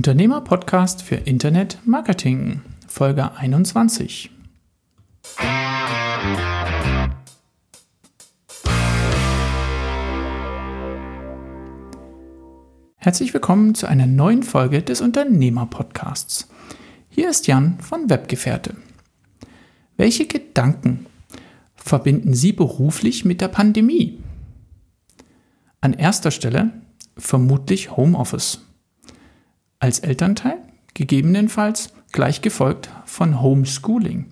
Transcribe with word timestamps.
Unternehmer-Podcast 0.00 1.02
für 1.02 1.16
Internet 1.16 1.76
Marketing, 1.84 2.62
Folge 2.88 3.32
21. 3.36 4.30
Herzlich 12.96 13.34
willkommen 13.34 13.74
zu 13.74 13.86
einer 13.86 14.06
neuen 14.06 14.42
Folge 14.42 14.80
des 14.80 15.02
Unternehmer-Podcasts. 15.02 16.48
Hier 17.10 17.28
ist 17.28 17.46
Jan 17.46 17.78
von 17.80 18.08
Webgefährte. 18.08 18.76
Welche 19.98 20.26
Gedanken 20.26 21.04
verbinden 21.76 22.32
Sie 22.32 22.54
beruflich 22.54 23.26
mit 23.26 23.42
der 23.42 23.48
Pandemie? 23.48 24.18
An 25.82 25.92
erster 25.92 26.30
Stelle 26.30 26.72
vermutlich 27.18 27.98
Homeoffice. 27.98 28.60
Als 29.82 30.00
Elternteil 30.00 30.58
gegebenenfalls 30.92 31.94
gleich 32.12 32.42
gefolgt 32.42 32.90
von 33.06 33.40
Homeschooling. 33.40 34.26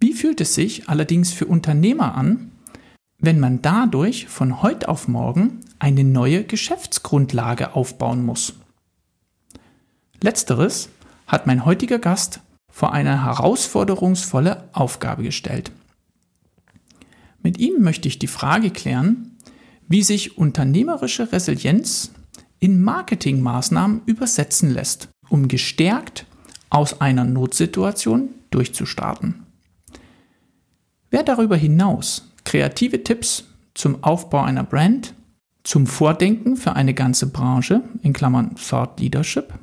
Wie 0.00 0.14
fühlt 0.14 0.40
es 0.40 0.54
sich 0.54 0.88
allerdings 0.88 1.32
für 1.34 1.44
Unternehmer 1.44 2.14
an, 2.14 2.50
wenn 3.18 3.38
man 3.38 3.60
dadurch 3.60 4.26
von 4.26 4.62
heute 4.62 4.88
auf 4.88 5.06
morgen 5.06 5.60
eine 5.78 6.02
neue 6.02 6.44
Geschäftsgrundlage 6.44 7.74
aufbauen 7.74 8.24
muss? 8.24 8.54
Letzteres 10.22 10.88
hat 11.26 11.46
mein 11.46 11.66
heutiger 11.66 11.98
Gast 11.98 12.40
vor 12.72 12.94
eine 12.94 13.22
herausforderungsvolle 13.22 14.70
Aufgabe 14.72 15.24
gestellt. 15.24 15.72
Mit 17.42 17.58
ihm 17.58 17.82
möchte 17.82 18.08
ich 18.08 18.18
die 18.18 18.28
Frage 18.28 18.70
klären, 18.70 19.36
wie 19.88 20.02
sich 20.02 20.38
unternehmerische 20.38 21.30
Resilienz 21.32 22.12
in 22.60 22.82
Marketingmaßnahmen 22.82 24.02
übersetzen 24.06 24.70
lässt, 24.70 25.08
um 25.28 25.48
gestärkt 25.48 26.26
aus 26.70 27.00
einer 27.00 27.24
Notsituation 27.24 28.30
durchzustarten. 28.50 29.44
Wer 31.10 31.22
darüber 31.22 31.56
hinaus 31.56 32.32
kreative 32.44 33.04
Tipps 33.04 33.44
zum 33.74 34.02
Aufbau 34.02 34.42
einer 34.42 34.64
Brand, 34.64 35.14
zum 35.62 35.86
Vordenken 35.86 36.56
für 36.56 36.74
eine 36.74 36.94
ganze 36.94 37.28
Branche, 37.28 37.82
in 38.02 38.12
Klammern 38.12 38.56
Thought 38.56 39.00
Leadership, 39.00 39.54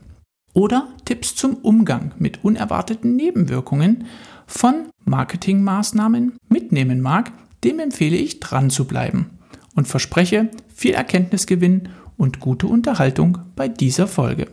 oder 0.54 0.90
Tipps 1.06 1.36
zum 1.36 1.56
Umgang 1.56 2.14
mit 2.18 2.44
unerwarteten 2.44 3.16
Nebenwirkungen 3.16 4.06
von 4.48 4.90
Marketingmaßnahmen 5.06 6.38
mitnehmen 6.50 7.02
mag, 7.02 7.32
dem 7.64 7.80
empfehle 7.80 8.18
ich 8.18 8.40
dran 8.40 8.70
zu 8.70 8.86
bleiben 8.86 9.38
und 9.76 9.88
verspreche 9.88 10.50
viel 10.74 10.94
Erkenntnisgewinn 10.94 11.90
und 12.22 12.40
gute 12.40 12.68
Unterhaltung 12.68 13.40
bei 13.56 13.68
dieser 13.68 14.08
Folge. 14.08 14.46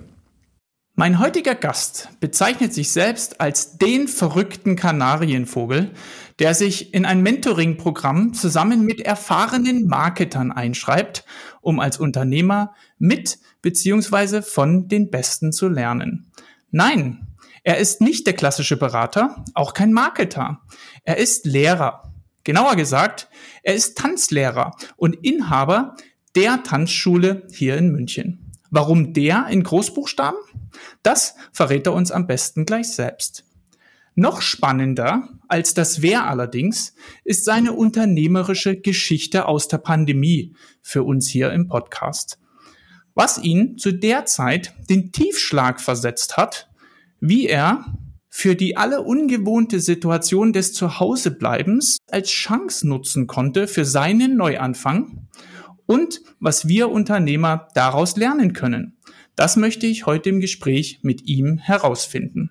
Mein 0.94 1.19
heutiger 1.19 1.55
Gast 1.55 2.08
bezeichnet 2.19 2.72
sich 2.72 2.91
selbst 2.91 3.42
als 3.42 3.77
den 3.77 4.08
verrückten 4.08 4.75
Kanarienvogel, 4.75 5.91
der 6.38 6.55
sich 6.55 6.94
in 6.94 7.05
ein 7.05 7.22
Mentoring-Programm 7.22 8.33
zusammen 8.33 8.86
mit 8.86 9.02
erfahrenen 9.02 9.86
Marketern 9.86 10.50
einschreibt, 10.50 11.27
um 11.60 11.78
als 11.78 11.98
Unternehmer 11.98 12.75
mit 12.97 13.38
bzw. 13.60 14.41
von 14.41 14.88
den 14.88 15.10
Besten 15.10 15.53
zu 15.53 15.69
lernen. 15.69 16.32
Nein, 16.70 17.36
er 17.64 17.77
ist 17.77 18.00
nicht 18.00 18.27
der 18.27 18.34
klassische 18.34 18.78
Berater, 18.78 19.44
auch 19.53 19.75
kein 19.75 19.92
Marketer. 19.92 20.62
Er 21.05 21.19
ist 21.19 21.44
Lehrer. 21.44 22.14
Genauer 22.44 22.77
gesagt, 22.77 23.28
er 23.62 23.75
ist 23.75 23.98
Tanzlehrer 23.98 24.75
und 24.97 25.12
Inhaber 25.22 25.97
der 26.39 26.62
Tanzschule 26.62 27.48
hier 27.50 27.77
in 27.77 27.91
München. 27.91 28.53
Warum 28.70 29.12
der 29.12 29.48
in 29.50 29.64
Großbuchstaben? 29.64 30.39
Das 31.03 31.34
verrät 31.53 31.84
er 31.89 31.94
uns 31.94 32.12
am 32.12 32.28
besten 32.28 32.64
gleich 32.64 32.92
selbst. 32.92 33.44
Noch 34.14 34.41
spannender 34.41 35.31
als 35.48 35.75
das 35.75 36.00
Wer 36.00 36.28
allerdings 36.28 36.94
ist 37.25 37.44
seine 37.44 37.72
unternehmerische 37.72 38.77
Geschichte 38.77 39.47
aus 39.47 39.66
der 39.66 39.78
Pandemie 39.78 40.54
für 40.81 41.03
uns 41.03 41.27
hier 41.27 41.50
im 41.50 41.66
Podcast. 41.66 42.38
Was 43.15 43.38
ihn 43.38 43.77
zu 43.77 43.91
der 43.91 44.25
Zeit 44.25 44.75
den 44.88 45.10
Tiefschlag 45.10 45.81
versetzt 45.81 46.37
hat, 46.37 46.71
wie 47.19 47.48
er 47.48 47.84
für 48.28 48.54
die 48.54 48.77
alle 48.77 49.03
ungewohnte 49.03 49.81
Situation 49.81 50.53
des 50.53 50.72
Zuhausebleibens 50.72 51.97
als 52.09 52.31
Chance 52.31 52.87
nutzen 52.87 53.27
konnte 53.27 53.66
für 53.66 53.84
seinen 53.84 54.37
Neuanfang 54.37 55.27
und 55.88 56.21
was 56.38 56.69
wir 56.69 56.91
Unternehmer 56.91 57.69
daraus 57.75 58.16
lernen 58.16 58.53
können. 58.53 58.99
Das 59.34 59.56
möchte 59.56 59.87
ich 59.87 60.04
heute 60.04 60.28
im 60.28 60.38
Gespräch 60.38 61.00
mit 61.03 61.26
ihm 61.26 61.56
herausfinden. 61.56 62.50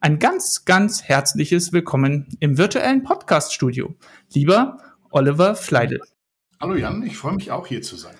Ein 0.00 0.20
ganz, 0.20 0.64
ganz 0.64 1.02
herzliches 1.02 1.72
Willkommen 1.72 2.28
im 2.38 2.58
virtuellen 2.58 3.02
Podcast-Studio. 3.02 3.96
Lieber 4.32 4.78
Oliver 5.10 5.56
Fleidel. 5.56 6.00
Hallo 6.60 6.76
Jan, 6.76 7.02
ich 7.02 7.16
freue 7.16 7.34
mich 7.34 7.50
auch 7.50 7.66
hier 7.66 7.82
zu 7.82 7.96
sein. 7.96 8.14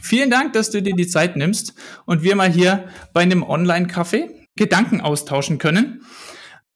Vielen 0.00 0.28
Dank, 0.28 0.54
dass 0.54 0.70
du 0.70 0.82
dir 0.82 0.94
die 0.94 1.06
Zeit 1.06 1.36
nimmst 1.36 1.74
und 2.04 2.22
wir 2.22 2.34
mal 2.34 2.50
hier 2.50 2.88
bei 3.12 3.20
einem 3.20 3.44
Online-Café 3.44 4.28
Gedanken 4.56 5.00
austauschen 5.02 5.58
können. 5.58 6.04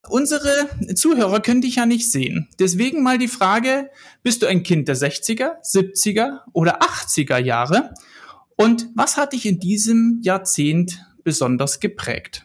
Unsere 0.07 0.69
Zuhörer 0.95 1.41
können 1.41 1.61
dich 1.61 1.77
ja 1.77 1.87
nicht 1.87 2.11
sehen. 2.11 2.49
Deswegen 2.59 3.03
mal 3.03 3.19
die 3.19 3.29
Frage, 3.29 3.91
bist 4.23 4.43
du 4.43 4.47
ein 4.47 4.63
Kind 4.63 4.89
der 4.89 4.97
60er, 4.97 5.61
70er 5.63 6.41
oder 6.53 6.81
80er 6.83 7.39
Jahre? 7.39 7.93
Und 8.57 8.89
was 8.95 9.17
hat 9.17 9.33
dich 9.33 9.45
in 9.47 9.61
diesem 9.61 10.21
Jahrzehnt 10.23 11.05
besonders 11.25 11.81
geprägt? 11.81 12.45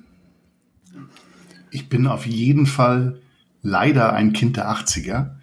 Ich 1.71 1.89
bin 1.89 2.05
auf 2.05 2.25
jeden 2.25 2.65
Fall 2.65 3.21
leider 3.61 4.13
ein 4.13 4.33
Kind 4.33 4.57
der 4.57 4.69
80er. 4.69 5.37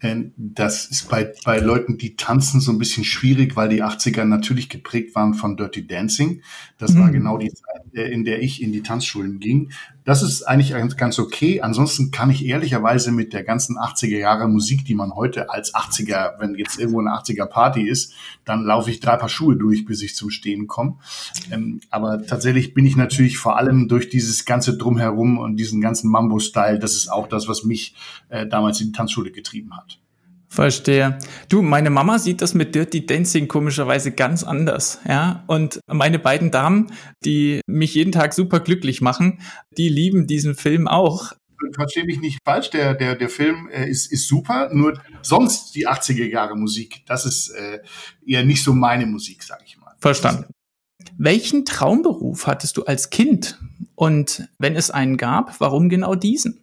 Äh, 0.00 0.24
das 0.36 0.86
ist 0.86 1.08
bei, 1.08 1.32
bei 1.44 1.58
Leuten, 1.58 1.98
die 1.98 2.16
tanzen, 2.16 2.60
so 2.60 2.72
ein 2.72 2.78
bisschen 2.78 3.04
schwierig, 3.04 3.56
weil 3.56 3.68
die 3.68 3.82
80er 3.82 4.24
natürlich 4.24 4.68
geprägt 4.68 5.14
waren 5.14 5.34
von 5.34 5.56
Dirty 5.56 5.86
Dancing. 5.86 6.42
Das 6.78 6.92
mhm. 6.92 7.00
war 7.00 7.10
genau 7.10 7.38
die 7.38 7.52
Zeit, 7.52 7.82
äh, 7.94 8.10
in 8.10 8.24
der 8.24 8.42
ich 8.42 8.62
in 8.62 8.72
die 8.72 8.82
Tanzschulen 8.82 9.40
ging. 9.40 9.70
Das 10.04 10.22
ist 10.22 10.42
eigentlich 10.42 10.74
ganz 10.96 11.18
okay. 11.18 11.60
Ansonsten 11.60 12.10
kann 12.10 12.30
ich 12.30 12.44
ehrlicherweise 12.44 13.12
mit 13.12 13.32
der 13.32 13.44
ganzen 13.44 13.76
80er 13.76 14.18
Jahre 14.18 14.48
Musik, 14.48 14.84
die 14.84 14.94
man 14.94 15.14
heute 15.14 15.50
als 15.50 15.74
80er, 15.74 16.38
wenn 16.38 16.54
jetzt 16.54 16.78
irgendwo 16.78 17.00
eine 17.00 17.10
80er 17.10 17.46
Party 17.46 17.82
ist, 17.82 18.14
dann 18.44 18.64
laufe 18.64 18.90
ich 18.90 19.00
drei 19.00 19.16
Paar 19.16 19.28
Schuhe 19.28 19.56
durch, 19.56 19.84
bis 19.84 20.02
ich 20.02 20.14
zum 20.14 20.30
Stehen 20.30 20.66
komme. 20.66 20.96
Ähm, 21.50 21.80
aber 21.90 22.24
tatsächlich 22.24 22.74
bin 22.74 22.86
ich 22.86 22.96
natürlich 22.96 23.38
vor 23.38 23.56
allem 23.58 23.88
durch 23.88 24.08
dieses 24.08 24.44
ganze 24.44 24.76
Drumherum 24.76 25.38
und 25.38 25.56
diesen 25.56 25.80
ganzen 25.80 26.10
Mambo-Style, 26.10 26.78
das 26.78 26.94
ist 26.94 27.12
auch 27.12 27.28
das, 27.28 27.48
was 27.48 27.64
mich 27.64 27.94
äh, 28.28 28.46
damals 28.46 28.80
in 28.80 28.88
die 28.88 28.92
Tanzschule 28.92 29.30
getrieben 29.30 29.76
hat. 29.76 29.98
Verstehe. 30.52 31.16
Du, 31.48 31.62
meine 31.62 31.90
Mama 31.90 32.18
sieht 32.18 32.42
das 32.42 32.54
mit 32.54 32.74
Dirty 32.74 33.06
Dancing 33.06 33.46
komischerweise 33.46 34.10
ganz 34.10 34.42
anders, 34.42 34.98
ja. 35.08 35.44
Und 35.46 35.78
meine 35.86 36.18
beiden 36.18 36.50
Damen, 36.50 36.92
die 37.24 37.60
mich 37.66 37.94
jeden 37.94 38.10
Tag 38.10 38.34
super 38.34 38.58
glücklich 38.58 39.00
machen, 39.00 39.40
die 39.78 39.88
lieben 39.88 40.26
diesen 40.26 40.56
Film 40.56 40.88
auch. 40.88 41.32
Verstehe 41.74 42.04
mich 42.04 42.20
nicht 42.20 42.38
falsch, 42.44 42.70
der, 42.70 42.94
der, 42.94 43.14
der 43.14 43.28
Film 43.28 43.68
äh, 43.68 43.88
ist, 43.88 44.10
ist 44.10 44.26
super, 44.26 44.70
nur 44.72 45.00
sonst 45.22 45.76
die 45.76 45.86
80er 45.86 46.26
Jahre 46.26 46.56
Musik, 46.56 47.04
das 47.06 47.26
ist 47.26 47.50
äh, 47.50 47.78
eher 48.26 48.44
nicht 48.44 48.64
so 48.64 48.72
meine 48.72 49.06
Musik, 49.06 49.44
sag 49.44 49.62
ich 49.64 49.78
mal. 49.78 49.94
Verstanden. 50.00 50.46
Welchen 51.16 51.64
Traumberuf 51.64 52.48
hattest 52.48 52.76
du 52.76 52.84
als 52.84 53.10
Kind? 53.10 53.60
Und 53.94 54.48
wenn 54.58 54.74
es 54.74 54.90
einen 54.90 55.16
gab, 55.16 55.60
warum 55.60 55.88
genau 55.88 56.16
diesen? 56.16 56.60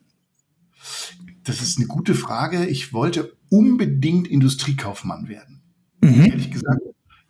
Das 1.48 1.62
ist 1.62 1.78
eine 1.78 1.88
gute 1.88 2.14
Frage. 2.14 2.66
Ich 2.66 2.94
wollte 2.94 3.38
unbedingt 3.50 4.28
Industriekaufmann 4.28 5.30
werden. 5.30 5.62
Mhm. 6.02 6.26
Ehrlich 6.26 6.52
gesagt, 6.52 6.82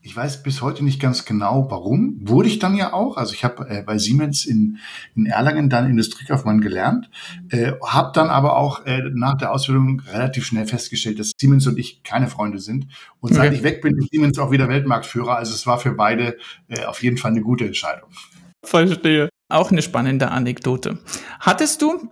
ich 0.01 0.15
weiß 0.15 0.41
bis 0.41 0.61
heute 0.61 0.83
nicht 0.83 0.99
ganz 0.99 1.25
genau, 1.25 1.67
warum. 1.69 2.17
Wurde 2.21 2.47
ich 2.47 2.57
dann 2.57 2.75
ja 2.75 2.93
auch. 2.93 3.17
Also 3.17 3.33
ich 3.33 3.43
habe 3.43 3.69
äh, 3.69 3.83
bei 3.83 3.97
Siemens 3.99 4.45
in, 4.45 4.77
in 5.15 5.25
Erlangen 5.27 5.69
dann 5.69 5.87
Industriekaufmann 5.87 6.61
gelernt, 6.61 7.09
äh, 7.49 7.73
habe 7.85 8.11
dann 8.13 8.29
aber 8.29 8.57
auch 8.57 8.85
äh, 8.85 9.03
nach 9.13 9.37
der 9.37 9.51
Ausbildung 9.51 10.01
relativ 10.11 10.45
schnell 10.45 10.65
festgestellt, 10.65 11.19
dass 11.19 11.33
Siemens 11.37 11.67
und 11.67 11.77
ich 11.77 12.01
keine 12.03 12.27
Freunde 12.27 12.59
sind. 12.59 12.87
Und 13.19 13.35
seit 13.35 13.49
okay. 13.49 13.57
ich 13.57 13.63
weg 13.63 13.81
bin, 13.81 13.97
ist 13.97 14.09
Siemens 14.11 14.39
auch 14.39 14.49
wieder 14.49 14.67
Weltmarktführer. 14.67 15.35
Also 15.35 15.53
es 15.53 15.67
war 15.67 15.77
für 15.77 15.91
beide 15.91 16.37
äh, 16.69 16.85
auf 16.85 17.03
jeden 17.03 17.17
Fall 17.17 17.31
eine 17.31 17.41
gute 17.41 17.65
Entscheidung. 17.65 18.09
Verstehe. 18.63 19.29
Auch 19.49 19.71
eine 19.71 19.81
spannende 19.81 20.31
Anekdote. 20.31 20.99
Hattest 21.39 21.81
du 21.81 22.09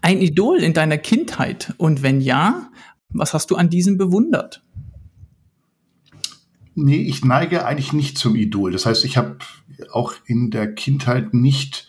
ein 0.00 0.20
Idol 0.20 0.58
in 0.58 0.74
deiner 0.74 0.98
Kindheit? 0.98 1.74
Und 1.78 2.02
wenn 2.02 2.20
ja, 2.20 2.70
was 3.10 3.34
hast 3.34 3.50
du 3.50 3.56
an 3.56 3.70
diesem 3.70 3.98
bewundert? 3.98 4.62
Nee, 6.74 7.02
ich 7.02 7.24
neige 7.24 7.64
eigentlich 7.64 7.92
nicht 7.92 8.18
zum 8.18 8.36
Idol. 8.36 8.72
Das 8.72 8.84
heißt, 8.84 9.04
ich 9.04 9.16
habe 9.16 9.38
auch 9.92 10.12
in 10.26 10.50
der 10.50 10.74
Kindheit 10.74 11.32
nicht 11.32 11.88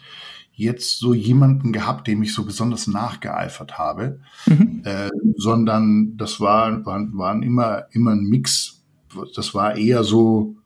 jetzt 0.54 0.98
so 0.98 1.14
jemanden 1.14 1.72
gehabt, 1.72 2.08
dem 2.08 2.24
ich 2.24 2.34
so 2.34 2.44
besonders 2.44 2.88
nachgeeifert 2.88 3.78
habe, 3.78 4.22
mhm. 4.48 4.82
äh, 4.86 5.10
sondern 5.36 6.18
das 6.18 6.40
war, 6.40 6.86
waren, 6.86 7.16
waren 7.18 7.44
immer, 7.44 7.86
immer 7.92 8.12
ein 8.12 8.24
Mix. 8.24 8.84
Das 9.36 9.54
war 9.54 9.76
eher 9.76 10.04
so, 10.04 10.57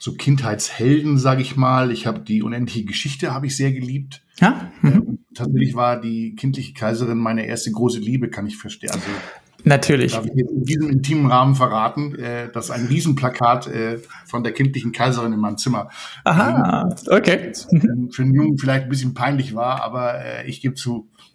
so 0.00 0.14
Kindheitshelden, 0.14 1.18
sage 1.18 1.42
ich 1.42 1.56
mal. 1.56 1.92
Ich 1.92 2.06
habe 2.06 2.20
die 2.20 2.42
unendliche 2.42 2.86
Geschichte 2.86 3.34
habe 3.34 3.46
ich 3.46 3.56
sehr 3.56 3.70
geliebt. 3.70 4.22
Ja. 4.40 4.72
Mhm. 4.80 4.92
Ähm, 4.92 5.18
tatsächlich 5.34 5.74
war 5.74 6.00
die 6.00 6.34
kindliche 6.34 6.72
Kaiserin 6.72 7.18
meine 7.18 7.46
erste 7.46 7.70
große 7.70 7.98
Liebe, 7.98 8.30
kann 8.30 8.46
ich 8.46 8.56
verstehen. 8.56 8.90
Also, 8.90 9.04
Natürlich. 9.62 10.12
Darf 10.12 10.24
ich 10.24 10.32
jetzt 10.34 10.52
in 10.52 10.64
diesem 10.64 10.88
intimen 10.88 11.26
Rahmen 11.26 11.54
verraten, 11.54 12.14
äh, 12.14 12.50
dass 12.50 12.70
ein 12.70 12.86
Riesenplakat 12.86 13.66
äh, 13.66 13.98
von 14.24 14.42
der 14.42 14.52
kindlichen 14.52 14.92
Kaiserin 14.92 15.34
in 15.34 15.38
meinem 15.38 15.58
Zimmer. 15.58 15.90
Aha, 16.24 16.88
okay. 17.08 17.52
Für, 18.10 18.22
einen 18.22 18.34
Jungen 18.34 18.56
vielleicht 18.56 18.84
ein 18.84 18.88
bisschen 18.88 19.12
peinlich 19.12 19.54
war, 19.54 19.84
aber 19.84 20.24
äh, 20.24 20.48
ich 20.48 20.62
gebe 20.62 20.76
zu, 20.76 21.10
äh, 21.18 21.29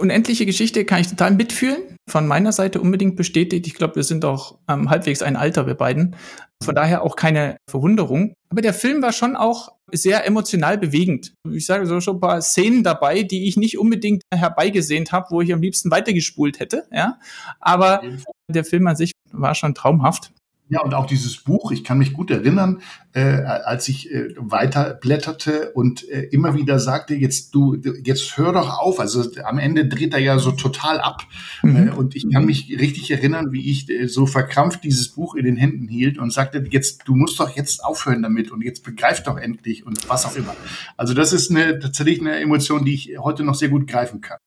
unendliche 0.00 0.46
Geschichte 0.46 0.84
kann 0.84 1.00
ich 1.00 1.08
total 1.08 1.32
mitfühlen. 1.32 1.96
Von 2.08 2.26
meiner 2.26 2.52
Seite 2.52 2.80
unbedingt 2.80 3.16
bestätigt. 3.16 3.66
Ich 3.66 3.74
glaube, 3.74 3.96
wir 3.96 4.02
sind 4.02 4.24
auch 4.24 4.58
ähm, 4.68 4.90
halbwegs 4.90 5.22
ein 5.22 5.36
Alter, 5.36 5.66
wir 5.66 5.74
beiden. 5.74 6.16
Von 6.62 6.74
daher 6.74 7.02
auch 7.02 7.16
keine 7.16 7.56
Verwunderung. 7.68 8.34
Aber 8.50 8.62
der 8.62 8.74
Film 8.74 9.02
war 9.02 9.12
schon 9.12 9.36
auch 9.36 9.72
sehr 9.92 10.26
emotional 10.26 10.78
bewegend. 10.78 11.34
Ich 11.50 11.66
sage 11.66 11.86
so 11.86 12.00
schon 12.00 12.16
ein 12.16 12.20
paar 12.20 12.42
Szenen 12.42 12.82
dabei, 12.82 13.22
die 13.22 13.46
ich 13.46 13.56
nicht 13.56 13.78
unbedingt 13.78 14.22
herbeigesehnt 14.32 15.12
habe, 15.12 15.28
wo 15.30 15.40
ich 15.40 15.52
am 15.52 15.60
liebsten 15.60 15.90
weitergespult 15.90 16.58
hätte. 16.58 16.86
Ja, 16.90 17.18
aber 17.60 18.02
der 18.48 18.64
Film 18.64 18.86
an 18.86 18.96
sich 18.96 19.12
war 19.32 19.54
schon 19.54 19.74
traumhaft. 19.74 20.32
Ja, 20.68 20.80
und 20.82 20.94
auch 20.94 21.06
dieses 21.06 21.36
Buch, 21.36 21.70
ich 21.70 21.84
kann 21.84 21.98
mich 21.98 22.12
gut 22.12 22.30
erinnern, 22.30 22.82
äh, 23.12 23.20
als 23.20 23.88
ich 23.88 24.12
äh, 24.12 24.34
weiterblätterte 24.36 25.70
und 25.72 26.08
äh, 26.08 26.22
immer 26.22 26.56
wieder 26.56 26.80
sagte, 26.80 27.14
jetzt 27.14 27.54
du, 27.54 27.76
jetzt 28.02 28.36
hör 28.36 28.52
doch 28.52 28.80
auf. 28.80 28.98
Also 28.98 29.24
am 29.44 29.58
Ende 29.58 29.86
dreht 29.86 30.12
er 30.12 30.18
ja 30.18 30.40
so 30.40 30.50
total 30.50 31.00
ab. 31.00 31.22
Mhm. 31.62 31.76
Äh, 31.76 31.90
und 31.92 32.16
ich 32.16 32.28
kann 32.32 32.46
mich 32.46 32.68
richtig 32.80 33.12
erinnern, 33.12 33.52
wie 33.52 33.70
ich 33.70 33.88
äh, 33.88 34.08
so 34.08 34.26
verkrampft 34.26 34.82
dieses 34.82 35.08
Buch 35.08 35.36
in 35.36 35.44
den 35.44 35.56
Händen 35.56 35.86
hielt 35.86 36.18
und 36.18 36.32
sagte, 36.32 36.64
jetzt, 36.68 37.02
du 37.06 37.14
musst 37.14 37.38
doch 37.38 37.54
jetzt 37.54 37.84
aufhören 37.84 38.22
damit 38.22 38.50
und 38.50 38.62
jetzt 38.62 38.82
begreif 38.82 39.22
doch 39.22 39.36
endlich 39.36 39.86
und 39.86 40.08
was 40.08 40.26
auch 40.26 40.34
immer. 40.34 40.56
Also 40.96 41.14
das 41.14 41.32
ist 41.32 41.50
eine, 41.50 41.78
tatsächlich 41.78 42.20
eine 42.20 42.40
Emotion, 42.40 42.84
die 42.84 42.94
ich 42.94 43.18
heute 43.18 43.44
noch 43.44 43.54
sehr 43.54 43.68
gut 43.68 43.86
greifen 43.86 44.20
kann. 44.20 44.38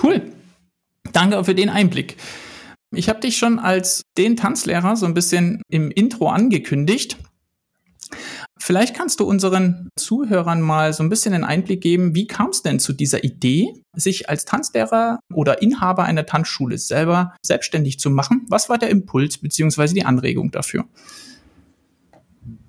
Cool. 0.00 0.22
Danke 1.12 1.42
für 1.42 1.56
den 1.56 1.70
Einblick. 1.70 2.16
Ich 2.92 3.08
habe 3.08 3.20
dich 3.20 3.36
schon 3.36 3.58
als 3.58 4.02
den 4.18 4.36
Tanzlehrer 4.36 4.96
so 4.96 5.06
ein 5.06 5.14
bisschen 5.14 5.62
im 5.68 5.90
Intro 5.90 6.28
angekündigt. 6.28 7.16
Vielleicht 8.58 8.94
kannst 8.94 9.20
du 9.20 9.24
unseren 9.24 9.88
Zuhörern 9.96 10.60
mal 10.60 10.92
so 10.92 11.02
ein 11.04 11.08
bisschen 11.08 11.32
einen 11.32 11.44
Einblick 11.44 11.80
geben, 11.80 12.14
wie 12.14 12.26
kam 12.26 12.50
es 12.50 12.62
denn 12.62 12.80
zu 12.80 12.92
dieser 12.92 13.22
Idee, 13.22 13.84
sich 13.94 14.28
als 14.28 14.44
Tanzlehrer 14.44 15.20
oder 15.32 15.62
Inhaber 15.62 16.04
einer 16.04 16.26
Tanzschule 16.26 16.76
selber 16.78 17.34
selbstständig 17.42 18.00
zu 18.00 18.10
machen? 18.10 18.46
Was 18.48 18.68
war 18.68 18.78
der 18.78 18.90
Impuls 18.90 19.38
bzw. 19.38 19.94
die 19.94 20.04
Anregung 20.04 20.50
dafür? 20.50 20.84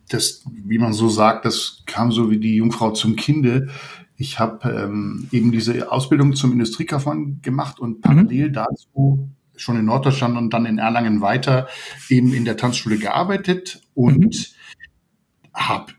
Das, 0.10 0.46
wie 0.66 0.78
man 0.78 0.94
so 0.94 1.10
sagt, 1.10 1.46
das 1.46 1.84
kam 1.88 2.12
so 2.12 2.30
wie 2.30 2.38
die 2.38 2.56
Jungfrau 2.56 2.92
zum 2.92 3.16
Kinde. 3.16 3.70
Ich 4.18 4.40
habe 4.40 4.70
ähm, 4.70 5.28
eben 5.32 5.52
diese 5.52 5.92
Ausbildung 5.92 6.36
zum 6.36 6.52
Industriekaufmann 6.52 7.42
gemacht 7.42 7.80
und 7.80 8.02
parallel 8.02 8.50
mhm. 8.50 8.54
dazu 8.54 9.30
schon 9.62 9.78
in 9.78 9.86
Norddeutschland 9.86 10.38
und 10.38 10.54
dann 10.54 10.66
in 10.66 10.78
Erlangen 10.78 11.22
weiter 11.22 11.68
eben 12.10 12.34
in 12.34 12.46
der 12.46 12.58
Tanzschule 12.58 12.98
gearbeitet 12.98 13.82
und 13.94 14.20
mhm. 14.20 15.54
habe 15.54 15.94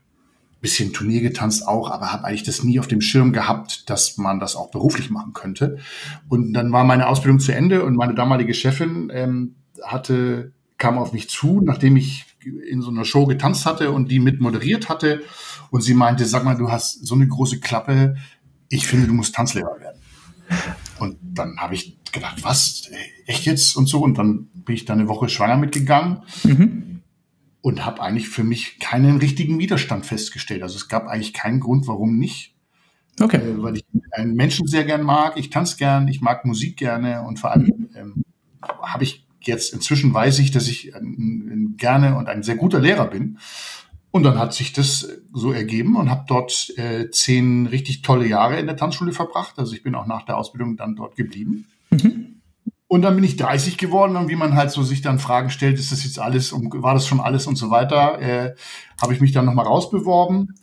bisschen 0.63 0.93
Turnier 0.93 1.21
getanzt 1.21 1.67
auch, 1.67 1.91
aber 1.91 2.13
habe 2.13 2.23
eigentlich 2.23 2.43
das 2.43 2.63
nie 2.63 2.79
auf 2.79 2.87
dem 2.87 3.01
Schirm 3.01 3.33
gehabt, 3.33 3.89
dass 3.89 4.17
man 4.17 4.39
das 4.39 4.55
auch 4.55 4.71
beruflich 4.71 5.09
machen 5.09 5.33
könnte. 5.33 5.77
Und 6.29 6.53
dann 6.53 6.71
war 6.71 6.85
meine 6.85 7.07
Ausbildung 7.07 7.39
zu 7.39 7.53
Ende 7.53 7.83
und 7.83 7.95
meine 7.95 8.15
damalige 8.15 8.53
Chefin 8.53 9.11
ähm, 9.13 9.55
hatte 9.83 10.53
kam 10.77 10.97
auf 10.97 11.13
mich 11.13 11.29
zu, 11.29 11.61
nachdem 11.61 11.97
ich 11.97 12.25
in 12.69 12.81
so 12.81 12.89
einer 12.89 13.05
Show 13.05 13.25
getanzt 13.25 13.65
hatte 13.65 13.91
und 13.91 14.09
die 14.09 14.19
mit 14.19 14.41
moderiert 14.41 14.89
hatte 14.89 15.21
und 15.69 15.81
sie 15.81 15.93
meinte, 15.93 16.25
sag 16.25 16.43
mal, 16.43 16.57
du 16.57 16.71
hast 16.71 17.05
so 17.05 17.15
eine 17.15 17.27
große 17.27 17.59
Klappe, 17.59 18.15
ich 18.69 18.87
finde, 18.87 19.07
du 19.07 19.13
musst 19.13 19.35
Tanzlehrer 19.35 19.79
werden. 19.79 20.01
Und 21.03 21.17
dann 21.21 21.57
habe 21.57 21.75
ich 21.75 21.99
gedacht, 22.11 22.43
was, 22.43 22.89
echt 23.25 23.45
jetzt 23.45 23.75
und 23.75 23.87
so. 23.87 24.01
Und 24.01 24.17
dann 24.17 24.47
bin 24.53 24.75
ich 24.75 24.85
da 24.85 24.93
eine 24.93 25.09
Woche 25.09 25.27
schwanger 25.27 25.57
mitgegangen 25.57 26.23
mhm. 26.43 27.01
und 27.61 27.85
habe 27.85 28.01
eigentlich 28.01 28.29
für 28.29 28.43
mich 28.43 28.79
keinen 28.79 29.17
richtigen 29.17 29.59
Widerstand 29.59 30.05
festgestellt. 30.05 30.63
Also 30.63 30.77
es 30.77 30.87
gab 30.87 31.07
eigentlich 31.07 31.33
keinen 31.33 31.59
Grund, 31.59 31.87
warum 31.87 32.17
nicht. 32.17 32.55
Okay. 33.19 33.37
Äh, 33.37 33.61
weil 33.61 33.77
ich 33.77 33.85
einen 34.11 34.33
Menschen 34.33 34.65
sehr 34.65 34.85
gern 34.85 35.03
mag, 35.03 35.37
ich 35.37 35.49
tanze 35.49 35.77
gern, 35.77 36.07
ich 36.07 36.21
mag 36.21 36.45
Musik 36.45 36.77
gerne 36.77 37.23
und 37.23 37.37
vor 37.37 37.51
allem 37.51 37.89
ähm, 37.95 38.23
habe 38.61 39.03
ich 39.03 39.27
jetzt 39.41 39.73
inzwischen 39.73 40.13
weiß 40.13 40.39
ich, 40.39 40.51
dass 40.51 40.67
ich 40.67 40.95
ein, 40.95 41.49
ein 41.51 41.75
gerne 41.77 42.15
und 42.15 42.27
ein 42.29 42.43
sehr 42.43 42.55
guter 42.55 42.79
Lehrer 42.79 43.07
bin. 43.07 43.37
Und 44.15 44.21
dann 44.21 44.37
hat 44.37 44.53
sich 44.53 44.73
das 44.73 45.09
so 45.33 45.51
ergeben 45.51 45.95
und 45.95 46.11
habe 46.11 46.25
dort 46.27 46.71
äh, 46.77 47.09
zehn 47.09 47.65
richtig 47.65 48.03
tolle 48.03 48.27
Jahre 48.27 48.59
in 48.59 48.67
der 48.67 48.77
Tanzschule 48.77 49.11
verbracht. 49.11 49.57
Also 49.57 49.73
ich 49.73 49.81
bin 49.81 49.95
auch 49.95 50.05
nach 50.05 50.21
der 50.21 50.37
Ausbildung 50.37 50.77
dann 50.77 50.95
dort 50.95 51.15
geblieben. 51.15 51.65
Mhm. 51.89 52.41
Und 52.85 53.01
dann 53.01 53.15
bin 53.15 53.23
ich 53.23 53.37
30 53.37 53.79
geworden 53.79 54.15
und 54.15 54.29
wie 54.29 54.35
man 54.35 54.53
halt 54.53 54.69
so 54.69 54.83
sich 54.83 55.01
dann 55.01 55.17
Fragen 55.17 55.49
stellt, 55.49 55.79
ist 55.79 55.91
das 55.91 56.03
jetzt 56.03 56.19
alles, 56.19 56.53
war 56.53 56.93
das 56.93 57.07
schon 57.07 57.21
alles 57.21 57.47
und 57.47 57.55
so 57.55 57.71
weiter, 57.71 58.21
äh, 58.21 58.53
habe 59.01 59.15
ich 59.15 59.19
mich 59.19 59.31
dann 59.31 59.45
nochmal 59.45 59.65
rausbeworben 59.65 60.59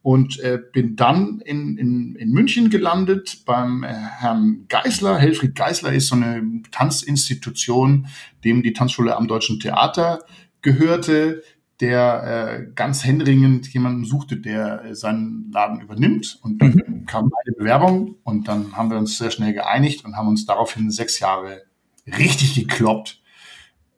und 0.00 0.40
äh, 0.40 0.58
bin 0.72 0.96
dann 0.96 1.42
in, 1.44 1.76
in, 1.76 2.14
in 2.14 2.30
München 2.30 2.70
gelandet 2.70 3.42
beim 3.44 3.84
äh, 3.84 3.92
Herrn 3.92 4.64
Geisler. 4.70 5.18
Helfried 5.18 5.54
Geisler 5.54 5.92
ist 5.92 6.06
so 6.06 6.16
eine 6.16 6.62
Tanzinstitution, 6.70 8.06
dem 8.44 8.62
die 8.62 8.72
Tanzschule 8.72 9.14
am 9.14 9.28
Deutschen 9.28 9.60
Theater 9.60 10.20
gehörte 10.62 11.42
der 11.80 12.66
äh, 12.68 12.72
ganz 12.74 13.04
händeringend 13.04 13.72
jemanden 13.72 14.04
suchte, 14.04 14.36
der 14.36 14.84
äh, 14.84 14.94
seinen 14.94 15.50
Laden 15.52 15.80
übernimmt. 15.80 16.38
Und 16.42 16.62
dann 16.62 16.82
mhm. 16.86 17.06
kam 17.06 17.24
eine 17.44 17.56
Bewerbung 17.56 18.16
und 18.22 18.48
dann 18.48 18.76
haben 18.76 18.90
wir 18.90 18.98
uns 18.98 19.18
sehr 19.18 19.30
schnell 19.30 19.52
geeinigt 19.52 20.04
und 20.04 20.16
haben 20.16 20.28
uns 20.28 20.46
daraufhin 20.46 20.90
sechs 20.90 21.18
Jahre 21.18 21.62
richtig 22.06 22.54
gekloppt. 22.54 23.20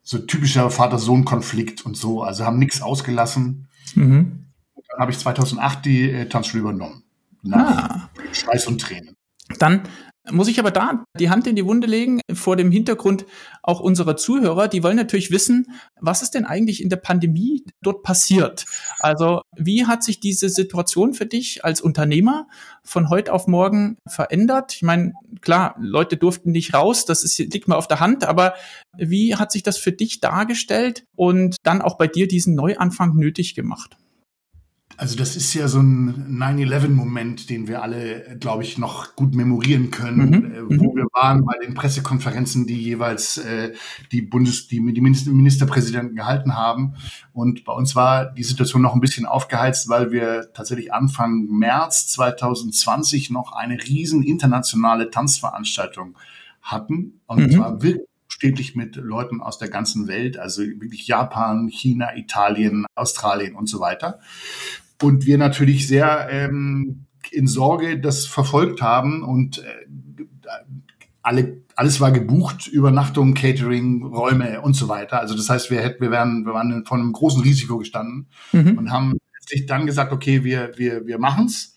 So 0.02 0.18
typischer 0.18 0.70
Vater-Sohn-Konflikt 0.70 1.84
und 1.84 1.96
so. 1.96 2.22
Also 2.22 2.44
haben 2.44 2.58
nichts 2.58 2.80
ausgelassen. 2.80 3.68
Mhm. 3.94 4.46
Dann 4.88 5.00
habe 5.00 5.10
ich 5.10 5.18
2008 5.18 5.84
die 5.84 6.10
äh, 6.10 6.28
Tanzschule 6.28 6.60
übernommen. 6.60 7.02
Nach 7.42 7.90
ah. 7.90 8.10
Schweiß 8.32 8.66
und 8.66 8.80
Tränen. 8.80 9.16
Dann 9.58 9.82
muss 10.30 10.48
ich 10.48 10.58
aber 10.58 10.70
da 10.70 11.04
die 11.18 11.30
Hand 11.30 11.46
in 11.46 11.56
die 11.56 11.64
Wunde 11.64 11.86
legen, 11.86 12.20
vor 12.32 12.56
dem 12.56 12.70
Hintergrund 12.70 13.26
auch 13.62 13.80
unserer 13.80 14.16
Zuhörer, 14.16 14.68
die 14.68 14.82
wollen 14.82 14.96
natürlich 14.96 15.30
wissen, 15.30 15.66
was 16.00 16.22
ist 16.22 16.34
denn 16.34 16.44
eigentlich 16.44 16.82
in 16.82 16.88
der 16.88 16.96
Pandemie 16.96 17.64
dort 17.82 18.02
passiert? 18.02 18.66
Also 19.00 19.42
wie 19.56 19.86
hat 19.86 20.02
sich 20.02 20.20
diese 20.20 20.48
Situation 20.48 21.14
für 21.14 21.26
dich 21.26 21.64
als 21.64 21.80
Unternehmer 21.80 22.48
von 22.82 23.08
heute 23.10 23.32
auf 23.32 23.46
morgen 23.46 23.96
verändert? 24.06 24.74
Ich 24.74 24.82
meine, 24.82 25.12
klar, 25.40 25.76
Leute 25.78 26.16
durften 26.16 26.50
nicht 26.50 26.74
raus, 26.74 27.04
das 27.04 27.22
ist, 27.22 27.38
liegt 27.38 27.68
mir 27.68 27.76
auf 27.76 27.88
der 27.88 28.00
Hand, 28.00 28.24
aber 28.24 28.54
wie 28.96 29.36
hat 29.36 29.52
sich 29.52 29.62
das 29.62 29.78
für 29.78 29.92
dich 29.92 30.20
dargestellt 30.20 31.04
und 31.14 31.56
dann 31.62 31.82
auch 31.82 31.96
bei 31.96 32.06
dir 32.06 32.28
diesen 32.28 32.54
Neuanfang 32.54 33.14
nötig 33.14 33.54
gemacht? 33.54 33.96
Also 34.98 35.16
das 35.16 35.36
ist 35.36 35.52
ja 35.52 35.68
so 35.68 35.80
ein 35.80 36.38
9-11-Moment, 36.38 37.50
den 37.50 37.68
wir 37.68 37.82
alle, 37.82 38.36
glaube 38.40 38.62
ich, 38.62 38.78
noch 38.78 39.14
gut 39.14 39.34
memorieren 39.34 39.90
können, 39.90 40.30
mhm. 40.30 40.52
äh, 40.52 40.78
wo 40.80 40.92
mhm. 40.92 40.96
wir 40.96 41.06
waren 41.12 41.44
bei 41.44 41.54
den 41.62 41.74
Pressekonferenzen, 41.74 42.66
die 42.66 42.80
jeweils 42.80 43.36
äh, 43.36 43.74
die 44.10 44.22
Bundes-, 44.22 44.68
die, 44.68 44.82
die 44.92 45.00
Ministerpräsidenten 45.00 46.16
gehalten 46.16 46.56
haben. 46.56 46.94
Und 47.34 47.64
bei 47.64 47.74
uns 47.74 47.94
war 47.94 48.32
die 48.32 48.42
Situation 48.42 48.80
noch 48.80 48.94
ein 48.94 49.00
bisschen 49.00 49.26
aufgeheizt, 49.26 49.88
weil 49.90 50.12
wir 50.12 50.50
tatsächlich 50.54 50.94
Anfang 50.94 51.46
März 51.46 52.08
2020 52.08 53.30
noch 53.30 53.52
eine 53.52 53.76
riesen 53.82 54.22
internationale 54.22 55.10
Tanzveranstaltung 55.10 56.16
hatten. 56.62 57.20
Und 57.26 57.40
mhm. 57.40 57.50
zwar 57.50 57.82
wirklich 57.82 58.08
stetig 58.28 58.76
mit 58.76 58.96
Leuten 58.96 59.40
aus 59.40 59.58
der 59.58 59.68
ganzen 59.68 60.08
Welt, 60.08 60.38
also 60.38 60.62
wirklich 60.62 61.06
Japan, 61.06 61.68
China, 61.68 62.16
Italien, 62.16 62.84
Australien 62.94 63.54
und 63.54 63.66
so 63.66 63.80
weiter 63.80 64.20
und 65.02 65.26
wir 65.26 65.38
natürlich 65.38 65.86
sehr 65.86 66.28
ähm, 66.30 67.06
in 67.30 67.46
Sorge 67.46 67.98
das 67.98 68.26
verfolgt 68.26 68.82
haben 68.82 69.22
und 69.22 69.58
äh, 69.58 70.24
alle, 71.22 71.60
alles 71.74 72.00
war 72.00 72.12
gebucht, 72.12 72.68
Übernachtung, 72.68 73.34
Catering, 73.34 74.04
Räume 74.04 74.60
und 74.60 74.74
so 74.74 74.88
weiter. 74.88 75.18
Also 75.18 75.36
das 75.36 75.50
heißt, 75.50 75.72
wir 75.72 75.80
hätten, 75.80 76.00
wir 76.00 76.12
wären, 76.12 76.46
wir 76.46 76.54
waren 76.54 76.84
vor 76.86 76.96
einem 76.96 77.12
großen 77.12 77.42
Risiko 77.42 77.78
gestanden 77.78 78.28
mhm. 78.52 78.78
und 78.78 78.90
haben 78.92 79.14
sich 79.48 79.66
dann 79.66 79.86
gesagt, 79.86 80.12
okay, 80.12 80.44
wir, 80.44 80.72
wir, 80.76 81.06
wir 81.06 81.18
machen's 81.18 81.76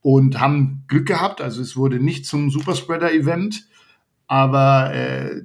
und 0.00 0.40
haben 0.40 0.84
Glück 0.88 1.06
gehabt. 1.06 1.40
Also 1.40 1.62
es 1.62 1.76
wurde 1.76 2.00
nicht 2.00 2.26
zum 2.26 2.50
Superspreader-Event, 2.50 3.68
aber 4.26 4.92
äh, 4.92 5.40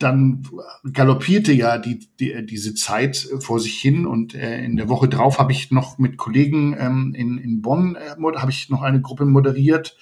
dann 0.00 0.48
galoppierte 0.92 1.52
ja 1.52 1.76
die, 1.76 2.08
die, 2.18 2.46
diese 2.46 2.74
Zeit 2.74 3.28
vor 3.40 3.60
sich 3.60 3.78
hin 3.78 4.06
und 4.06 4.34
äh, 4.34 4.64
in 4.64 4.76
der 4.76 4.88
Woche 4.88 5.08
drauf 5.08 5.38
habe 5.38 5.52
ich 5.52 5.70
noch 5.70 5.98
mit 5.98 6.16
Kollegen 6.16 6.74
ähm, 6.78 7.14
in, 7.14 7.36
in 7.36 7.60
Bonn 7.60 7.96
äh, 7.96 8.16
habe 8.36 8.50
ich 8.50 8.70
noch 8.70 8.80
eine 8.80 9.02
Gruppe 9.02 9.26
moderiert, 9.26 9.96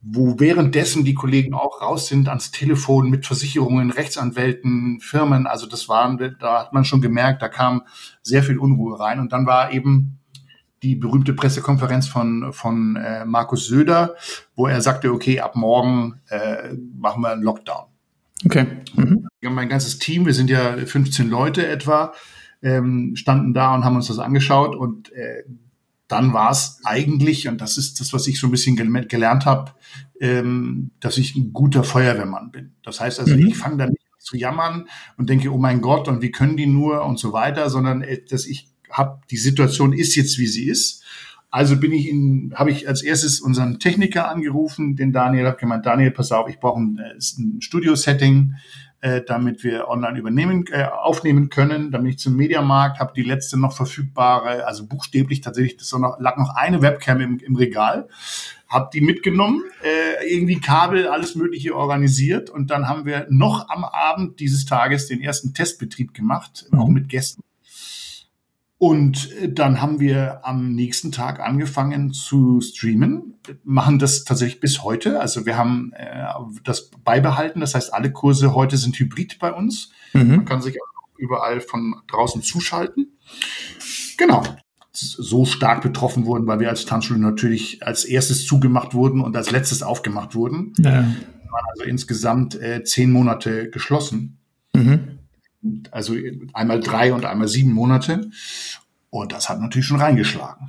wo 0.00 0.40
währenddessen 0.40 1.04
die 1.04 1.12
Kollegen 1.12 1.52
auch 1.52 1.82
raus 1.82 2.08
sind 2.08 2.28
ans 2.28 2.50
Telefon 2.50 3.10
mit 3.10 3.26
Versicherungen, 3.26 3.90
Rechtsanwälten, 3.90 5.00
Firmen. 5.00 5.46
Also 5.46 5.66
das 5.66 5.88
waren, 5.88 6.36
da 6.38 6.60
hat 6.60 6.72
man 6.72 6.84
schon 6.84 7.02
gemerkt, 7.02 7.42
da 7.42 7.48
kam 7.48 7.82
sehr 8.22 8.42
viel 8.42 8.58
Unruhe 8.58 8.98
rein. 8.98 9.20
Und 9.20 9.32
dann 9.32 9.46
war 9.46 9.72
eben 9.72 10.18
die 10.82 10.94
berühmte 10.94 11.34
Pressekonferenz 11.34 12.08
von, 12.08 12.52
von 12.52 12.96
äh, 12.96 13.24
Markus 13.24 13.66
Söder, 13.66 14.14
wo 14.54 14.66
er 14.66 14.80
sagte, 14.80 15.12
okay, 15.12 15.40
ab 15.40 15.56
morgen 15.56 16.20
äh, 16.28 16.74
machen 16.94 17.22
wir 17.22 17.32
einen 17.32 17.42
Lockdown. 17.42 17.95
Okay. 18.44 18.66
Mhm. 18.94 19.26
Mein 19.40 19.68
ganzes 19.68 19.98
Team, 19.98 20.26
wir 20.26 20.34
sind 20.34 20.50
ja 20.50 20.76
15 20.76 21.28
Leute 21.28 21.66
etwa, 21.66 22.12
ähm, 22.62 23.14
standen 23.14 23.54
da 23.54 23.74
und 23.74 23.84
haben 23.84 23.96
uns 23.96 24.08
das 24.08 24.18
angeschaut 24.18 24.74
und 24.74 25.12
äh, 25.12 25.44
dann 26.08 26.32
war 26.32 26.50
es 26.50 26.80
eigentlich, 26.84 27.48
und 27.48 27.60
das 27.60 27.78
ist 27.78 28.00
das, 28.00 28.12
was 28.12 28.26
ich 28.26 28.38
so 28.38 28.46
ein 28.46 28.50
bisschen 28.50 28.76
gelernt 28.76 29.44
habe, 29.44 29.72
ähm, 30.20 30.90
dass 31.00 31.18
ich 31.18 31.34
ein 31.34 31.52
guter 31.52 31.84
Feuerwehrmann 31.84 32.50
bin. 32.52 32.74
Das 32.82 33.00
heißt 33.00 33.20
also, 33.20 33.34
mhm. 33.34 33.48
ich 33.48 33.56
fange 33.56 33.78
da 33.78 33.86
nicht 33.86 34.00
an 34.12 34.20
zu 34.20 34.36
jammern 34.36 34.88
und 35.16 35.28
denke, 35.28 35.52
oh 35.52 35.58
mein 35.58 35.80
Gott, 35.80 36.08
und 36.08 36.22
wie 36.22 36.30
können 36.30 36.56
die 36.56 36.66
nur 36.66 37.04
und 37.04 37.18
so 37.18 37.32
weiter, 37.32 37.70
sondern 37.70 38.02
äh, 38.02 38.22
dass 38.28 38.46
ich 38.46 38.68
habe, 38.90 39.20
die 39.30 39.36
Situation 39.36 39.92
ist 39.92 40.14
jetzt, 40.14 40.38
wie 40.38 40.46
sie 40.46 40.68
ist. 40.68 41.02
Also 41.56 41.80
bin 41.80 41.90
ich 41.90 42.06
in, 42.06 42.52
habe 42.54 42.70
ich 42.70 42.86
als 42.86 43.00
erstes 43.00 43.40
unseren 43.40 43.78
Techniker 43.78 44.28
angerufen, 44.28 44.94
den 44.94 45.14
Daniel, 45.14 45.46
habe 45.46 45.56
gemeint, 45.56 45.86
Daniel, 45.86 46.10
pass 46.10 46.30
auf, 46.30 46.50
ich 46.50 46.60
brauche 46.60 46.78
ein, 46.78 46.98
äh, 46.98 47.14
ein 47.14 47.62
Studio-Setting 47.62 48.56
äh, 49.00 49.22
damit 49.26 49.64
wir 49.64 49.88
online 49.88 50.18
übernehmen, 50.18 50.66
äh, 50.70 50.84
aufnehmen 50.84 51.48
können. 51.48 51.90
Dann 51.90 52.02
bin 52.02 52.10
ich 52.10 52.18
zum 52.18 52.36
Mediamarkt, 52.36 53.00
habe 53.00 53.14
die 53.16 53.22
letzte 53.22 53.58
noch 53.58 53.74
verfügbare, 53.74 54.66
also 54.66 54.86
buchstäblich 54.86 55.40
tatsächlich, 55.40 55.78
das 55.78 55.92
noch, 55.92 56.20
lag 56.20 56.36
noch 56.36 56.54
eine 56.54 56.82
Webcam 56.82 57.22
im, 57.22 57.38
im 57.38 57.56
Regal, 57.56 58.08
habe 58.68 58.90
die 58.92 59.00
mitgenommen, 59.00 59.62
äh, 59.82 60.30
irgendwie 60.30 60.60
Kabel, 60.60 61.08
alles 61.08 61.36
Mögliche 61.36 61.74
organisiert 61.74 62.50
und 62.50 62.70
dann 62.70 62.86
haben 62.86 63.06
wir 63.06 63.26
noch 63.30 63.70
am 63.70 63.84
Abend 63.84 64.40
dieses 64.40 64.66
Tages 64.66 65.08
den 65.08 65.22
ersten 65.22 65.54
Testbetrieb 65.54 66.12
gemacht, 66.12 66.66
mhm. 66.70 66.78
auch 66.78 66.88
mit 66.88 67.08
Gästen. 67.08 67.45
Und 68.78 69.32
äh, 69.32 69.50
dann 69.50 69.80
haben 69.80 70.00
wir 70.00 70.40
am 70.44 70.74
nächsten 70.74 71.10
Tag 71.10 71.40
angefangen 71.40 72.12
zu 72.12 72.60
streamen, 72.60 73.34
machen 73.64 73.98
das 73.98 74.24
tatsächlich 74.24 74.60
bis 74.60 74.82
heute. 74.82 75.20
Also 75.20 75.46
wir 75.46 75.56
haben 75.56 75.92
äh, 75.94 76.26
das 76.62 76.90
beibehalten. 77.04 77.60
Das 77.60 77.74
heißt, 77.74 77.94
alle 77.94 78.12
Kurse 78.12 78.54
heute 78.54 78.76
sind 78.76 78.98
hybrid 78.98 79.38
bei 79.38 79.52
uns. 79.52 79.92
Mhm. 80.12 80.28
Man 80.28 80.44
kann 80.44 80.60
sich 80.60 80.76
auch 80.80 81.18
überall 81.18 81.60
von 81.60 81.94
draußen 82.08 82.42
zuschalten. 82.42 83.16
Genau. 84.18 84.42
So 84.92 85.44
stark 85.44 85.82
betroffen 85.82 86.26
wurden, 86.26 86.46
weil 86.46 86.60
wir 86.60 86.68
als 86.68 86.84
Tanzschule 86.86 87.20
natürlich 87.20 87.82
als 87.86 88.04
erstes 88.04 88.46
zugemacht 88.46 88.94
wurden 88.94 89.20
und 89.20 89.36
als 89.36 89.50
letztes 89.50 89.82
aufgemacht 89.82 90.34
wurden. 90.34 90.72
Ja. 90.78 90.84
Wir 90.84 91.52
waren 91.52 91.64
also 91.72 91.84
insgesamt 91.84 92.60
äh, 92.60 92.82
zehn 92.82 93.10
Monate 93.10 93.70
geschlossen. 93.70 94.38
Mhm 94.74 95.15
also 95.90 96.14
einmal 96.52 96.80
drei 96.80 97.12
und 97.12 97.24
einmal 97.24 97.48
sieben 97.48 97.72
Monate. 97.72 98.30
Und 99.10 99.32
das 99.32 99.48
hat 99.48 99.60
natürlich 99.60 99.86
schon 99.86 100.00
reingeschlagen. 100.00 100.68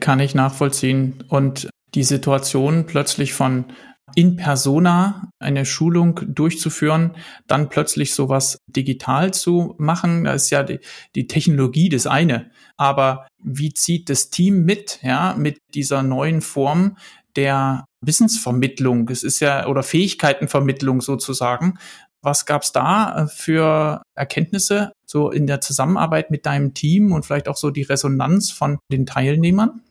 Kann 0.00 0.20
ich 0.20 0.34
nachvollziehen. 0.34 1.24
Und 1.28 1.68
die 1.94 2.04
Situation 2.04 2.86
plötzlich 2.86 3.32
von 3.32 3.66
in 4.14 4.36
persona 4.36 5.30
eine 5.38 5.66
Schulung 5.66 6.20
durchzuführen, 6.26 7.16
dann 7.46 7.68
plötzlich 7.68 8.14
sowas 8.14 8.58
digital 8.68 9.34
zu 9.34 9.74
machen, 9.78 10.24
da 10.24 10.32
ist 10.32 10.50
ja 10.50 10.62
die, 10.62 10.78
die 11.14 11.26
Technologie 11.26 11.88
das 11.88 12.06
eine. 12.06 12.50
Aber 12.76 13.26
wie 13.42 13.74
zieht 13.74 14.08
das 14.08 14.30
Team 14.30 14.64
mit, 14.64 15.00
ja, 15.02 15.34
mit 15.36 15.58
dieser 15.74 16.02
neuen 16.02 16.40
Form 16.40 16.96
der 17.34 17.84
Wissensvermittlung? 18.00 19.08
Es 19.08 19.22
ist 19.24 19.40
ja, 19.40 19.66
oder 19.66 19.82
Fähigkeitenvermittlung 19.82 21.00
sozusagen. 21.00 21.78
Was 22.22 22.46
gab 22.46 22.62
es 22.62 22.72
da 22.72 23.24
äh, 23.24 23.26
für 23.28 24.02
Erkenntnisse 24.14 24.92
so 25.06 25.30
in 25.30 25.46
der 25.46 25.60
Zusammenarbeit 25.60 26.30
mit 26.30 26.46
deinem 26.46 26.74
Team 26.74 27.12
und 27.12 27.24
vielleicht 27.24 27.48
auch 27.48 27.56
so 27.56 27.70
die 27.70 27.82
Resonanz 27.82 28.50
von 28.50 28.78
den 28.90 29.06
Teilnehmern? 29.06 29.82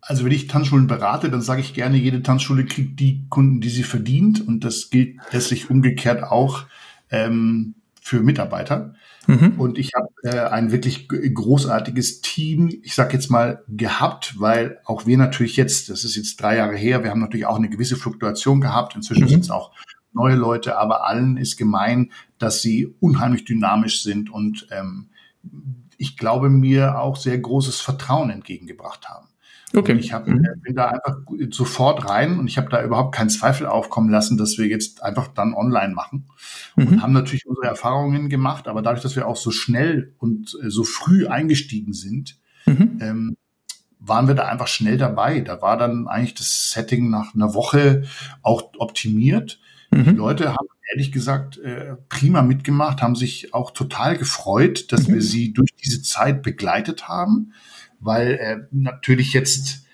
Also 0.00 0.24
wenn 0.24 0.32
ich 0.32 0.48
Tanzschulen 0.48 0.86
berate, 0.86 1.30
dann 1.30 1.40
sage 1.40 1.62
ich 1.62 1.72
gerne, 1.72 1.96
jede 1.96 2.22
Tanzschule 2.22 2.66
kriegt 2.66 3.00
die 3.00 3.24
Kunden, 3.30 3.60
die 3.60 3.70
sie 3.70 3.84
verdient. 3.84 4.46
Und 4.46 4.64
das 4.64 4.90
gilt 4.90 5.18
letztlich 5.32 5.70
umgekehrt 5.70 6.22
auch 6.22 6.64
ähm, 7.10 7.74
für 8.02 8.20
Mitarbeiter. 8.20 8.94
Mhm. 9.26 9.54
Und 9.56 9.78
ich 9.78 9.92
habe 9.94 10.08
äh, 10.24 10.40
ein 10.50 10.72
wirklich 10.72 11.08
großartiges 11.08 12.20
Team, 12.20 12.68
ich 12.82 12.94
sage 12.94 13.14
jetzt 13.14 13.30
mal, 13.30 13.64
gehabt, 13.68 14.34
weil 14.38 14.78
auch 14.84 15.06
wir 15.06 15.16
natürlich 15.16 15.56
jetzt, 15.56 15.88
das 15.88 16.04
ist 16.04 16.16
jetzt 16.16 16.40
drei 16.40 16.56
Jahre 16.56 16.76
her, 16.76 17.02
wir 17.02 17.10
haben 17.10 17.20
natürlich 17.20 17.46
auch 17.46 17.56
eine 17.56 17.70
gewisse 17.70 17.96
Fluktuation 17.96 18.60
gehabt. 18.60 18.94
Inzwischen 18.94 19.24
mhm. 19.24 19.28
sind 19.28 19.40
es 19.40 19.50
auch 19.50 19.72
neue 20.14 20.36
Leute, 20.36 20.78
aber 20.78 21.06
allen 21.06 21.36
ist 21.36 21.56
gemein, 21.56 22.10
dass 22.38 22.62
sie 22.62 22.94
unheimlich 23.00 23.44
dynamisch 23.44 24.02
sind 24.02 24.30
und 24.30 24.66
ähm, 24.70 25.08
ich 25.98 26.16
glaube 26.16 26.50
mir 26.50 26.98
auch 26.98 27.16
sehr 27.16 27.38
großes 27.38 27.80
Vertrauen 27.80 28.30
entgegengebracht 28.30 29.08
haben. 29.08 29.28
Okay. 29.76 29.92
Und 29.92 29.98
ich 29.98 30.12
hab, 30.12 30.26
mhm. 30.26 30.44
Äh, 30.44 30.56
bin 30.62 30.76
da 30.76 30.88
einfach 30.88 31.16
sofort 31.50 32.08
rein 32.08 32.38
und 32.38 32.46
ich 32.46 32.58
habe 32.58 32.68
da 32.68 32.84
überhaupt 32.84 33.14
keinen 33.14 33.30
Zweifel 33.30 33.66
aufkommen 33.66 34.08
lassen, 34.08 34.36
dass 34.36 34.56
wir 34.56 34.66
jetzt 34.66 35.02
einfach 35.02 35.28
dann 35.28 35.54
online 35.54 35.94
machen. 35.94 36.26
Mhm. 36.76 36.86
Und 36.86 37.02
haben 37.02 37.12
natürlich 37.12 37.46
unsere 37.46 37.66
Erfahrungen 37.66 38.28
gemacht, 38.28 38.68
aber 38.68 38.82
dadurch, 38.82 39.02
dass 39.02 39.16
wir 39.16 39.26
auch 39.26 39.36
so 39.36 39.50
schnell 39.50 40.14
und 40.18 40.56
äh, 40.62 40.70
so 40.70 40.84
früh 40.84 41.26
eingestiegen 41.26 41.92
sind, 41.92 42.38
mhm. 42.66 42.98
ähm, 43.00 43.36
waren 43.98 44.28
wir 44.28 44.34
da 44.34 44.46
einfach 44.46 44.68
schnell 44.68 44.98
dabei. 44.98 45.40
Da 45.40 45.60
war 45.62 45.76
dann 45.76 46.06
eigentlich 46.06 46.34
das 46.34 46.70
Setting 46.70 47.10
nach 47.10 47.34
einer 47.34 47.54
Woche 47.54 48.04
auch 48.42 48.70
optimiert. 48.78 49.58
Mhm. 49.94 50.04
Die 50.04 50.10
Leute 50.12 50.52
haben 50.52 50.66
ehrlich 50.92 51.12
gesagt 51.12 51.58
äh, 51.58 51.96
prima 52.08 52.42
mitgemacht, 52.42 53.02
haben 53.02 53.16
sich 53.16 53.54
auch 53.54 53.70
total 53.70 54.16
gefreut, 54.18 54.92
dass 54.92 55.08
mhm. 55.08 55.14
wir 55.14 55.22
sie 55.22 55.52
durch 55.52 55.74
diese 55.82 56.02
Zeit 56.02 56.42
begleitet 56.42 57.08
haben, 57.08 57.52
weil 58.00 58.32
äh, 58.34 58.56
natürlich 58.70 59.32
jetzt, 59.32 59.86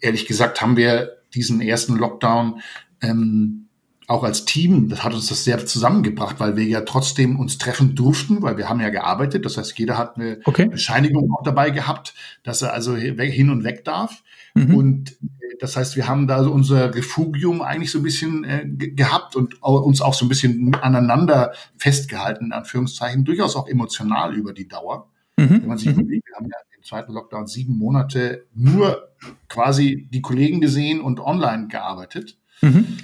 ehrlich 0.00 0.26
gesagt, 0.26 0.60
haben 0.60 0.76
wir 0.76 1.12
diesen 1.34 1.60
ersten 1.60 1.96
Lockdown 1.96 2.60
ähm, 3.00 3.66
auch 4.08 4.22
als 4.22 4.44
Team, 4.44 4.88
das 4.88 5.02
hat 5.02 5.14
uns 5.14 5.26
das 5.26 5.42
sehr 5.42 5.64
zusammengebracht, 5.66 6.38
weil 6.38 6.56
wir 6.56 6.64
ja 6.64 6.82
trotzdem 6.82 7.40
uns 7.40 7.58
treffen 7.58 7.96
durften, 7.96 8.40
weil 8.40 8.56
wir 8.56 8.68
haben 8.68 8.80
ja 8.80 8.90
gearbeitet. 8.90 9.44
Das 9.44 9.56
heißt, 9.56 9.76
jeder 9.78 9.98
hat 9.98 10.16
eine 10.16 10.38
okay. 10.44 10.66
Bescheinigung 10.66 11.32
auch 11.32 11.42
dabei 11.42 11.70
gehabt, 11.70 12.14
dass 12.44 12.62
er 12.62 12.72
also 12.72 12.94
hin 12.94 13.50
und 13.50 13.64
weg 13.64 13.84
darf. 13.84 14.22
Mhm. 14.56 14.74
Und 14.74 15.12
äh, 15.12 15.56
das 15.60 15.76
heißt, 15.76 15.96
wir 15.96 16.08
haben 16.08 16.26
da 16.26 16.42
so 16.42 16.50
unser 16.50 16.94
Refugium 16.94 17.62
eigentlich 17.62 17.90
so 17.90 17.98
ein 17.98 18.02
bisschen 18.02 18.44
äh, 18.44 18.66
gehabt 18.66 19.36
und 19.36 19.62
uns 19.62 20.00
auch 20.00 20.14
so 20.14 20.24
ein 20.24 20.28
bisschen 20.28 20.74
aneinander 20.74 21.52
festgehalten, 21.76 22.46
in 22.46 22.52
Anführungszeichen, 22.52 23.24
durchaus 23.24 23.54
auch 23.56 23.68
emotional 23.68 24.34
über 24.34 24.52
die 24.52 24.68
Dauer. 24.68 25.10
Mhm. 25.36 25.62
Wenn 25.62 25.66
man 25.66 25.78
sich 25.78 25.88
mhm. 25.88 26.00
überlegt, 26.00 26.28
wir 26.28 26.36
haben 26.36 26.46
ja 26.46 26.56
im 26.76 26.82
zweiten 26.82 27.12
Lockdown 27.12 27.46
sieben 27.46 27.76
Monate 27.76 28.46
nur 28.54 29.08
quasi 29.48 30.08
die 30.10 30.22
Kollegen 30.22 30.60
gesehen 30.60 31.00
und 31.00 31.20
online 31.20 31.68
gearbeitet. 31.68 32.38
Mhm. 32.62 32.98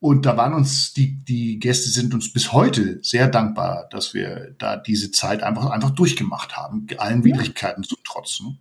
Und 0.00 0.26
da 0.26 0.36
waren 0.36 0.52
uns 0.52 0.92
die, 0.92 1.24
die 1.24 1.58
Gäste 1.58 1.88
sind 1.88 2.12
uns 2.12 2.30
bis 2.30 2.52
heute 2.52 2.98
sehr 3.02 3.26
dankbar, 3.26 3.88
dass 3.90 4.12
wir 4.12 4.54
da 4.58 4.76
diese 4.76 5.10
Zeit 5.10 5.42
einfach, 5.42 5.70
einfach 5.70 5.90
durchgemacht 5.90 6.58
haben, 6.58 6.86
allen 6.98 7.24
Widrigkeiten 7.24 7.84
zu 7.84 7.96
trotzen. 8.04 8.58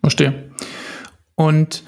Verstehe. 0.00 0.50
Und 1.36 1.84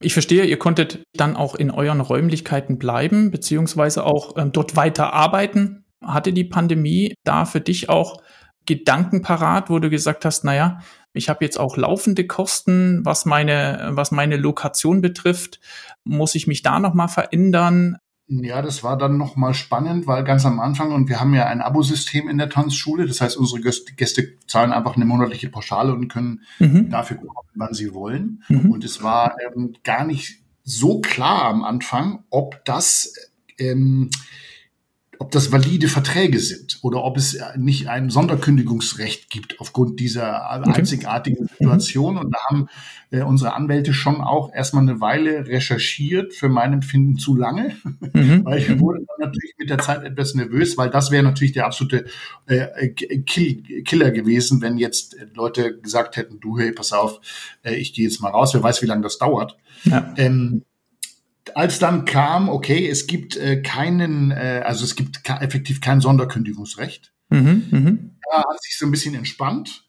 ich 0.00 0.12
verstehe, 0.12 0.44
ihr 0.44 0.58
konntet 0.58 1.02
dann 1.14 1.36
auch 1.36 1.54
in 1.54 1.70
euren 1.70 2.00
Räumlichkeiten 2.00 2.78
bleiben, 2.78 3.30
beziehungsweise 3.30 4.04
auch 4.04 4.36
ähm, 4.36 4.52
dort 4.52 4.76
weiter 4.76 5.12
arbeiten. 5.12 5.84
Hatte 6.02 6.32
die 6.32 6.44
Pandemie 6.44 7.14
da 7.24 7.44
für 7.44 7.60
dich 7.60 7.88
auch 7.88 8.22
Gedanken 8.66 9.22
parat, 9.22 9.70
wo 9.70 9.78
du 9.78 9.88
gesagt 9.90 10.24
hast, 10.24 10.44
naja, 10.44 10.80
ich 11.12 11.28
habe 11.28 11.44
jetzt 11.44 11.58
auch 11.58 11.76
laufende 11.76 12.26
Kosten, 12.26 13.00
was 13.04 13.24
meine, 13.24 13.88
was 13.92 14.10
meine 14.10 14.36
Lokation 14.36 15.00
betrifft. 15.00 15.60
Muss 16.04 16.34
ich 16.34 16.46
mich 16.46 16.62
da 16.62 16.78
nochmal 16.78 17.08
verändern? 17.08 17.96
Ja, 18.28 18.60
das 18.60 18.82
war 18.82 18.98
dann 18.98 19.16
nochmal 19.16 19.54
spannend, 19.54 20.08
weil 20.08 20.24
ganz 20.24 20.44
am 20.44 20.58
Anfang, 20.58 20.92
und 20.92 21.08
wir 21.08 21.20
haben 21.20 21.32
ja 21.32 21.46
ein 21.46 21.60
Abosystem 21.60 22.28
in 22.28 22.38
der 22.38 22.50
Tanzschule, 22.50 23.06
das 23.06 23.20
heißt, 23.20 23.36
unsere 23.36 23.60
Gäste 23.60 24.38
zahlen 24.48 24.72
einfach 24.72 24.96
eine 24.96 25.04
monatliche 25.04 25.48
Pauschale 25.48 25.92
und 25.92 26.08
können 26.08 26.42
mhm. 26.58 26.90
dafür 26.90 27.18
kommen, 27.18 27.48
wann 27.54 27.72
sie 27.72 27.94
wollen. 27.94 28.42
Mhm. 28.48 28.72
Und 28.72 28.84
es 28.84 29.00
war 29.00 29.36
ähm, 29.46 29.74
gar 29.84 30.04
nicht 30.04 30.40
so 30.64 31.00
klar 31.00 31.44
am 31.44 31.62
Anfang, 31.62 32.24
ob 32.30 32.64
das 32.64 33.14
ähm, 33.58 34.10
ob 35.18 35.30
das 35.30 35.52
valide 35.52 35.88
Verträge 35.88 36.38
sind 36.38 36.78
oder 36.82 37.04
ob 37.04 37.16
es 37.16 37.38
nicht 37.56 37.88
ein 37.88 38.10
Sonderkündigungsrecht 38.10 39.30
gibt 39.30 39.60
aufgrund 39.60 40.00
dieser 40.00 40.50
einzigartigen 40.50 41.44
mhm. 41.44 41.48
Situation. 41.58 42.18
Und 42.18 42.32
da 42.32 42.38
haben 42.48 42.68
äh, 43.10 43.22
unsere 43.22 43.54
Anwälte 43.54 43.92
schon 43.92 44.20
auch 44.20 44.52
erstmal 44.52 44.82
eine 44.82 45.00
Weile 45.00 45.46
recherchiert, 45.46 46.34
für 46.34 46.48
mein 46.48 46.72
Empfinden 46.72 47.18
zu 47.18 47.36
lange, 47.36 47.76
mhm. 48.12 48.40
weil 48.44 48.58
ich 48.58 48.78
wurde 48.78 49.00
dann 49.06 49.28
natürlich 49.28 49.54
mit 49.58 49.70
der 49.70 49.78
Zeit 49.78 50.02
etwas 50.04 50.34
nervös, 50.34 50.76
weil 50.76 50.90
das 50.90 51.10
wäre 51.10 51.22
natürlich 51.22 51.52
der 51.52 51.66
absolute 51.66 52.06
äh, 52.46 52.88
Kill, 52.88 53.62
Killer 53.84 54.10
gewesen, 54.10 54.60
wenn 54.60 54.78
jetzt 54.78 55.16
Leute 55.34 55.78
gesagt 55.78 56.16
hätten, 56.16 56.40
du, 56.40 56.58
hey, 56.58 56.72
pass 56.72 56.92
auf, 56.92 57.20
äh, 57.62 57.74
ich 57.74 57.92
gehe 57.94 58.04
jetzt 58.04 58.20
mal 58.20 58.30
raus, 58.30 58.54
wer 58.54 58.62
weiß, 58.62 58.82
wie 58.82 58.86
lange 58.86 59.02
das 59.02 59.18
dauert. 59.18 59.56
Ja. 59.84 60.14
Ähm, 60.16 60.62
als 61.54 61.78
dann 61.78 62.04
kam, 62.04 62.48
okay, 62.48 62.88
es 62.88 63.06
gibt 63.06 63.36
äh, 63.36 63.62
keinen, 63.62 64.30
äh, 64.30 64.62
also 64.64 64.84
es 64.84 64.96
gibt 64.96 65.22
effektiv 65.28 65.80
kein 65.80 66.00
Sonderkündigungsrecht. 66.00 67.12
Mhm, 67.28 67.62
mh. 67.70 67.92
Da 68.30 68.38
hat 68.38 68.62
sich 68.62 68.76
so 68.78 68.86
ein 68.86 68.90
bisschen 68.90 69.14
entspannt. 69.14 69.84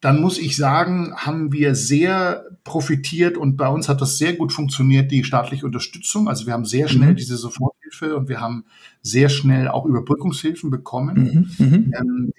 Dann 0.00 0.20
muss 0.20 0.38
ich 0.38 0.56
sagen, 0.56 1.14
haben 1.14 1.52
wir 1.52 1.74
sehr 1.74 2.46
profitiert 2.64 3.36
und 3.36 3.56
bei 3.56 3.68
uns 3.68 3.88
hat 3.88 4.00
das 4.00 4.16
sehr 4.16 4.32
gut 4.32 4.50
funktioniert, 4.52 5.10
die 5.10 5.24
staatliche 5.24 5.66
Unterstützung. 5.66 6.26
Also 6.26 6.46
wir 6.46 6.54
haben 6.54 6.64
sehr 6.64 6.88
schnell 6.88 7.12
mhm. 7.12 7.16
diese 7.16 7.36
Soforthilfe 7.36 8.16
und 8.16 8.28
wir 8.28 8.40
haben 8.40 8.64
sehr 9.02 9.28
schnell 9.28 9.68
auch 9.68 9.84
Überbrückungshilfen 9.84 10.70
bekommen. 10.70 11.50
Mhm, 11.58 11.66
mhm. 11.66 11.94
ähm, 11.98 12.32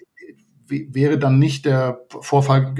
wäre 0.68 1.18
dann 1.18 1.38
nicht 1.38 1.64
der 1.64 2.00
Vorfall 2.08 2.74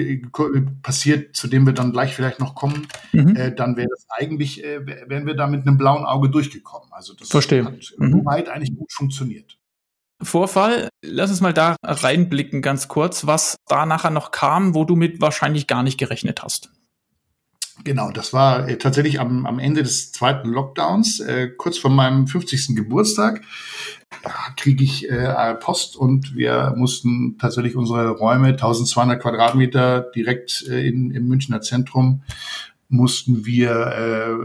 passiert, 0.83 1.37
zu 1.37 1.49
dem 1.49 1.67
wir 1.67 1.73
dann 1.73 1.93
gleich 1.93 2.15
vielleicht 2.15 2.41
noch 2.41 2.55
kommen, 2.55 2.87
mhm. 3.13 3.37
äh, 3.37 3.55
dann 3.55 3.77
wäre 3.77 3.89
das 3.89 4.07
eigentlich, 4.09 4.65
äh, 4.65 4.87
wären 5.09 5.27
wir 5.27 5.35
da 5.35 5.47
mit 5.47 5.67
einem 5.67 5.79
blauen 5.79 6.05
Auge 6.05 6.31
durchgekommen. 6.31 6.89
Also 6.93 7.15
das 7.15 7.29
Verstehe. 7.29 7.65
hat 7.65 7.75
mhm. 7.99 8.25
weit 8.25 8.49
eigentlich 8.49 8.77
gut 8.77 8.93
funktioniert. 8.93 9.59
Vorfall, 10.23 10.89
lass 11.03 11.31
uns 11.31 11.41
mal 11.41 11.53
da 11.53 11.77
reinblicken 11.83 12.63
ganz 12.63 12.89
kurz, 12.89 13.27
was 13.27 13.57
da 13.67 13.87
nachher 13.87 14.11
noch 14.11 14.31
kam, 14.31 14.75
wo 14.75 14.85
du 14.85 14.95
mit 14.95 15.21
wahrscheinlich 15.21 15.67
gar 15.67 15.83
nicht 15.83 15.99
gerechnet 15.99 16.43
hast. 16.43 16.71
Genau, 17.85 18.11
das 18.11 18.33
war 18.33 18.69
äh, 18.69 18.79
tatsächlich 18.79 19.19
am, 19.19 19.47
am 19.47 19.59
Ende 19.59 19.83
des 19.83 20.13
zweiten 20.13 20.49
Lockdowns, 20.49 21.21
äh, 21.21 21.49
kurz 21.49 21.79
vor 21.79 21.91
meinem 21.91 22.27
50. 22.27 22.77
Geburtstag 22.77 23.43
kriege 24.57 24.85
ich 24.85 25.11
äh, 25.11 25.55
Post 25.55 25.97
und 25.97 26.35
wir 26.35 26.75
mussten 26.77 27.39
tatsächlich 27.39 27.77
unsere 27.77 28.11
Räume, 28.11 28.49
1200 28.49 29.21
Quadratmeter 29.21 30.01
direkt 30.15 30.65
äh, 30.69 30.87
in, 30.87 31.11
im 31.11 31.29
Münchner 31.29 31.61
Zentrum, 31.61 32.23
mussten 32.89 33.47
wir 33.47 33.71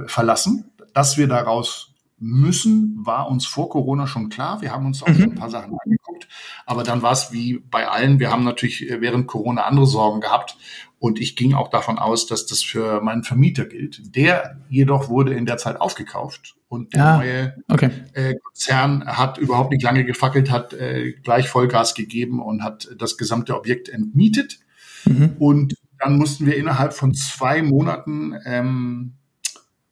äh, 0.05 0.07
verlassen. 0.09 0.65
Dass 0.93 1.17
wir 1.17 1.27
daraus 1.27 1.93
müssen, 2.19 2.99
war 3.05 3.29
uns 3.29 3.45
vor 3.45 3.69
Corona 3.69 4.07
schon 4.07 4.29
klar. 4.29 4.61
Wir 4.61 4.71
haben 4.71 4.85
uns 4.87 5.03
auch 5.03 5.07
mhm. 5.07 5.23
ein 5.23 5.35
paar 5.35 5.49
Sachen 5.49 5.77
angeguckt, 5.83 6.27
aber 6.65 6.83
dann 6.83 7.01
war 7.01 7.11
es 7.11 7.31
wie 7.31 7.59
bei 7.59 7.87
allen. 7.87 8.19
Wir 8.19 8.31
haben 8.31 8.43
natürlich 8.43 8.89
äh, 8.89 9.01
während 9.01 9.27
Corona 9.27 9.63
andere 9.63 9.85
Sorgen 9.85 10.21
gehabt 10.21 10.57
und 10.99 11.19
ich 11.19 11.35
ging 11.35 11.53
auch 11.53 11.69
davon 11.69 11.99
aus, 11.99 12.25
dass 12.25 12.45
das 12.47 12.63
für 12.63 13.01
meinen 13.01 13.23
Vermieter 13.23 13.65
gilt. 13.65 14.15
Der 14.15 14.59
jedoch 14.69 15.09
wurde 15.09 15.33
in 15.33 15.45
der 15.45 15.57
Zeit 15.57 15.79
aufgekauft 15.79 16.55
und 16.67 16.93
der 16.95 17.05
ah, 17.05 17.17
neue 17.17 17.55
okay. 17.67 17.89
äh, 18.13 18.35
Konzern 18.35 19.05
hat 19.05 19.37
überhaupt 19.37 19.71
nicht 19.71 19.83
lange 19.83 20.05
gefackelt, 20.05 20.49
hat 20.49 20.73
äh, 20.73 21.13
gleich 21.23 21.49
Vollgas 21.49 21.93
gegeben 21.93 22.41
und 22.41 22.63
hat 22.63 22.89
das 22.97 23.17
gesamte 23.17 23.55
Objekt 23.55 23.89
entmietet. 23.89 24.59
Mhm. 25.05 25.35
Und 25.37 25.75
dann 25.99 26.17
mussten 26.17 26.45
wir 26.45 26.57
innerhalb 26.57 26.93
von 26.93 27.13
zwei 27.13 27.61
Monaten 27.61 28.33
ähm, 28.45 29.13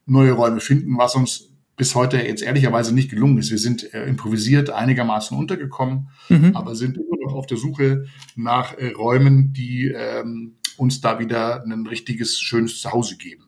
neue 0.05 0.31
Räume 0.31 0.59
finden, 0.59 0.97
was 0.97 1.15
uns 1.15 1.49
bis 1.77 1.93
heute 1.93 2.17
jetzt 2.17 2.41
ehrlicherweise 2.41 2.93
nicht 2.95 3.09
gelungen 3.09 3.37
ist. 3.37 3.51
Wir 3.51 3.57
sind 3.57 3.93
äh, 3.93 4.05
improvisiert 4.05 4.69
einigermaßen 4.69 5.37
untergekommen, 5.37 6.09
mhm. 6.29 6.55
aber 6.55 6.75
sind 6.75 6.97
immer 6.97 7.17
noch 7.23 7.33
auf 7.33 7.47
der 7.47 7.57
Suche 7.57 8.05
nach 8.35 8.77
äh, 8.77 8.91
Räumen, 8.91 9.53
die 9.53 9.93
ähm, 9.95 10.55
uns 10.77 11.01
da 11.01 11.19
wieder 11.19 11.63
ein 11.63 11.87
richtiges, 11.87 12.39
schönes 12.39 12.81
Zuhause 12.81 13.17
geben. 13.17 13.45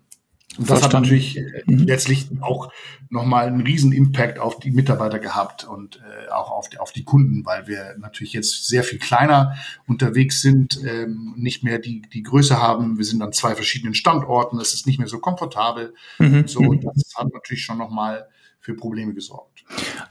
Und 0.58 0.70
das 0.70 0.80
Verstanden. 0.80 0.96
hat 0.96 1.12
natürlich 1.12 1.38
äh, 1.38 1.64
mhm. 1.68 1.80
letztlich 1.80 2.30
auch 2.42 2.72
nochmal 3.10 3.48
einen 3.48 3.62
riesen 3.62 3.92
Impact 3.92 4.40
auf 4.40 4.60
die 4.60 4.72
Mitarbeiter 4.72 5.20
gehabt 5.20 5.66
und 5.66 5.98
äh, 5.98 6.32
auch 6.32 6.52
auf 6.52 6.68
die, 6.70 6.80
auf 6.80 6.92
die 6.92 7.04
Kunden, 7.04 7.46
weil 7.46 7.68
wir 7.68 7.96
natürlich 8.00 8.34
jetzt 8.34 8.68
sehr 8.68 8.84
viel 8.84 8.98
kleiner 8.98 9.56
unterwegs 9.86 10.42
sind, 10.42 10.82
ähm, 10.84 11.34
nicht 11.38 11.64
mehr 11.64 11.80
die, 11.80 12.02
die 12.02 12.24
Größe 12.24 12.60
haben. 12.60 12.98
Wir 12.98 13.06
sind 13.06 13.22
an 13.22 13.34
zwei 13.34 13.56
verschiedenen 13.56 13.94
Standorten, 13.94 14.60
es 14.60 14.74
ist 14.74 14.88
nicht 14.88 14.98
mehr 14.98 15.08
so 15.08 15.20
komfortabel. 15.20 15.94
Mhm. 16.18 16.48
So, 16.48 16.60
und 16.60 16.84
das 16.84 17.14
hat 17.16 17.32
natürlich 17.32 17.64
schon 17.64 17.78
nochmal 17.78 18.28
für 18.60 18.74
Probleme 18.74 19.14
gesorgt. 19.14 19.57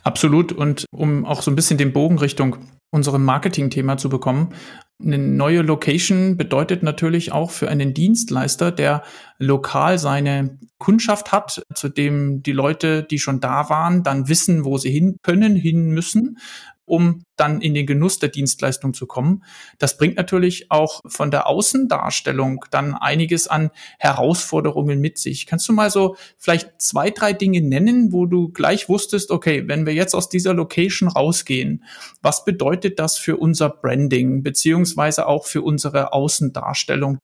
Absolut. 0.02 0.52
Und 0.52 0.86
um 0.90 1.25
auch 1.25 1.42
so 1.42 1.50
ein 1.50 1.56
bisschen 1.56 1.78
den 1.78 1.92
Bogen 1.92 2.18
Richtung 2.18 2.58
unserem 2.90 3.25
Marketing-Thema 3.25 3.96
zu 3.96 4.08
bekommen. 4.08 4.54
Eine 5.02 5.18
neue 5.18 5.60
Location 5.60 6.36
bedeutet 6.36 6.82
natürlich 6.82 7.32
auch 7.32 7.50
für 7.50 7.68
einen 7.68 7.92
Dienstleister, 7.92 8.72
der 8.72 9.02
lokal 9.38 9.98
seine 9.98 10.58
Kundschaft 10.78 11.32
hat, 11.32 11.62
zu 11.75 11.88
dem 11.88 12.42
die 12.42 12.52
Leute, 12.52 13.02
die 13.02 13.18
schon 13.18 13.40
da 13.40 13.68
waren, 13.68 14.02
dann 14.02 14.28
wissen, 14.28 14.64
wo 14.64 14.78
sie 14.78 14.90
hin 14.90 15.16
können, 15.22 15.54
hin 15.57 15.90
müssen 15.90 16.38
um 16.87 17.22
dann 17.37 17.61
in 17.61 17.75
den 17.75 17.87
Genuss 17.87 18.18
der 18.18 18.31
Dienstleistung 18.31 18.94
zu 18.94 19.07
kommen. 19.07 19.44
Das 19.79 19.99
bringt 19.99 20.16
natürlich 20.16 20.70
auch 20.70 21.03
von 21.07 21.31
der 21.31 21.46
Außendarstellung 21.46 22.64
dann 22.70 22.94
einiges 22.94 23.49
an 23.49 23.70
Herausforderungen 23.99 25.01
mit 25.01 25.18
sich. 25.18 25.46
Kannst 25.46 25.68
du 25.68 25.72
mal 25.72 25.90
so 25.90 26.16
vielleicht 26.38 26.81
zwei, 26.81 27.11
drei 27.11 27.33
Dinge 27.33 27.61
nennen, 27.61 28.12
wo 28.12 28.27
du 28.27 28.49
gleich 28.49 28.88
wusstest, 28.88 29.31
okay, 29.31 29.64
wenn 29.66 29.85
wir 29.85 29.92
jetzt 29.92 30.14
aus 30.14 30.29
dieser 30.29 30.55
Location 30.55 31.09
rausgehen, 31.09 31.85
was 32.22 32.44
bedeutet 32.44 32.99
das 32.99 33.18
für 33.18 33.37
unser 33.37 33.68
Branding 33.68 34.42
beziehungsweise 34.42 35.27
auch 35.27 35.46
für 35.46 35.62
unsere 35.62 36.12
Außendarstellung? 36.12 37.18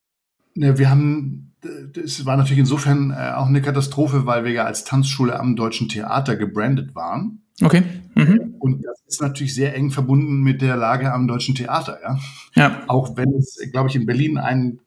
Wir 0.55 0.91
haben, 0.91 1.55
es 1.97 2.27
war 2.27 2.37
natürlich 2.37 2.59
insofern 2.59 3.11
äh, 3.11 3.33
auch 3.35 3.47
eine 3.47 3.63
Katastrophe, 3.63 4.27
weil 4.27 4.45
wir 4.45 4.53
ja 4.53 4.65
als 4.65 4.85
Tanzschule 4.85 5.39
am 5.39 5.57
Deutschen 5.57 5.89
Theater 5.89 6.37
gebrandet 6.37 6.95
waren. 6.95 7.42
Okay. 7.61 7.83
Mhm. 8.15 8.55
Und 8.59 8.85
das 8.85 9.03
ist 9.07 9.21
natürlich 9.21 9.55
sehr 9.55 9.75
eng 9.75 9.91
verbunden 9.91 10.41
mit 10.43 10.63
der 10.63 10.77
Lage 10.77 11.13
am 11.13 11.27
Deutschen 11.27 11.55
Theater. 11.55 11.99
Ja. 12.03 12.19
ja. 12.55 12.83
Auch 12.87 13.17
wenn 13.17 13.35
es, 13.35 13.59
glaube 13.73 13.89
ich, 13.89 13.97
in 13.97 14.07
Berlin 14.07 14.39
ein 14.39 14.79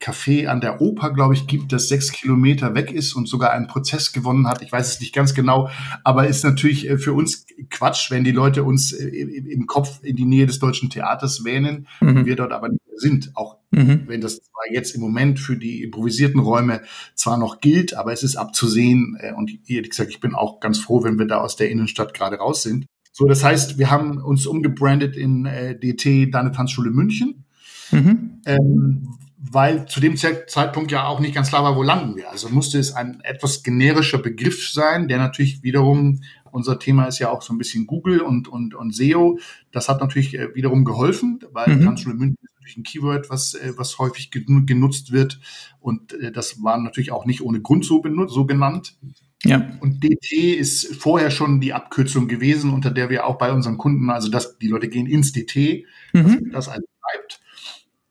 Café 0.00 0.46
an 0.46 0.60
der 0.60 0.80
Oper, 0.80 1.12
glaube 1.12 1.34
ich, 1.34 1.46
gibt, 1.46 1.72
das 1.72 1.88
sechs 1.88 2.12
Kilometer 2.12 2.74
weg 2.74 2.92
ist 2.92 3.14
und 3.14 3.28
sogar 3.28 3.52
einen 3.52 3.66
Prozess 3.66 4.12
gewonnen 4.12 4.46
hat. 4.48 4.62
Ich 4.62 4.72
weiß 4.72 4.94
es 4.94 5.00
nicht 5.00 5.14
ganz 5.14 5.34
genau, 5.34 5.68
aber 6.04 6.26
ist 6.26 6.44
natürlich 6.44 6.88
äh, 6.88 6.98
für 6.98 7.12
uns 7.12 7.46
Quatsch, 7.70 8.10
wenn 8.10 8.24
die 8.24 8.32
Leute 8.32 8.64
uns 8.64 8.92
äh, 8.92 9.06
im 9.06 9.66
Kopf 9.66 10.00
in 10.02 10.16
die 10.16 10.24
Nähe 10.24 10.46
des 10.46 10.58
Deutschen 10.58 10.90
Theaters 10.90 11.44
wähnen, 11.44 11.86
mhm. 12.00 12.26
wir 12.26 12.36
dort 12.36 12.52
aber 12.52 12.68
nicht 12.68 12.86
mehr 12.86 12.98
sind. 12.98 13.32
Auch 13.34 13.58
mhm. 13.70 14.04
wenn 14.06 14.20
das 14.20 14.36
zwar 14.36 14.72
jetzt 14.72 14.94
im 14.94 15.00
Moment 15.00 15.38
für 15.38 15.56
die 15.56 15.82
improvisierten 15.82 16.40
Räume 16.40 16.82
zwar 17.14 17.38
noch 17.38 17.60
gilt, 17.60 17.94
aber 17.94 18.12
es 18.12 18.22
ist 18.22 18.36
abzusehen. 18.36 19.16
Äh, 19.20 19.32
und 19.32 19.50
ehrlich 19.68 19.90
gesagt, 19.90 20.10
ich 20.10 20.20
bin 20.20 20.34
auch 20.34 20.60
ganz 20.60 20.78
froh, 20.78 21.04
wenn 21.04 21.18
wir 21.18 21.26
da 21.26 21.38
aus 21.38 21.56
der 21.56 21.70
Innenstadt 21.70 22.14
gerade 22.14 22.36
raus 22.36 22.62
sind. 22.62 22.86
So, 23.12 23.26
das 23.26 23.42
heißt, 23.42 23.78
wir 23.78 23.90
haben 23.90 24.18
uns 24.18 24.46
umgebrandet 24.46 25.16
in 25.16 25.46
äh, 25.46 25.78
DT 25.78 26.34
Deine 26.34 26.52
Tanzschule 26.52 26.90
München. 26.90 27.44
Mhm. 27.90 28.42
Ähm, 28.44 29.08
weil 29.50 29.86
zu 29.86 30.00
dem 30.00 30.16
Zeitpunkt 30.16 30.90
ja 30.90 31.06
auch 31.06 31.20
nicht 31.20 31.34
ganz 31.34 31.48
klar 31.48 31.62
war, 31.62 31.76
wo 31.76 31.82
landen 31.82 32.16
wir. 32.16 32.30
Also 32.30 32.48
musste 32.48 32.78
es 32.78 32.92
ein 32.92 33.20
etwas 33.22 33.62
generischer 33.62 34.18
Begriff 34.18 34.70
sein, 34.70 35.08
der 35.08 35.18
natürlich 35.18 35.62
wiederum, 35.62 36.20
unser 36.50 36.78
Thema 36.78 37.04
ist 37.06 37.18
ja 37.18 37.30
auch 37.30 37.42
so 37.42 37.52
ein 37.52 37.58
bisschen 37.58 37.86
Google 37.86 38.20
und, 38.20 38.48
und, 38.48 38.74
und 38.74 38.94
SEO. 38.94 39.38
Das 39.72 39.88
hat 39.88 40.00
natürlich 40.00 40.38
äh, 40.38 40.54
wiederum 40.54 40.84
geholfen, 40.84 41.40
weil 41.52 41.76
mhm. 41.76 41.84
Tanzschule 41.84 42.14
München 42.14 42.38
ist 42.42 42.54
natürlich 42.54 42.76
ein 42.78 42.82
Keyword, 42.82 43.30
was, 43.30 43.54
äh, 43.54 43.72
was 43.76 43.98
häufig 43.98 44.30
genutzt 44.30 45.12
wird. 45.12 45.38
Und 45.80 46.14
äh, 46.14 46.32
das 46.32 46.62
war 46.62 46.78
natürlich 46.78 47.12
auch 47.12 47.26
nicht 47.26 47.42
ohne 47.42 47.60
Grund 47.60 47.84
so, 47.84 48.02
so 48.28 48.46
genannt. 48.46 48.96
Ja. 49.44 49.70
Und 49.80 50.02
DT 50.02 50.56
ist 50.58 50.96
vorher 50.96 51.30
schon 51.30 51.60
die 51.60 51.72
Abkürzung 51.72 52.26
gewesen, 52.26 52.72
unter 52.72 52.90
der 52.90 53.10
wir 53.10 53.26
auch 53.26 53.38
bei 53.38 53.52
unseren 53.52 53.76
Kunden, 53.76 54.10
also 54.10 54.30
dass 54.30 54.58
die 54.58 54.68
Leute 54.68 54.88
gehen 54.88 55.06
ins 55.06 55.32
DT, 55.32 55.84
mhm. 56.12 56.50
das, 56.50 56.66
das 56.66 56.68
also 56.68 56.86
bleibt. 57.00 57.40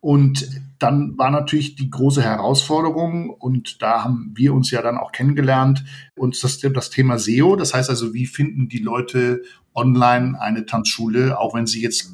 Und 0.06 0.48
dann 0.78 1.18
war 1.18 1.32
natürlich 1.32 1.78
die 1.78 1.90
große 1.90 2.22
Herausforderung, 2.22 3.32
und 3.32 3.82
da 3.82 4.04
haben 4.04 4.34
wir 4.36 4.54
uns 4.54 4.70
ja 4.70 4.84
dann 4.84 5.00
auch 5.00 5.12
kennengelernt, 5.12 5.84
uns 6.16 6.42
das, 6.42 6.60
das 6.60 6.92
Thema 6.92 7.18
SEO. 7.18 7.56
Das 7.56 7.74
heißt 7.74 7.90
also, 7.90 8.14
wie 8.14 8.28
finden 8.28 8.70
die 8.70 8.78
Leute 8.78 9.42
online 9.74 10.40
eine 10.40 10.68
Tanzschule, 10.68 11.40
auch 11.40 11.56
wenn 11.56 11.66
sie 11.66 11.82
jetzt 11.82 12.14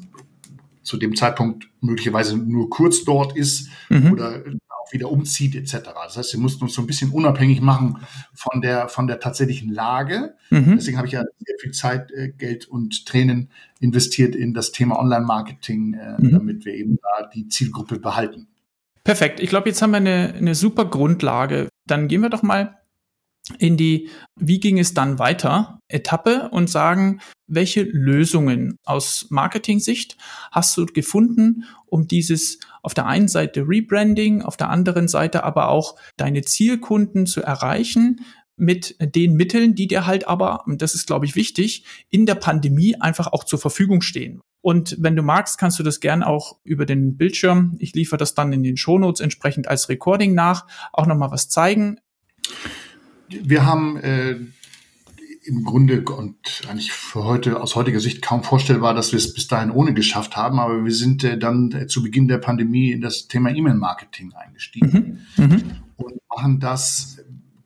zu 0.82 0.96
dem 0.96 1.14
Zeitpunkt 1.14 1.68
möglicherweise 1.82 2.38
nur 2.38 2.70
kurz 2.70 3.04
dort 3.04 3.36
ist 3.36 3.68
mhm. 3.90 4.12
oder 4.12 4.42
wieder 4.92 5.10
umzieht 5.10 5.54
etc. 5.54 5.90
Das 6.04 6.16
heißt, 6.16 6.32
wir 6.32 6.40
mussten 6.40 6.64
uns 6.64 6.74
so 6.74 6.82
ein 6.82 6.86
bisschen 6.86 7.10
unabhängig 7.10 7.60
machen 7.60 7.98
von 8.34 8.60
der 8.60 8.88
von 8.88 9.06
der 9.06 9.20
tatsächlichen 9.20 9.72
Lage. 9.72 10.34
Mhm. 10.50 10.76
Deswegen 10.76 10.96
habe 10.98 11.06
ich 11.06 11.14
ja 11.14 11.22
sehr 11.38 11.56
viel 11.60 11.72
Zeit, 11.72 12.10
äh, 12.12 12.30
Geld 12.30 12.66
und 12.66 13.06
Tränen 13.06 13.50
investiert 13.80 14.34
in 14.34 14.54
das 14.54 14.72
Thema 14.72 14.98
Online-Marketing, 14.98 15.94
äh, 15.94 16.22
mhm. 16.22 16.32
damit 16.32 16.64
wir 16.64 16.74
eben 16.74 16.98
da 17.02 17.26
die 17.26 17.48
Zielgruppe 17.48 17.98
behalten. 17.98 18.48
Perfekt. 19.04 19.40
Ich 19.40 19.48
glaube, 19.48 19.68
jetzt 19.68 19.82
haben 19.82 19.90
wir 19.90 19.96
eine, 19.96 20.34
eine 20.34 20.54
super 20.54 20.84
Grundlage. 20.84 21.68
Dann 21.86 22.08
gehen 22.08 22.20
wir 22.20 22.30
doch 22.30 22.42
mal 22.42 22.78
in 23.58 23.76
die, 23.76 24.08
wie 24.38 24.60
ging 24.60 24.78
es 24.78 24.94
dann 24.94 25.18
weiter, 25.18 25.80
Etappe 25.88 26.48
und 26.50 26.70
sagen, 26.70 27.20
welche 27.48 27.82
Lösungen 27.82 28.76
aus 28.84 29.26
Marketing-Sicht 29.30 30.16
hast 30.52 30.76
du 30.76 30.86
gefunden, 30.86 31.64
um 31.86 32.06
dieses 32.06 32.60
auf 32.82 32.94
der 32.94 33.06
einen 33.06 33.28
Seite 33.28 33.62
Rebranding, 33.66 34.42
auf 34.42 34.56
der 34.56 34.70
anderen 34.70 35.08
Seite 35.08 35.44
aber 35.44 35.68
auch 35.68 35.96
deine 36.16 36.42
Zielkunden 36.42 37.26
zu 37.26 37.42
erreichen 37.42 38.20
mit 38.56 38.96
den 39.00 39.34
Mitteln, 39.34 39.74
die 39.74 39.88
dir 39.88 40.06
halt 40.06 40.28
aber, 40.28 40.66
und 40.66 40.82
das 40.82 40.94
ist 40.94 41.06
glaube 41.06 41.24
ich 41.26 41.34
wichtig, 41.34 41.84
in 42.10 42.26
der 42.26 42.34
Pandemie 42.34 42.96
einfach 43.00 43.32
auch 43.32 43.44
zur 43.44 43.58
Verfügung 43.58 44.02
stehen. 44.02 44.40
Und 44.60 44.96
wenn 45.00 45.16
du 45.16 45.22
magst, 45.22 45.58
kannst 45.58 45.78
du 45.78 45.82
das 45.82 46.00
gern 46.00 46.22
auch 46.22 46.58
über 46.62 46.86
den 46.86 47.16
Bildschirm, 47.16 47.76
ich 47.78 47.94
liefere 47.94 48.18
das 48.18 48.34
dann 48.34 48.52
in 48.52 48.62
den 48.62 48.76
Shownotes 48.76 49.20
entsprechend 49.20 49.68
als 49.68 49.88
Recording 49.88 50.34
nach, 50.34 50.66
auch 50.92 51.06
nochmal 51.06 51.30
was 51.30 51.48
zeigen. 51.48 51.98
wir 53.28 53.64
haben 53.66 53.96
äh, 53.96 54.36
im 55.44 55.64
Grunde 55.64 56.02
und 56.02 56.62
eigentlich 56.68 56.92
für 56.92 57.24
heute 57.24 57.60
aus 57.60 57.74
heutiger 57.74 58.00
Sicht 58.00 58.22
kaum 58.22 58.44
vorstellbar, 58.44 58.94
dass 58.94 59.12
wir 59.12 59.18
es 59.18 59.34
bis 59.34 59.48
dahin 59.48 59.70
ohne 59.70 59.92
geschafft 59.92 60.36
haben, 60.36 60.60
aber 60.60 60.84
wir 60.84 60.92
sind 60.92 61.24
äh, 61.24 61.36
dann 61.36 61.72
äh, 61.72 61.86
zu 61.86 62.02
Beginn 62.02 62.28
der 62.28 62.38
Pandemie 62.38 62.92
in 62.92 63.00
das 63.00 63.26
Thema 63.26 63.50
E-Mail-Marketing 63.50 64.32
eingestiegen 64.34 65.20
mhm. 65.36 65.44
Mhm. 65.44 65.62
und 65.96 66.14
machen 66.28 66.60
das 66.60 67.18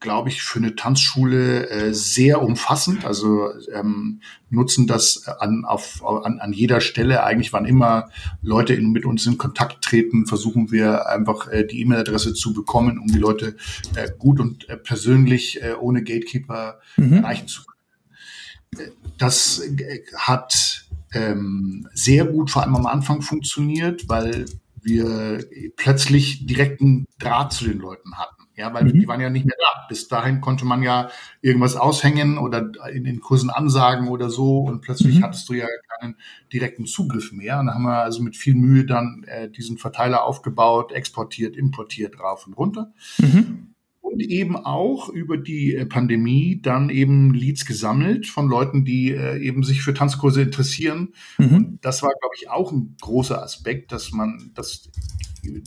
glaube 0.07 0.29
ich, 0.29 0.41
für 0.41 0.61
eine 0.61 0.77
Tanzschule 0.77 1.69
äh, 1.69 1.93
sehr 1.93 2.41
umfassend. 2.41 3.05
Also 3.05 3.49
ähm, 3.75 4.21
nutzen 4.51 4.87
das 4.87 5.27
an, 5.27 5.65
auf, 5.65 6.01
an, 6.07 6.39
an 6.39 6.53
jeder 6.53 6.81
Stelle. 6.81 7.25
Eigentlich, 7.25 7.53
wann 7.53 7.65
immer 7.65 8.09
Leute 8.41 8.73
in, 8.73 8.93
mit 8.93 9.05
uns 9.05 9.27
in 9.27 9.37
Kontakt 9.37 9.83
treten, 9.83 10.27
versuchen 10.27 10.71
wir 10.71 11.09
einfach 11.09 11.49
äh, 11.49 11.65
die 11.65 11.81
E-Mail-Adresse 11.81 12.35
zu 12.35 12.53
bekommen, 12.53 13.01
um 13.01 13.09
die 13.09 13.19
Leute 13.19 13.57
äh, 13.97 14.09
gut 14.17 14.39
und 14.39 14.69
äh, 14.69 14.77
persönlich 14.77 15.61
äh, 15.61 15.73
ohne 15.73 16.05
Gatekeeper 16.05 16.79
mhm. 16.97 17.15
erreichen 17.15 17.49
zu 17.49 17.65
können. 17.65 18.87
Äh, 18.87 18.93
das 19.19 19.59
äh, 19.59 20.03
hat 20.15 20.87
ähm, 21.15 21.89
sehr 21.95 22.27
gut 22.27 22.53
vor 22.53 22.63
allem 22.63 22.77
am 22.77 22.87
Anfang 22.87 23.23
funktioniert, 23.23 24.09
weil 24.09 24.47
wir 24.83 25.45
plötzlich 25.75 26.47
direkten 26.47 27.07
Draht 27.19 27.53
zu 27.53 27.65
den 27.65 27.79
Leuten 27.79 28.19
hatten. 28.19 28.36
Ja, 28.57 28.73
weil 28.73 28.85
mhm. 28.85 29.01
die 29.01 29.09
waren 29.09 29.21
ja 29.21 29.29
nicht 29.29 29.45
mehr 29.45 29.57
da. 29.59 29.87
Bis 29.89 30.09
dahin 30.09 30.41
konnte 30.41 30.65
man 30.65 30.83
ja 30.83 31.11
irgendwas 31.43 31.77
aushängen 31.77 32.39
oder 32.39 32.71
in 32.91 33.05
den 33.05 33.21
Kursen 33.21 33.51
ansagen 33.51 34.09
oder 34.09 34.31
so 34.31 34.61
und 34.61 34.81
plötzlich 34.81 35.19
mhm. 35.19 35.25
hattest 35.25 35.49
du 35.49 35.53
ja 35.53 35.67
keinen 36.01 36.17
direkten 36.53 36.87
Zugriff 36.87 37.33
mehr. 37.33 37.61
Und 37.61 37.67
da 37.67 37.75
haben 37.75 37.83
wir 37.83 38.03
also 38.03 38.23
mit 38.23 38.37
viel 38.37 38.55
Mühe 38.55 38.87
dann 38.87 39.25
äh, 39.27 39.51
diesen 39.51 39.77
Verteiler 39.77 40.25
aufgebaut, 40.25 40.93
exportiert, 40.93 41.57
importiert, 41.57 42.19
rauf 42.19 42.47
und 42.47 42.55
runter. 42.55 42.93
Mhm. 43.19 43.75
Und 44.01 44.23
eben 44.23 44.57
auch 44.57 45.11
über 45.11 45.37
die 45.37 45.75
äh, 45.75 45.85
Pandemie 45.85 46.61
dann 46.63 46.89
eben 46.89 47.35
Leads 47.35 47.67
gesammelt 47.67 48.27
von 48.27 48.49
Leuten, 48.49 48.87
die 48.87 49.11
äh, 49.11 49.39
eben 49.39 49.65
sich 49.65 49.83
für 49.83 49.93
Tanzkurse 49.93 50.41
interessieren. 50.41 51.13
Mhm. 51.37 51.55
Und 51.55 51.85
das 51.85 52.03
war, 52.03 52.13
glaube 52.21 52.35
ich, 52.41 52.49
auch 52.49 52.73
ein 52.73 52.97
großer 53.03 53.43
Aspekt, 53.43 53.93
dass 53.93 54.13
man, 54.13 54.53
dass 54.55 54.89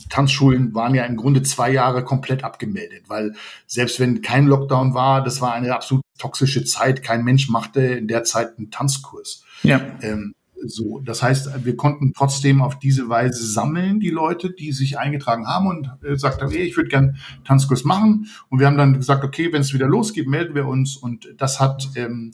Tanzschulen 0.08 0.74
waren 0.74 0.94
ja 0.94 1.04
im 1.04 1.16
Grunde 1.16 1.42
zwei 1.42 1.70
Jahre 1.70 2.04
komplett 2.04 2.44
abgemeldet, 2.44 3.04
weil 3.08 3.34
selbst 3.66 4.00
wenn 4.00 4.22
kein 4.22 4.46
Lockdown 4.46 4.94
war, 4.94 5.22
das 5.22 5.40
war 5.40 5.52
eine 5.52 5.74
absolut 5.74 6.04
toxische 6.18 6.64
Zeit. 6.64 7.02
Kein 7.02 7.24
Mensch 7.24 7.48
machte 7.48 7.80
in 7.80 8.08
der 8.08 8.24
Zeit 8.24 8.58
einen 8.58 8.70
Tanzkurs. 8.70 9.44
Ja. 9.62 9.80
Ähm, 10.02 10.34
so, 10.66 11.00
das 11.00 11.22
heißt, 11.22 11.64
wir 11.64 11.76
konnten 11.76 12.12
trotzdem 12.12 12.60
auf 12.60 12.78
diese 12.78 13.08
Weise 13.08 13.46
sammeln, 13.46 13.98
die 13.98 14.10
Leute, 14.10 14.50
die 14.50 14.72
sich 14.72 14.98
eingetragen 14.98 15.46
haben 15.46 15.66
und 15.66 15.90
äh, 16.04 16.16
sagt 16.16 16.42
haben, 16.42 16.50
hey, 16.50 16.62
ich 16.62 16.76
würde 16.76 16.90
gern 16.90 17.16
Tanzkurs 17.44 17.84
machen. 17.84 18.26
Und 18.48 18.60
wir 18.60 18.66
haben 18.66 18.76
dann 18.76 18.94
gesagt, 18.94 19.24
okay, 19.24 19.52
wenn 19.52 19.62
es 19.62 19.72
wieder 19.72 19.88
losgeht, 19.88 20.28
melden 20.28 20.54
wir 20.54 20.66
uns. 20.66 20.96
Und 20.96 21.34
das 21.38 21.60
hat 21.60 21.88
ähm, 21.96 22.32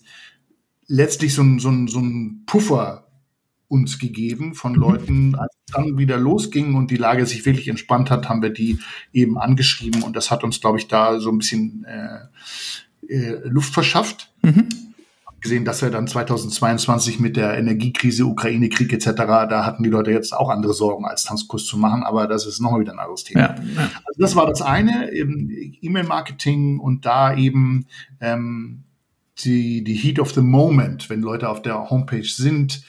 letztlich 0.89 1.35
so 1.35 1.43
ein, 1.43 1.59
so 1.59 1.69
ein, 1.69 1.87
so 1.87 2.01
ein 2.01 2.43
Puffer 2.47 3.06
uns 3.69 3.99
gegeben 3.99 4.55
von 4.55 4.73
mhm. 4.73 4.79
Leuten, 4.79 5.35
als 5.35 5.53
es 5.67 5.75
dann 5.75 5.99
wieder 5.99 6.19
losging 6.19 6.75
und 6.75 6.91
die 6.91 6.97
Lage 6.97 7.27
sich 7.27 7.45
wirklich 7.47 7.69
entspannt 7.69 8.11
hat, 8.11 8.29
haben 8.29 8.43
wir 8.43 8.51
die 8.51 8.79
eben 9.13 9.39
angeschrieben 9.39 10.03
und 10.03 10.17
das 10.17 10.31
hat 10.31 10.45
uns, 10.45 10.61
glaube 10.61 10.79
ich, 10.79 10.89
da 10.89 11.19
so 11.19 11.31
ein 11.31 11.39
bisschen 11.39 11.85
äh, 11.85 13.13
äh, 13.13 13.41
Luft 13.45 13.75
verschafft. 13.75 14.33
Mhm. 14.43 14.69
Gesehen, 15.41 15.65
dass 15.65 15.83
wir 15.83 15.91
dann 15.91 16.09
2022 16.09 17.21
mit 17.21 17.37
der 17.37 17.57
Energiekrise, 17.57 18.25
Ukraine-Krieg 18.25 18.93
etc., 18.93 19.13
da 19.17 19.67
hatten 19.67 19.83
die 19.83 19.91
Leute 19.91 20.11
jetzt 20.11 20.33
auch 20.33 20.49
andere 20.49 20.73
Sorgen, 20.73 21.05
als 21.05 21.25
Tanzkurs 21.25 21.67
zu 21.67 21.77
machen, 21.77 22.03
aber 22.03 22.27
das 22.27 22.47
ist 22.47 22.59
nochmal 22.59 22.81
wieder 22.81 22.93
ein 22.93 22.99
anderes 22.99 23.23
Thema. 23.23 23.41
Ja. 23.41 23.55
Also 23.55 24.19
das 24.19 24.35
war 24.35 24.47
das 24.47 24.63
eine, 24.63 25.13
E-Mail-Marketing 25.13 26.81
und 26.81 27.05
da 27.05 27.37
eben 27.37 27.87
ähm, 28.21 28.87
die, 29.45 29.85
die 29.85 29.95
Heat 29.95 30.19
of 30.19 30.33
the 30.33 30.41
Moment, 30.41 31.11
wenn 31.11 31.21
Leute 31.21 31.49
auf 31.49 31.63
der 31.63 31.91
Homepage 31.91 32.25
sind, 32.25 32.83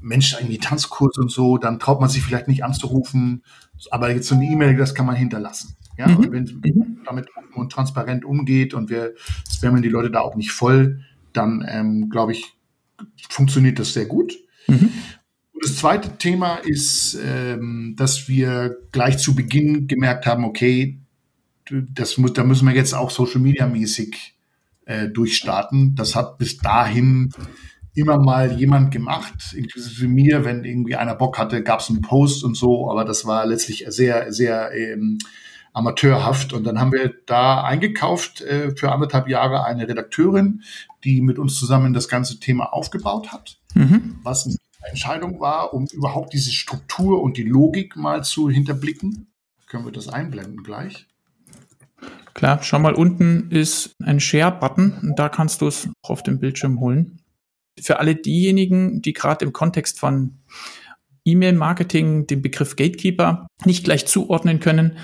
Mensch, 0.00 0.34
irgendwie 0.34 0.58
Tanzkurs 0.58 1.18
und 1.18 1.30
so, 1.30 1.58
dann 1.58 1.78
traut 1.78 2.00
man 2.00 2.08
sich 2.08 2.22
vielleicht 2.22 2.48
nicht 2.48 2.64
anzurufen, 2.64 3.42
aber 3.90 4.12
jetzt 4.12 4.28
so 4.28 4.34
eine 4.34 4.46
E-Mail, 4.46 4.76
das 4.76 4.94
kann 4.94 5.06
man 5.06 5.16
hinterlassen. 5.16 5.76
Ja, 5.96 6.06
mhm. 6.06 6.16
und 6.16 6.32
wenn 6.32 6.44
mhm. 6.44 7.00
damit 7.04 7.28
offen 7.36 7.54
und 7.54 7.72
transparent 7.72 8.24
umgeht 8.24 8.74
und 8.74 8.90
wir 8.90 9.14
spammen 9.50 9.82
die 9.82 9.88
Leute 9.88 10.10
da 10.10 10.20
auch 10.20 10.36
nicht 10.36 10.52
voll, 10.52 11.00
dann 11.32 11.66
ähm, 11.68 12.08
glaube 12.08 12.32
ich, 12.32 12.54
funktioniert 13.28 13.78
das 13.78 13.92
sehr 13.92 14.06
gut. 14.06 14.38
Mhm. 14.68 14.90
Das 15.60 15.76
zweite 15.76 16.16
Thema 16.18 16.56
ist, 16.56 17.18
ähm, 17.24 17.94
dass 17.96 18.28
wir 18.28 18.76
gleich 18.92 19.18
zu 19.18 19.34
Beginn 19.34 19.88
gemerkt 19.88 20.26
haben, 20.26 20.44
okay, 20.44 21.00
das 21.64 22.16
muss, 22.16 22.32
da 22.32 22.44
müssen 22.44 22.66
wir 22.66 22.74
jetzt 22.74 22.94
auch 22.94 23.10
Social 23.10 23.40
Media 23.40 23.66
mäßig 23.66 24.36
äh, 24.86 25.08
durchstarten. 25.08 25.94
Das 25.96 26.14
hat 26.14 26.38
bis 26.38 26.58
dahin 26.58 27.32
immer 27.98 28.18
mal 28.18 28.52
jemand 28.52 28.90
gemacht, 28.90 29.52
inklusive 29.54 30.08
mir, 30.08 30.44
wenn 30.44 30.64
irgendwie 30.64 30.96
einer 30.96 31.14
Bock 31.14 31.38
hatte, 31.38 31.62
gab 31.62 31.80
es 31.80 31.90
einen 31.90 32.00
Post 32.00 32.44
und 32.44 32.56
so, 32.56 32.90
aber 32.90 33.04
das 33.04 33.26
war 33.26 33.46
letztlich 33.46 33.84
sehr, 33.88 34.32
sehr 34.32 34.72
ähm, 34.72 35.18
amateurhaft. 35.72 36.52
Und 36.52 36.64
dann 36.64 36.80
haben 36.80 36.92
wir 36.92 37.14
da 37.26 37.62
eingekauft 37.62 38.40
äh, 38.40 38.74
für 38.76 38.92
anderthalb 38.92 39.28
Jahre 39.28 39.64
eine 39.64 39.88
Redakteurin, 39.88 40.62
die 41.04 41.20
mit 41.20 41.38
uns 41.38 41.58
zusammen 41.58 41.92
das 41.92 42.08
ganze 42.08 42.40
Thema 42.40 42.72
aufgebaut 42.72 43.32
hat, 43.32 43.58
mhm. 43.74 44.18
was 44.22 44.46
eine 44.46 44.56
Entscheidung 44.88 45.40
war, 45.40 45.74
um 45.74 45.86
überhaupt 45.92 46.32
diese 46.32 46.52
Struktur 46.52 47.22
und 47.22 47.36
die 47.36 47.44
Logik 47.44 47.96
mal 47.96 48.24
zu 48.24 48.48
hinterblicken. 48.48 49.26
Können 49.66 49.84
wir 49.84 49.92
das 49.92 50.08
einblenden 50.08 50.62
gleich? 50.62 51.06
Klar, 52.32 52.60
schau 52.62 52.78
mal, 52.78 52.94
unten 52.94 53.50
ist 53.50 53.96
ein 54.00 54.20
Share-Button 54.20 54.98
und 55.02 55.18
da 55.18 55.28
kannst 55.28 55.60
du 55.60 55.66
es 55.66 55.88
auf 56.02 56.22
dem 56.22 56.38
Bildschirm 56.38 56.78
holen 56.78 57.18
für 57.82 57.98
alle 57.98 58.14
diejenigen, 58.14 59.02
die 59.02 59.12
gerade 59.12 59.44
im 59.44 59.52
Kontext 59.52 59.98
von 59.98 60.38
E-Mail-Marketing 61.24 62.26
den 62.26 62.42
Begriff 62.42 62.76
Gatekeeper 62.76 63.46
nicht 63.64 63.84
gleich 63.84 64.06
zuordnen 64.06 64.60
können, 64.60 64.98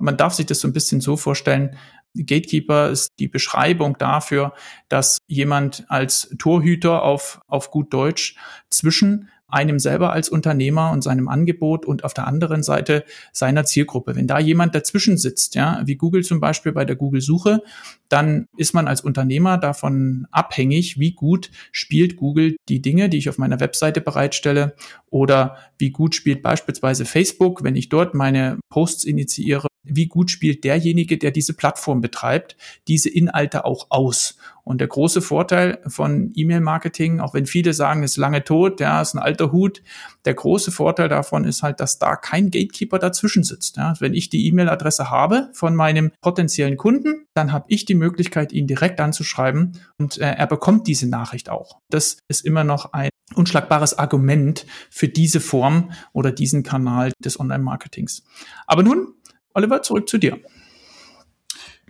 man 0.00 0.16
darf 0.16 0.34
sich 0.34 0.46
das 0.46 0.60
so 0.60 0.68
ein 0.68 0.72
bisschen 0.72 1.00
so 1.00 1.16
vorstellen, 1.16 1.76
Gatekeeper 2.14 2.90
ist 2.90 3.10
die 3.18 3.28
Beschreibung 3.28 3.96
dafür, 3.98 4.54
dass 4.88 5.18
jemand 5.26 5.84
als 5.88 6.34
Torhüter 6.38 7.02
auf, 7.02 7.40
auf 7.46 7.70
gut 7.70 7.92
Deutsch 7.92 8.36
zwischen 8.70 9.28
einem 9.48 9.78
selber 9.78 10.12
als 10.12 10.28
Unternehmer 10.28 10.90
und 10.92 11.02
seinem 11.02 11.28
Angebot 11.28 11.86
und 11.86 12.04
auf 12.04 12.14
der 12.14 12.26
anderen 12.26 12.62
Seite 12.62 13.04
seiner 13.32 13.64
Zielgruppe. 13.64 14.14
Wenn 14.14 14.26
da 14.26 14.38
jemand 14.38 14.74
dazwischen 14.74 15.16
sitzt, 15.16 15.54
ja, 15.54 15.80
wie 15.84 15.96
Google 15.96 16.22
zum 16.22 16.40
Beispiel 16.40 16.72
bei 16.72 16.84
der 16.84 16.96
Google-Suche, 16.96 17.62
dann 18.08 18.46
ist 18.56 18.74
man 18.74 18.88
als 18.88 19.00
Unternehmer 19.00 19.58
davon 19.58 20.26
abhängig, 20.30 20.98
wie 20.98 21.12
gut 21.12 21.50
spielt 21.72 22.16
Google 22.16 22.56
die 22.68 22.82
Dinge, 22.82 23.08
die 23.08 23.18
ich 23.18 23.28
auf 23.28 23.38
meiner 23.38 23.60
Webseite 23.60 24.00
bereitstelle 24.00 24.74
oder 25.10 25.56
wie 25.78 25.90
gut 25.90 26.14
spielt 26.14 26.42
beispielsweise 26.42 27.04
Facebook, 27.04 27.64
wenn 27.64 27.76
ich 27.76 27.88
dort 27.88 28.14
meine 28.14 28.58
Posts 28.70 29.04
initiiere 29.04 29.67
wie 29.90 30.06
gut 30.06 30.30
spielt 30.30 30.64
derjenige, 30.64 31.18
der 31.18 31.30
diese 31.30 31.54
Plattform 31.54 32.00
betreibt, 32.00 32.56
diese 32.86 33.08
Inhalte 33.08 33.64
auch 33.64 33.86
aus. 33.90 34.36
Und 34.68 34.82
der 34.82 34.88
große 34.88 35.22
Vorteil 35.22 35.78
von 35.86 36.30
E-Mail-Marketing, 36.34 37.20
auch 37.20 37.32
wenn 37.32 37.46
viele 37.46 37.72
sagen, 37.72 38.02
ist 38.02 38.18
lange 38.18 38.44
tot, 38.44 38.80
ja, 38.80 39.00
ist 39.00 39.14
ein 39.14 39.18
alter 39.18 39.50
Hut, 39.50 39.82
der 40.26 40.34
große 40.34 40.70
Vorteil 40.70 41.08
davon 41.08 41.44
ist 41.44 41.62
halt, 41.62 41.80
dass 41.80 41.98
da 41.98 42.16
kein 42.16 42.50
Gatekeeper 42.50 42.98
dazwischen 42.98 43.44
sitzt. 43.44 43.78
Ja. 43.78 43.94
Wenn 43.98 44.12
ich 44.12 44.28
die 44.28 44.46
E-Mail-Adresse 44.46 45.08
habe 45.08 45.48
von 45.54 45.74
meinem 45.74 46.12
potenziellen 46.20 46.76
Kunden, 46.76 47.24
dann 47.32 47.50
habe 47.50 47.64
ich 47.68 47.86
die 47.86 47.94
Möglichkeit, 47.94 48.52
ihn 48.52 48.66
direkt 48.66 49.00
anzuschreiben 49.00 49.80
und 49.96 50.18
äh, 50.18 50.32
er 50.32 50.46
bekommt 50.46 50.86
diese 50.86 51.08
Nachricht 51.08 51.48
auch. 51.48 51.78
Das 51.88 52.18
ist 52.28 52.44
immer 52.44 52.62
noch 52.64 52.92
ein 52.92 53.08
unschlagbares 53.34 53.98
Argument 53.98 54.66
für 54.90 55.08
diese 55.08 55.40
Form 55.40 55.92
oder 56.12 56.32
diesen 56.32 56.62
Kanal 56.62 57.12
des 57.18 57.40
Online-Marketings. 57.40 58.24
Aber 58.66 58.82
nun 58.82 59.14
Oliver, 59.58 59.82
zurück 59.82 60.08
zu 60.08 60.18
dir. 60.18 60.38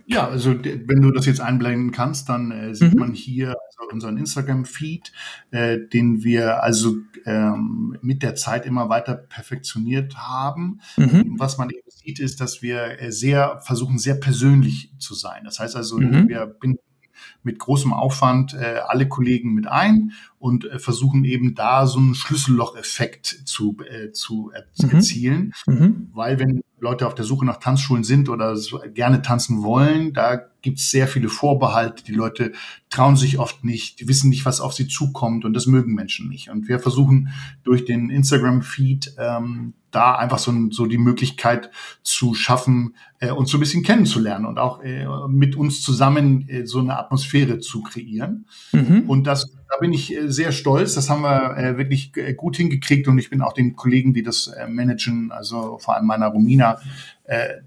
Ja, 0.07 0.27
also 0.27 0.55
wenn 0.63 1.01
du 1.01 1.11
das 1.11 1.27
jetzt 1.27 1.39
einblenden 1.39 1.91
kannst, 1.91 2.29
dann 2.29 2.49
äh, 2.49 2.73
sieht 2.73 2.95
mhm. 2.95 2.99
man 2.99 3.13
hier 3.13 3.49
also 3.49 3.93
unseren 3.93 4.17
Instagram-Feed, 4.17 5.11
äh, 5.51 5.77
den 5.93 6.23
wir 6.23 6.63
also 6.63 6.95
ähm, 7.25 7.95
mit 8.01 8.23
der 8.23 8.33
Zeit 8.33 8.65
immer 8.65 8.89
weiter 8.89 9.13
perfektioniert 9.13 10.17
haben. 10.17 10.81
Mhm. 10.97 11.35
Was 11.37 11.59
man 11.59 11.69
eben 11.69 11.87
sieht, 11.89 12.19
ist, 12.19 12.41
dass 12.41 12.63
wir 12.63 12.99
äh, 12.99 13.11
sehr 13.11 13.59
versuchen, 13.63 13.99
sehr 13.99 14.15
persönlich 14.15 14.91
zu 14.97 15.13
sein. 15.13 15.43
Das 15.43 15.59
heißt 15.59 15.75
also, 15.75 15.99
mhm. 15.99 16.27
wir 16.27 16.47
binden 16.47 16.79
mit 17.43 17.59
großem 17.59 17.93
Aufwand 17.93 18.53
äh, 18.53 18.79
alle 18.87 19.07
Kollegen 19.07 19.53
mit 19.53 19.67
ein 19.67 20.13
und 20.39 20.65
äh, 20.65 20.79
versuchen 20.79 21.23
eben 21.23 21.53
da 21.53 21.85
so 21.85 21.99
einen 21.99 22.15
Schlüssellocheffekt 22.15 23.27
zu, 23.45 23.77
äh, 23.87 24.11
zu 24.11 24.51
er 24.53 24.65
mhm. 24.83 24.89
erzielen. 24.89 25.53
Mhm. 25.67 26.09
Weil 26.13 26.39
wenn 26.39 26.61
Leute 26.79 27.07
auf 27.07 27.15
der 27.15 27.25
Suche 27.25 27.45
nach 27.45 27.57
Tanzschulen 27.57 28.03
sind 28.03 28.29
oder 28.29 28.57
gerne 28.93 29.21
tanzen 29.21 29.63
wollen, 29.63 30.13
da 30.13 30.39
gibt 30.61 30.79
es 30.79 30.91
sehr 30.91 31.07
viele 31.07 31.29
Vorbehalte. 31.29 32.03
Die 32.03 32.13
Leute 32.13 32.53
trauen 32.89 33.15
sich 33.15 33.39
oft 33.39 33.63
nicht, 33.63 33.99
die 33.99 34.07
wissen 34.07 34.29
nicht, 34.29 34.45
was 34.45 34.61
auf 34.61 34.73
sie 34.73 34.87
zukommt 34.87 35.45
und 35.45 35.53
das 35.53 35.67
mögen 35.67 35.93
Menschen 35.93 36.27
nicht. 36.27 36.49
Und 36.49 36.67
wir 36.67 36.79
versuchen 36.79 37.29
durch 37.63 37.85
den 37.85 38.09
Instagram-Feed 38.09 39.15
ähm, 39.17 39.73
da 39.91 40.15
einfach 40.15 40.39
so, 40.39 40.53
so 40.71 40.85
die 40.85 40.97
Möglichkeit 40.97 41.71
zu 42.03 42.33
schaffen, 42.33 42.95
äh, 43.19 43.31
uns 43.31 43.49
so 43.49 43.57
ein 43.57 43.61
bisschen 43.61 43.83
kennenzulernen 43.83 44.45
und 44.45 44.59
auch 44.59 44.81
äh, 44.81 45.05
mit 45.27 45.55
uns 45.55 45.81
zusammen 45.81 46.47
äh, 46.47 46.65
so 46.65 46.79
eine 46.79 46.97
Atmosphäre 46.97 47.59
zu 47.59 47.81
kreieren. 47.81 48.45
Mhm. 48.71 49.03
Und 49.07 49.25
das, 49.25 49.51
da 49.51 49.58
bin 49.79 49.93
ich 49.93 50.15
äh, 50.15 50.31
sehr 50.31 50.51
stolz. 50.51 50.95
Das 50.95 51.09
haben 51.09 51.21
wir 51.21 51.57
äh, 51.57 51.77
wirklich 51.77 52.11
äh, 52.15 52.33
gut 52.33 52.57
hingekriegt 52.57 53.07
und 53.07 53.17
ich 53.17 53.29
bin 53.29 53.41
auch 53.41 53.53
den 53.53 53.75
Kollegen, 53.75 54.13
die 54.13 54.23
das 54.23 54.51
managen, 54.67 55.31
also 55.31 55.77
vor 55.79 55.95
allem 55.95 56.05
meiner 56.05 56.27
Romina, 56.27 56.79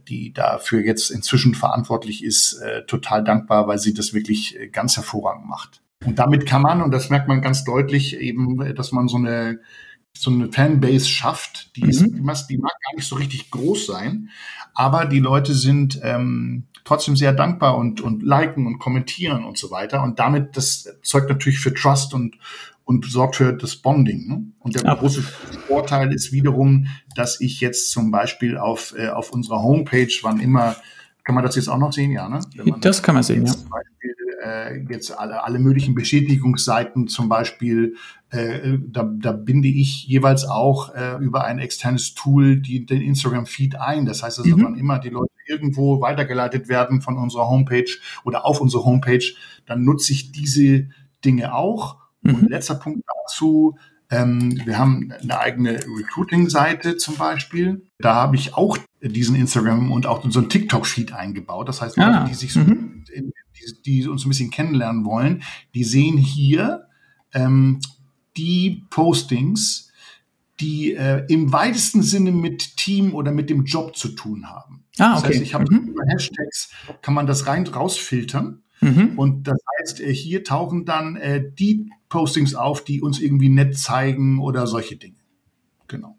die 0.09 0.33
dafür 0.33 0.85
jetzt 0.85 1.11
inzwischen 1.11 1.55
verantwortlich 1.55 2.25
ist, 2.25 2.61
total 2.89 3.23
dankbar, 3.23 3.69
weil 3.69 3.79
sie 3.79 3.95
das 3.95 4.13
wirklich 4.13 4.59
ganz 4.73 4.97
hervorragend 4.97 5.49
macht. 5.49 5.81
Und 6.05 6.19
damit 6.19 6.47
kann 6.47 6.63
man, 6.63 6.83
und 6.83 6.91
das 6.91 7.11
merkt 7.11 7.29
man 7.29 7.43
ganz 7.43 7.63
deutlich, 7.63 8.19
eben, 8.19 8.75
dass 8.75 8.91
man 8.91 9.07
so 9.07 9.19
eine 9.19 9.61
so 10.17 10.31
eine 10.31 10.53
Fanbase 10.53 11.07
schafft, 11.07 11.75
die, 11.77 11.89
ist, 11.89 12.03
mhm. 12.03 12.27
die 12.49 12.59
mag 12.59 12.73
gar 12.73 12.97
nicht 12.97 13.09
so 13.09 13.17
richtig 13.17 13.51
groß 13.51 13.87
sein, 13.87 14.31
aber 14.75 15.07
die 15.07 15.21
Leute 15.21 15.55
sind 15.55 16.01
ähm, 16.03 16.65
trotzdem 16.85 17.17
sehr 17.17 17.33
dankbar 17.33 17.77
und, 17.77 18.01
und 18.01 18.23
liken 18.23 18.67
und 18.67 18.79
kommentieren 18.79 19.45
und 19.45 19.59
so 19.59 19.71
weiter. 19.71 20.03
Und 20.03 20.19
damit, 20.19 20.57
das 20.57 20.89
zeugt 21.03 21.29
natürlich 21.29 21.61
für 21.61 21.75
Trust 21.75 22.15
und, 22.15 22.37
und 22.85 23.07
sorgt 23.07 23.37
für 23.37 23.53
das 23.53 23.77
Bonding. 23.77 24.29
Ne? 24.29 24.45
Und 24.61 24.75
der 24.75 24.85
ja. 24.85 24.95
große 24.95 25.23
Vorteil 25.67 26.13
ist 26.13 26.33
wiederum, 26.33 26.89
dass 27.15 27.41
ich 27.41 27.61
jetzt 27.61 27.91
zum 27.91 28.11
Beispiel 28.11 28.59
auf, 28.59 28.95
äh, 28.97 29.09
auf 29.09 29.31
unserer 29.31 29.63
Homepage, 29.63 30.13
wann 30.23 30.41
immer, 30.41 30.77
kann 31.25 31.35
man 31.35 31.45
das 31.45 31.57
jetzt 31.57 31.69
auch 31.69 31.79
noch 31.79 31.93
sehen, 31.93 32.11
ja, 32.11 32.29
ne? 32.29 32.41
das 32.81 33.03
kann 33.03 33.15
man 33.15 33.23
sehen, 33.23 33.47
ja. 33.47 33.53
Beispiel, 33.53 33.92
äh, 34.43 34.83
jetzt 34.89 35.19
alle, 35.19 35.45
alle 35.45 35.59
möglichen 35.59 35.95
Bestätigungsseiten 35.95 37.09
zum 37.09 37.29
Beispiel, 37.29 37.97
äh, 38.31 38.79
da, 38.87 39.03
da 39.05 39.33
binde 39.33 39.69
ich 39.69 40.07
jeweils 40.07 40.45
auch 40.45 40.95
äh, 40.95 41.17
über 41.19 41.45
ein 41.45 41.59
externes 41.59 42.15
Tool 42.15 42.61
die, 42.61 42.87
den 42.87 43.03
Instagram-Feed 43.03 43.77
ein. 43.77 44.07
Das 44.07 44.23
heißt, 44.23 44.39
also, 44.39 44.57
mhm. 44.57 44.65
wann 44.65 44.79
immer 44.79 44.99
die 44.99 45.11
Leute 45.11 45.33
irgendwo 45.47 46.01
weitergeleitet 46.01 46.69
werden 46.69 47.03
von 47.03 47.19
unserer 47.19 47.49
Homepage 47.49 47.91
oder 48.25 48.45
auf 48.45 48.61
unsere 48.61 48.85
Homepage, 48.85 49.25
dann 49.67 49.85
nutze 49.85 50.13
ich 50.13 50.33
diese 50.33 50.89
Dinge 51.25 51.55
auch. 51.55 51.99
Mhm. 52.23 52.35
Und 52.35 52.51
letzter 52.51 52.77
Punkt 52.77 53.05
dazu, 53.25 53.77
wir 54.13 54.79
haben 54.79 55.13
eine 55.13 55.41
eigene 55.41 55.75
Recruiting-Seite 55.75 56.97
zum 56.97 57.17
Beispiel. 57.17 57.87
Da 57.99 58.15
habe 58.15 58.37
ich 58.37 58.55
auch 58.55 58.77
diesen 59.01 59.35
Instagram 59.37 59.91
und 59.91 60.07
auch 60.07 60.25
so 60.31 60.41
einen 60.41 60.49
TikTok-Feed 60.49 61.13
eingebaut. 61.13 61.69
Das 61.69 61.81
heißt, 61.81 61.97
Leute, 61.97 62.11
ah, 62.11 62.25
die 62.25 62.35
sich 62.35 62.53
so 62.53 62.61
mhm. 62.61 63.05
die, 63.09 63.83
die 63.85 64.09
uns 64.09 64.25
ein 64.25 64.29
bisschen 64.29 64.51
kennenlernen 64.51 65.05
wollen, 65.05 65.43
die 65.75 65.85
sehen 65.85 66.19
hier 66.19 66.89
ähm, 67.33 67.81
die 68.37 68.85
Postings, 68.91 69.91
die 70.61 70.95
äh, 70.95 71.25
im 71.29 71.53
weitesten 71.53 72.03
Sinne 72.03 72.33
mit 72.33 72.77
Team 72.77 73.15
oder 73.15 73.33
mit 73.33 73.51
dem 73.51 73.65
Job 73.65 73.97
zu 73.97 74.09
tun 74.09 74.49
haben. 74.49 74.85
Ah, 74.99 75.19
okay. 75.19 75.23
Das 75.23 75.25
heißt, 75.25 75.43
ich 75.43 75.55
habe 75.55 75.65
mhm. 75.75 75.89
über 75.89 76.05
Hashtags 76.07 76.71
kann 77.01 77.15
man 77.15 77.27
das 77.27 77.47
rein 77.47 77.67
rausfiltern. 77.67 78.62
Mhm. 78.83 79.13
Und 79.17 79.47
das 79.47 79.59
heißt, 79.79 80.01
äh, 80.01 80.13
hier 80.13 80.45
tauchen 80.45 80.85
dann 80.85 81.17
äh, 81.17 81.43
die 81.59 81.91
Postings 82.09 82.55
auf, 82.55 82.85
die 82.85 83.01
uns 83.01 83.21
irgendwie 83.21 83.49
nett 83.49 83.79
zeigen 83.79 84.41
oder 84.41 84.67
solche 84.67 84.97
Dinge. 84.97 85.17
Genau. 85.89 86.17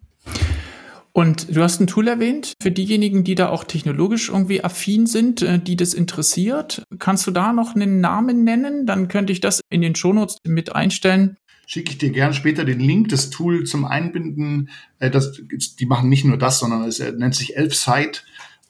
Und 1.12 1.56
du 1.56 1.62
hast 1.62 1.80
ein 1.80 1.86
Tool 1.86 2.08
erwähnt, 2.08 2.54
für 2.60 2.72
diejenigen, 2.72 3.24
die 3.24 3.36
da 3.36 3.50
auch 3.50 3.66
technologisch 3.66 4.30
irgendwie 4.30 4.64
affin 4.64 5.06
sind, 5.06 5.44
äh, 5.44 5.60
die 5.60 5.76
das 5.76 5.94
interessiert. 5.94 6.84
Kannst 6.98 7.28
du 7.28 7.32
da 7.32 7.54
noch 7.54 7.76
einen 7.76 8.02
Namen 8.02 8.44
nennen? 8.44 8.88
Dann 8.88 9.10
könnte 9.10 9.32
ich 9.32 9.42
das 9.42 9.62
in 9.70 9.82
den 9.82 9.94
Shownotes 9.94 10.38
mit 10.48 10.74
einstellen. 10.74 11.38
Schicke 11.68 11.92
ich 11.92 11.98
dir 11.98 12.10
gern 12.10 12.34
später 12.34 12.66
den 12.66 12.80
Link, 12.80 13.10
das 13.10 13.30
Tool 13.30 13.66
zum 13.66 13.86
Einbinden. 13.86 14.70
Das, 15.00 15.34
die 15.80 15.86
machen 15.86 16.10
nicht 16.10 16.26
nur 16.26 16.38
das, 16.38 16.60
sondern 16.60 16.84
es 16.84 17.00
nennt 17.00 17.36
sich 17.36 17.56
Elfsite. 17.56 18.22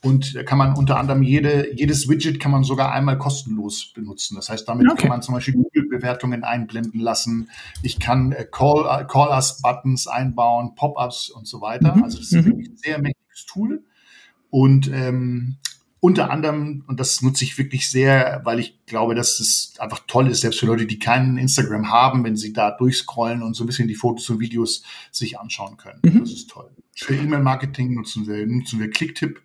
Und 0.04 0.36
da 0.36 0.44
kann 0.44 0.58
man 0.58 0.76
unter 0.76 0.98
anderem 0.98 1.24
jede, 1.24 1.74
jedes 1.74 2.10
Widget 2.10 2.40
kann 2.40 2.52
man 2.52 2.66
sogar 2.66 2.92
einmal 2.92 3.18
kostenlos 3.18 3.94
benutzen. 3.94 4.36
Das 4.36 4.50
heißt, 4.50 4.68
damit 4.68 4.92
okay. 4.92 5.04
kann 5.04 5.10
man 5.10 5.22
zum 5.22 5.34
Beispiel 5.34 5.54
Google-Bewertungen 5.54 6.44
einblenden 6.44 7.00
lassen. 7.00 7.50
Ich 7.84 8.00
kann 8.00 8.34
äh, 8.34 8.46
Call, 8.52 8.86
äh, 8.86 9.06
Call 9.06 9.42
Buttons 9.62 10.08
einbauen, 10.08 10.76
Pop-ups 10.76 11.30
und 11.30 11.48
so 11.48 11.62
weiter. 11.62 11.96
Mhm. 11.96 12.04
Also 12.04 12.18
das 12.18 12.28
ist 12.28 12.34
mhm. 12.34 12.46
wirklich 12.46 12.70
ein 12.70 12.78
sehr 12.78 13.02
mächtiges 13.02 13.46
Tool. 13.46 13.82
Und 14.50 14.92
ähm, 14.92 15.56
unter 16.02 16.30
anderem, 16.32 16.84
und 16.88 17.00
das 17.00 17.22
nutze 17.22 17.46
ich 17.46 17.58
wirklich 17.58 17.90
sehr, 17.90 18.42
weil 18.44 18.60
ich 18.60 18.86
glaube, 18.86 19.16
dass 19.16 19.40
es 19.40 19.76
einfach 19.80 20.02
toll 20.06 20.28
ist, 20.28 20.42
selbst 20.42 20.60
für 20.60 20.66
Leute, 20.66 20.86
die 20.86 21.00
keinen 21.00 21.38
Instagram 21.38 21.90
haben, 21.90 22.26
wenn 22.26 22.36
sie 22.36 22.52
da 22.52 22.72
durchscrollen 22.72 23.42
und 23.42 23.54
so 23.54 23.64
ein 23.64 23.68
bisschen 23.68 23.88
die 23.88 23.96
Fotos 23.96 24.30
und 24.30 24.42
Videos 24.42 24.84
sich 25.12 25.40
anschauen 25.40 25.78
können. 25.78 26.02
Mhm. 26.04 26.20
Das 26.20 26.32
ist 26.34 26.50
toll. 26.50 26.70
Für 26.94 27.16
E-Mail-Marketing 27.16 27.94
nutzen 27.94 28.28
wir, 28.28 28.46
nutzen 28.46 28.82
wir 28.82 28.90
Clicktip 28.90 29.42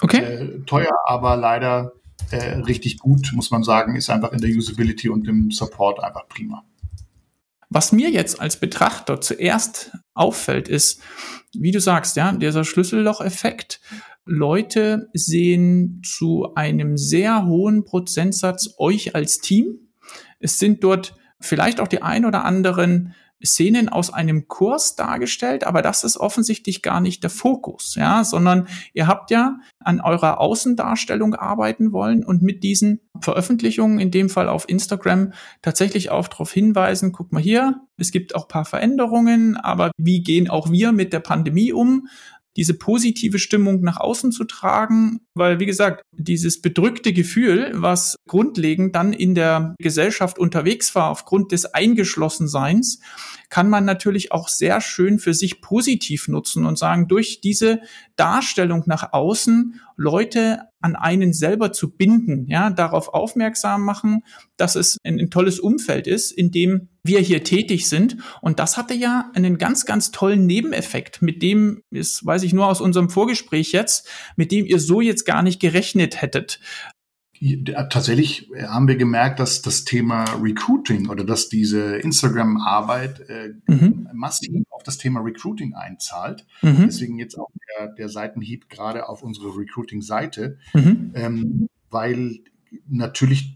Okay. 0.00 0.18
Äh, 0.18 0.60
teuer, 0.66 0.92
aber 1.06 1.36
leider 1.36 1.92
äh, 2.30 2.58
richtig 2.60 2.98
gut, 2.98 3.32
muss 3.34 3.50
man 3.50 3.62
sagen, 3.62 3.96
ist 3.96 4.10
einfach 4.10 4.32
in 4.32 4.40
der 4.40 4.50
Usability 4.50 5.08
und 5.08 5.26
im 5.28 5.50
Support 5.50 6.02
einfach 6.02 6.28
prima. 6.28 6.64
Was 7.68 7.92
mir 7.92 8.10
jetzt 8.10 8.40
als 8.40 8.60
Betrachter 8.60 9.20
zuerst 9.20 9.92
auffällt, 10.14 10.68
ist, 10.68 11.00
wie 11.52 11.72
du 11.72 11.80
sagst, 11.80 12.16
ja, 12.16 12.32
dieser 12.32 12.64
Schlüsselloch-Effekt. 12.64 13.80
Leute 14.24 15.08
sehen 15.14 16.02
zu 16.04 16.54
einem 16.54 16.96
sehr 16.96 17.46
hohen 17.46 17.84
Prozentsatz 17.84 18.74
euch 18.78 19.14
als 19.14 19.40
Team. 19.40 19.78
Es 20.40 20.58
sind 20.58 20.82
dort 20.84 21.16
vielleicht 21.40 21.80
auch 21.80 21.88
die 21.88 22.02
ein 22.02 22.24
oder 22.24 22.44
anderen 22.44 23.14
Szenen 23.44 23.88
aus 23.88 24.12
einem 24.12 24.48
Kurs 24.48 24.96
dargestellt, 24.96 25.64
aber 25.64 25.82
das 25.82 26.04
ist 26.04 26.16
offensichtlich 26.16 26.82
gar 26.82 27.00
nicht 27.00 27.22
der 27.22 27.30
Fokus, 27.30 27.94
ja, 27.94 28.24
sondern 28.24 28.68
ihr 28.94 29.06
habt 29.06 29.30
ja 29.30 29.58
an 29.78 30.00
eurer 30.00 30.40
Außendarstellung 30.40 31.34
arbeiten 31.34 31.92
wollen 31.92 32.24
und 32.24 32.42
mit 32.42 32.62
diesen 32.64 33.00
Veröffentlichungen, 33.20 33.98
in 33.98 34.10
dem 34.10 34.28
Fall 34.28 34.48
auf 34.48 34.68
Instagram, 34.68 35.32
tatsächlich 35.62 36.10
auch 36.10 36.28
darauf 36.28 36.52
hinweisen, 36.52 37.12
guck 37.12 37.32
mal 37.32 37.42
hier, 37.42 37.80
es 37.98 38.10
gibt 38.10 38.34
auch 38.34 38.48
paar 38.48 38.64
Veränderungen, 38.64 39.56
aber 39.56 39.90
wie 39.96 40.22
gehen 40.22 40.50
auch 40.50 40.70
wir 40.70 40.92
mit 40.92 41.12
der 41.12 41.20
Pandemie 41.20 41.72
um? 41.72 42.08
Diese 42.56 42.74
positive 42.74 43.38
Stimmung 43.38 43.82
nach 43.82 43.98
außen 43.98 44.32
zu 44.32 44.44
tragen, 44.44 45.20
weil, 45.34 45.60
wie 45.60 45.66
gesagt, 45.66 46.02
dieses 46.12 46.60
bedrückte 46.60 47.12
Gefühl, 47.12 47.72
was 47.74 48.16
grundlegend 48.26 48.96
dann 48.96 49.12
in 49.12 49.34
der 49.34 49.74
Gesellschaft 49.78 50.38
unterwegs 50.38 50.94
war 50.94 51.10
aufgrund 51.10 51.52
des 51.52 51.66
Eingeschlossenseins, 51.66 53.00
kann 53.48 53.68
man 53.68 53.84
natürlich 53.84 54.32
auch 54.32 54.48
sehr 54.48 54.80
schön 54.80 55.18
für 55.18 55.34
sich 55.34 55.60
positiv 55.60 56.28
nutzen 56.28 56.66
und 56.66 56.78
sagen, 56.78 57.08
durch 57.08 57.40
diese 57.40 57.80
Darstellung 58.16 58.84
nach 58.86 59.12
außen 59.12 59.80
Leute 59.96 60.60
an 60.80 60.94
einen 60.94 61.32
selber 61.32 61.72
zu 61.72 61.90
binden, 61.96 62.46
ja, 62.48 62.70
darauf 62.70 63.08
aufmerksam 63.08 63.82
machen, 63.82 64.22
dass 64.56 64.76
es 64.76 64.98
ein, 65.04 65.18
ein 65.18 65.30
tolles 65.30 65.58
Umfeld 65.58 66.06
ist, 66.06 66.30
in 66.30 66.50
dem 66.50 66.88
wir 67.02 67.20
hier 67.20 67.44
tätig 67.44 67.88
sind. 67.88 68.16
Und 68.40 68.58
das 68.58 68.76
hatte 68.76 68.94
ja 68.94 69.30
einen 69.34 69.58
ganz, 69.58 69.86
ganz 69.86 70.10
tollen 70.10 70.46
Nebeneffekt, 70.46 71.22
mit 71.22 71.42
dem 71.42 71.82
ist, 71.90 72.24
weiß 72.24 72.42
ich 72.42 72.52
nur 72.52 72.66
aus 72.66 72.80
unserem 72.80 73.10
Vorgespräch 73.10 73.72
jetzt, 73.72 74.08
mit 74.36 74.52
dem 74.52 74.66
ihr 74.66 74.78
so 74.78 75.00
jetzt 75.00 75.24
gar 75.24 75.42
nicht 75.42 75.60
gerechnet 75.60 76.20
hättet. 76.20 76.60
Tatsächlich 77.90 78.50
haben 78.66 78.88
wir 78.88 78.96
gemerkt, 78.96 79.40
dass 79.40 79.62
das 79.62 79.84
Thema 79.84 80.24
Recruiting 80.42 81.08
oder 81.08 81.24
dass 81.24 81.48
diese 81.48 81.96
Instagram-Arbeit 81.96 83.20
äh, 83.28 83.54
mhm. 83.66 84.08
massiv 84.12 84.64
auf 84.70 84.82
das 84.82 84.98
Thema 84.98 85.20
Recruiting 85.20 85.74
einzahlt. 85.74 86.46
Mhm. 86.62 86.86
Deswegen 86.86 87.18
jetzt 87.18 87.38
auch 87.38 87.50
der, 87.78 87.88
der 87.88 88.08
Seitenhieb 88.08 88.68
gerade 88.68 89.08
auf 89.08 89.22
unsere 89.22 89.56
Recruiting-Seite, 89.56 90.58
mhm. 90.74 91.12
ähm, 91.14 91.68
weil 91.90 92.40
natürlich 92.88 93.55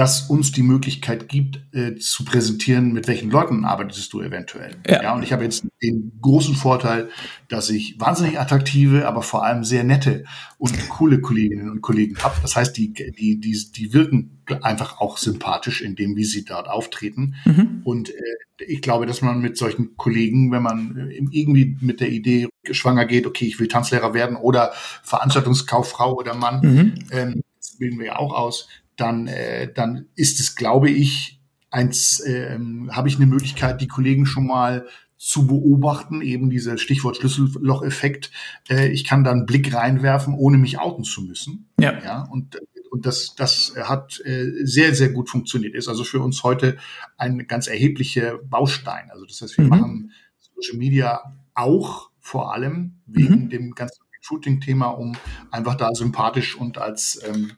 das 0.00 0.22
uns 0.22 0.50
die 0.50 0.62
Möglichkeit 0.62 1.28
gibt, 1.28 1.60
äh, 1.72 1.96
zu 1.96 2.24
präsentieren, 2.24 2.94
mit 2.94 3.06
welchen 3.06 3.30
Leuten 3.30 3.66
arbeitest 3.66 4.10
du 4.14 4.22
eventuell. 4.22 4.76
Ja. 4.88 5.02
ja, 5.02 5.14
und 5.14 5.22
ich 5.22 5.30
habe 5.30 5.44
jetzt 5.44 5.66
den 5.82 6.12
großen 6.22 6.54
Vorteil, 6.54 7.10
dass 7.48 7.68
ich 7.68 8.00
wahnsinnig 8.00 8.40
attraktive, 8.40 9.06
aber 9.06 9.20
vor 9.20 9.44
allem 9.44 9.62
sehr 9.62 9.84
nette 9.84 10.24
und 10.56 10.88
coole 10.88 11.20
Kolleginnen 11.20 11.68
und 11.68 11.82
Kollegen 11.82 12.16
habe. 12.22 12.34
Das 12.40 12.56
heißt, 12.56 12.78
die, 12.78 12.94
die, 12.94 13.40
die, 13.40 13.72
die 13.76 13.92
wirken 13.92 14.40
einfach 14.62 15.02
auch 15.02 15.18
sympathisch 15.18 15.82
in 15.82 15.96
dem, 15.96 16.16
wie 16.16 16.24
sie 16.24 16.46
dort 16.46 16.66
auftreten. 16.66 17.34
Mhm. 17.44 17.82
Und 17.84 18.08
äh, 18.08 18.64
ich 18.66 18.80
glaube, 18.80 19.04
dass 19.04 19.20
man 19.20 19.40
mit 19.40 19.58
solchen 19.58 19.98
Kollegen, 19.98 20.50
wenn 20.50 20.62
man 20.62 20.96
äh, 20.96 21.18
irgendwie 21.30 21.76
mit 21.82 22.00
der 22.00 22.08
Idee 22.08 22.48
schwanger 22.70 23.04
geht, 23.04 23.26
okay, 23.26 23.44
ich 23.44 23.60
will 23.60 23.68
Tanzlehrer 23.68 24.14
werden 24.14 24.36
oder 24.36 24.72
Veranstaltungskauffrau 25.02 26.14
oder 26.14 26.34
Mann, 26.34 26.60
mhm. 26.62 26.94
ähm, 27.10 27.42
das 27.58 27.76
bilden 27.76 27.98
wir 27.98 28.06
ja 28.06 28.16
auch 28.16 28.32
aus, 28.32 28.66
dann, 29.00 29.26
äh, 29.26 29.72
dann 29.72 30.06
ist 30.14 30.40
es, 30.40 30.56
glaube 30.56 30.90
ich, 30.90 31.40
eins, 31.70 32.22
ähm, 32.26 32.90
habe 32.92 33.08
ich 33.08 33.16
eine 33.16 33.26
Möglichkeit, 33.26 33.80
die 33.80 33.88
Kollegen 33.88 34.26
schon 34.26 34.46
mal 34.46 34.86
zu 35.16 35.46
beobachten, 35.46 36.22
eben 36.22 36.48
dieser 36.48 36.78
Stichwort 36.78 37.18
Schlüssellocheffekt. 37.18 38.30
Äh, 38.68 38.88
ich 38.88 39.04
kann 39.04 39.22
dann 39.22 39.38
einen 39.38 39.46
Blick 39.46 39.74
reinwerfen, 39.74 40.34
ohne 40.34 40.58
mich 40.58 40.78
outen 40.78 41.04
zu 41.04 41.22
müssen. 41.22 41.68
Ja. 41.78 41.98
ja 42.02 42.22
und 42.30 42.58
und 42.90 43.06
das, 43.06 43.36
das 43.36 43.74
hat 43.76 44.20
äh, 44.24 44.50
sehr, 44.64 44.94
sehr 44.94 45.10
gut 45.10 45.30
funktioniert. 45.30 45.74
Ist 45.74 45.88
also 45.88 46.02
für 46.02 46.20
uns 46.20 46.42
heute 46.42 46.76
ein 47.16 47.46
ganz 47.46 47.68
erheblicher 47.68 48.38
Baustein. 48.38 49.10
Also 49.10 49.24
das 49.26 49.40
heißt, 49.40 49.56
wir 49.58 49.64
mhm. 49.64 49.70
machen 49.70 50.12
Social 50.56 50.76
Media 50.76 51.36
auch 51.54 52.10
vor 52.18 52.52
allem 52.52 53.00
wegen 53.06 53.44
mhm. 53.44 53.50
dem 53.50 53.70
ganzen 53.76 54.02
Recruiting-Thema, 54.16 54.88
um 54.88 55.16
einfach 55.50 55.76
da 55.76 55.94
sympathisch 55.94 56.56
und 56.56 56.78
als 56.78 57.22
ähm, 57.26 57.52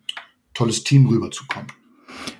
tolles 0.55 0.85
Team 0.85 1.07
rüberzukommen. 1.07 1.69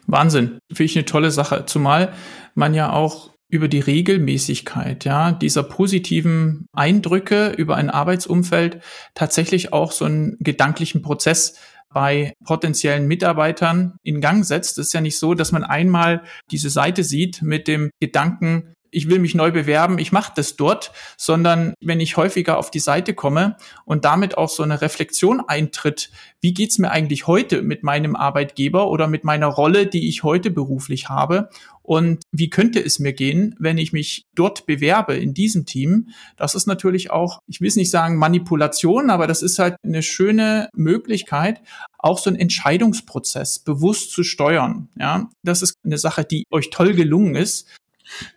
Wahnsinn, 0.07 0.59
finde 0.73 0.85
ich 0.85 0.97
eine 0.97 1.05
tolle 1.05 1.31
Sache. 1.31 1.65
Zumal 1.67 2.13
man 2.55 2.75
ja 2.75 2.93
auch 2.93 3.33
über 3.49 3.69
die 3.69 3.81
Regelmäßigkeit, 3.81 5.05
ja, 5.05 5.33
dieser 5.33 5.63
positiven 5.63 6.67
Eindrücke 6.73 7.51
über 7.51 7.77
ein 7.77 7.91
Arbeitsumfeld 7.91 8.81
tatsächlich 9.15 9.75
auch 9.75 9.93
so 9.93 10.07
einen 10.07 10.39
gedanklichen 10.41 11.03
Prozess 11.03 11.59
bei 11.93 12.33
potenziellen 12.45 13.07
Mitarbeitern 13.07 13.97
in 14.03 14.23
Gang 14.23 14.45
setzt. 14.45 14.79
Es 14.79 14.89
ist 14.89 14.93
ja 14.95 15.03
nicht 15.03 15.19
so, 15.19 15.35
dass 15.35 15.53
man 15.53 15.65
einmal 15.65 16.23
diese 16.51 16.71
Seite 16.71 17.05
sieht 17.05 17.43
mit 17.43 17.69
dem 17.69 17.91
Gedanken, 18.01 18.73
ich 18.93 19.09
will 19.09 19.19
mich 19.19 19.35
neu 19.35 19.51
bewerben, 19.51 19.99
ich 19.99 20.13
mache 20.13 20.33
das 20.37 20.57
dort, 20.57 20.93
sondern 21.17 21.75
wenn 21.81 21.99
ich 21.99 22.17
häufiger 22.17 22.59
auf 22.59 22.71
die 22.71 22.79
Seite 22.79 23.15
komme 23.15 23.57
und 23.85 24.05
damit 24.05 24.39
auch 24.39 24.49
so 24.49 24.63
eine 24.63 24.81
Reflexion 24.81 25.43
eintritt, 25.47 26.11
wie 26.41 26.55
geht's 26.55 26.79
mir 26.79 26.91
eigentlich 26.91 27.27
heute 27.27 27.63
mit 27.63 27.83
meinem 27.83 28.15
Arbeitgeber 28.15 28.89
oder 28.89 29.09
mit 29.09 29.25
meiner 29.25 29.47
Rolle, 29.47 29.87
die 29.87 30.09
ich 30.09 30.23
heute 30.23 30.51
beruflich 30.51 31.09
habe 31.09 31.49
und 31.83 32.23
wie 32.31 32.49
könnte 32.49 32.81
es 32.81 32.99
mir 32.99 33.13
gehen, 33.13 33.55
wenn 33.59 33.77
ich 33.77 33.93
mich 33.93 34.25
dort 34.35 34.67
bewerbe 34.67 35.17
in 35.17 35.35
diesem 35.35 35.67
Team? 35.67 36.09
Das 36.37 36.55
ist 36.55 36.67
natürlich 36.67 37.11
auch, 37.11 37.41
ich 37.47 37.61
will 37.61 37.69
es 37.69 37.77
nicht 37.77 37.91
sagen 37.91 38.17
Manipulation, 38.17 39.11
aber 39.11 39.27
das 39.27 39.43
ist 39.43 39.59
halt 39.59 39.77
eine 39.83 40.03
schöne 40.03 40.69
Möglichkeit, 40.75 41.61
auch 41.99 42.19
so 42.19 42.31
einen 42.31 42.39
Entscheidungsprozess 42.39 43.59
bewusst 43.59 44.13
zu 44.13 44.23
steuern. 44.23 44.89
Ja, 44.97 45.29
das 45.43 45.63
ist 45.63 45.75
eine 45.85 45.99
Sache, 45.99 46.25
die 46.25 46.45
euch 46.51 46.71
toll 46.71 46.95
gelungen 46.95 47.35
ist. 47.35 47.69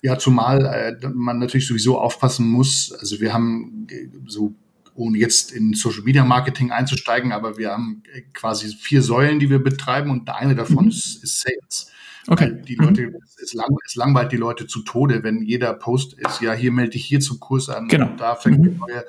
Ja, 0.02 0.18
zumal 0.18 0.66
äh, 0.66 1.08
man 1.14 1.40
natürlich 1.40 1.68
sowieso 1.68 2.00
aufpassen 2.00 2.48
muss. 2.48 2.92
Also 2.92 3.20
wir 3.20 3.34
haben 3.34 3.88
äh, 3.90 4.08
so 4.28 4.56
ohne 4.96 5.18
jetzt 5.18 5.52
in 5.52 5.74
Social 5.74 6.04
Media 6.04 6.24
Marketing 6.24 6.72
einzusteigen, 6.72 7.32
aber 7.32 7.58
wir 7.58 7.72
haben 7.72 8.04
äh, 8.14 8.22
quasi 8.34 8.74
vier 8.74 9.02
Säulen, 9.02 9.40
die 9.40 9.50
wir 9.50 9.60
betreiben 9.60 10.10
und 10.10 10.30
eine 10.30 10.56
davon 10.56 10.86
mhm. 10.86 10.92
ist, 10.92 11.24
ist 11.24 11.42
Sales. 11.42 11.92
Okay. 12.28 12.46
Weil 12.46 12.62
die 12.62 12.76
Leute, 12.76 13.08
mhm. 13.08 13.16
es, 13.42 13.54
lang, 13.54 13.76
es 13.86 13.96
langweilt 13.96 14.32
die 14.32 14.38
Leute 14.38 14.68
zu 14.68 14.82
Tode, 14.82 15.24
wenn 15.24 15.42
jeder 15.42 15.74
Post 15.74 16.14
ist, 16.14 16.42
ja, 16.42 16.54
hier 16.54 16.72
melde 16.72 16.96
ich 16.96 17.06
hier 17.06 17.20
zum 17.20 17.40
Kurs 17.40 17.70
an, 17.70 17.88
genau. 17.88 18.10
da 18.18 18.36
fängt 18.36 18.60
mhm. 18.60 18.70
ein 18.70 18.78
neuer, 18.78 19.04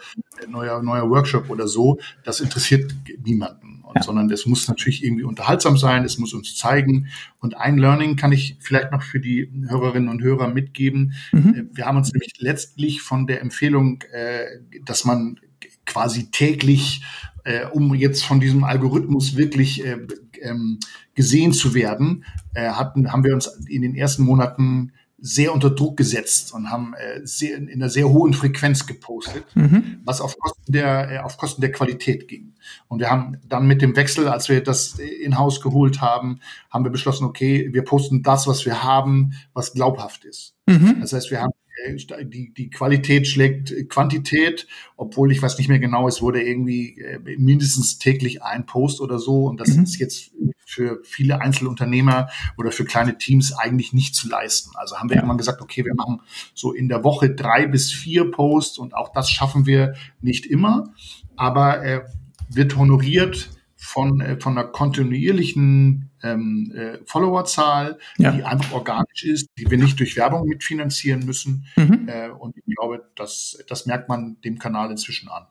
neuer, 0.48 0.82
neuer 0.82 1.10
Workshop 1.10 1.48
oder 1.48 1.66
so. 1.66 1.98
Das 2.24 2.40
interessiert 2.40 2.94
niemanden. 3.24 3.82
Und, 3.84 3.96
ja. 3.96 4.02
Sondern 4.02 4.30
es 4.30 4.44
muss 4.46 4.68
natürlich 4.68 5.04
irgendwie 5.04 5.24
unterhaltsam 5.24 5.78
sein, 5.78 6.04
es 6.04 6.18
muss 6.18 6.34
uns 6.34 6.56
zeigen. 6.56 7.08
Und 7.40 7.56
ein 7.56 7.78
Learning 7.78 8.16
kann 8.16 8.32
ich 8.32 8.56
vielleicht 8.60 8.92
noch 8.92 9.02
für 9.02 9.20
die 9.20 9.50
Hörerinnen 9.68 10.08
und 10.08 10.22
Hörer 10.22 10.48
mitgeben. 10.48 11.14
Mhm. 11.32 11.54
Äh, 11.54 11.76
wir 11.76 11.86
haben 11.86 11.96
uns 11.96 12.12
nämlich 12.12 12.34
letztlich 12.38 13.00
von 13.00 13.26
der 13.26 13.40
Empfehlung, 13.40 14.02
äh, 14.12 14.44
dass 14.84 15.04
man 15.04 15.40
quasi 15.86 16.30
täglich 16.30 17.02
äh, 17.44 17.64
um 17.66 17.94
jetzt 17.94 18.24
von 18.24 18.40
diesem 18.40 18.64
Algorithmus 18.64 19.36
wirklich 19.36 19.84
äh, 19.84 19.98
ähm, 20.42 20.80
gesehen 21.16 21.52
zu 21.52 21.74
werden, 21.74 22.24
äh, 22.54 22.68
hatten, 22.68 23.10
haben 23.10 23.24
wir 23.24 23.34
uns 23.34 23.46
in 23.68 23.82
den 23.82 23.96
ersten 23.96 24.22
Monaten 24.22 24.92
sehr 25.18 25.52
unter 25.54 25.70
Druck 25.70 25.96
gesetzt 25.96 26.52
und 26.52 26.70
haben 26.70 26.94
äh, 26.94 27.26
sehr, 27.26 27.56
in 27.56 27.70
einer 27.70 27.88
sehr 27.88 28.08
hohen 28.08 28.34
Frequenz 28.34 28.86
gepostet, 28.86 29.44
mhm. 29.54 30.00
was 30.04 30.20
auf 30.20 30.38
Kosten 30.38 30.72
der 30.72 31.10
äh, 31.10 31.18
auf 31.20 31.38
Kosten 31.38 31.62
der 31.62 31.72
Qualität 31.72 32.28
ging. 32.28 32.54
Und 32.86 33.00
wir 33.00 33.10
haben 33.10 33.38
dann 33.48 33.66
mit 33.66 33.80
dem 33.80 33.96
Wechsel, 33.96 34.28
als 34.28 34.48
wir 34.50 34.62
das 34.62 34.98
in 34.98 35.38
Haus 35.38 35.62
geholt 35.62 36.02
haben, 36.02 36.40
haben 36.70 36.84
wir 36.84 36.90
beschlossen, 36.90 37.24
okay, 37.24 37.70
wir 37.72 37.82
posten 37.82 38.22
das, 38.22 38.46
was 38.46 38.66
wir 38.66 38.82
haben, 38.82 39.32
was 39.54 39.72
glaubhaft 39.72 40.24
ist. 40.26 40.54
Mhm. 40.66 40.98
Das 41.00 41.14
heißt, 41.14 41.30
wir 41.30 41.40
haben 41.40 41.52
äh, 41.86 42.24
die, 42.26 42.52
die 42.52 42.68
Qualität 42.68 43.26
schlägt 43.26 43.88
Quantität, 43.88 44.66
obwohl 44.96 45.32
ich 45.32 45.40
weiß 45.40 45.56
nicht 45.56 45.68
mehr 45.68 45.78
genau, 45.78 46.08
es 46.08 46.20
wurde 46.20 46.42
irgendwie 46.42 47.00
äh, 47.00 47.18
mindestens 47.38 47.98
täglich 47.98 48.42
ein 48.42 48.66
Post 48.66 49.00
oder 49.00 49.18
so. 49.18 49.46
Und 49.46 49.60
das 49.60 49.70
mhm. 49.70 49.84
ist 49.84 49.98
jetzt 49.98 50.32
für 50.66 51.00
viele 51.04 51.40
Einzelunternehmer 51.40 52.28
oder 52.58 52.72
für 52.72 52.84
kleine 52.84 53.16
Teams 53.16 53.52
eigentlich 53.52 53.92
nicht 53.92 54.14
zu 54.14 54.28
leisten. 54.28 54.72
Also 54.74 54.98
haben 54.98 55.08
wir 55.08 55.16
ja. 55.16 55.22
immer 55.22 55.36
gesagt, 55.36 55.62
okay, 55.62 55.84
wir 55.84 55.94
machen 55.94 56.20
so 56.54 56.72
in 56.72 56.88
der 56.88 57.04
Woche 57.04 57.30
drei 57.30 57.66
bis 57.66 57.92
vier 57.92 58.30
Posts 58.30 58.78
und 58.78 58.94
auch 58.94 59.12
das 59.12 59.30
schaffen 59.30 59.64
wir 59.64 59.94
nicht 60.20 60.44
immer. 60.44 60.92
Aber 61.36 61.84
äh, 61.84 62.02
wird 62.48 62.76
honoriert 62.76 63.50
von, 63.76 64.20
äh, 64.20 64.40
von 64.40 64.58
einer 64.58 64.66
kontinuierlichen 64.66 66.10
ähm, 66.22 66.72
äh, 66.74 66.98
Followerzahl, 67.04 67.98
ja. 68.18 68.32
die 68.32 68.42
einfach 68.42 68.72
organisch 68.72 69.24
ist, 69.24 69.48
die 69.58 69.70
wir 69.70 69.78
nicht 69.78 70.00
durch 70.00 70.16
Werbung 70.16 70.48
mitfinanzieren 70.48 71.24
müssen. 71.24 71.66
Mhm. 71.76 72.08
Äh, 72.08 72.30
und 72.30 72.56
ich 72.56 72.64
glaube, 72.74 73.08
das, 73.14 73.62
das 73.68 73.86
merkt 73.86 74.08
man 74.08 74.40
dem 74.40 74.58
Kanal 74.58 74.90
inzwischen 74.90 75.28
an. 75.28 75.46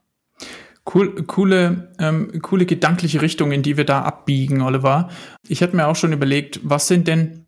Cool, 0.88 1.24
coole, 1.24 1.94
ähm, 2.00 2.42
coole 2.42 2.66
gedankliche 2.68 3.22
Richtung, 3.22 3.52
in 3.52 3.64
die 3.64 3.76
wir 3.76 3.86
da 3.86 4.04
abbiegen, 4.04 4.62
Oliver. 4.62 5.10
Ich 5.48 5.62
hätte 5.62 5.76
mir 5.76 5.88
auch 5.88 5.96
schon 5.96 6.14
überlegt, 6.14 6.60
was 6.64 6.88
sind 6.88 7.08
denn 7.08 7.45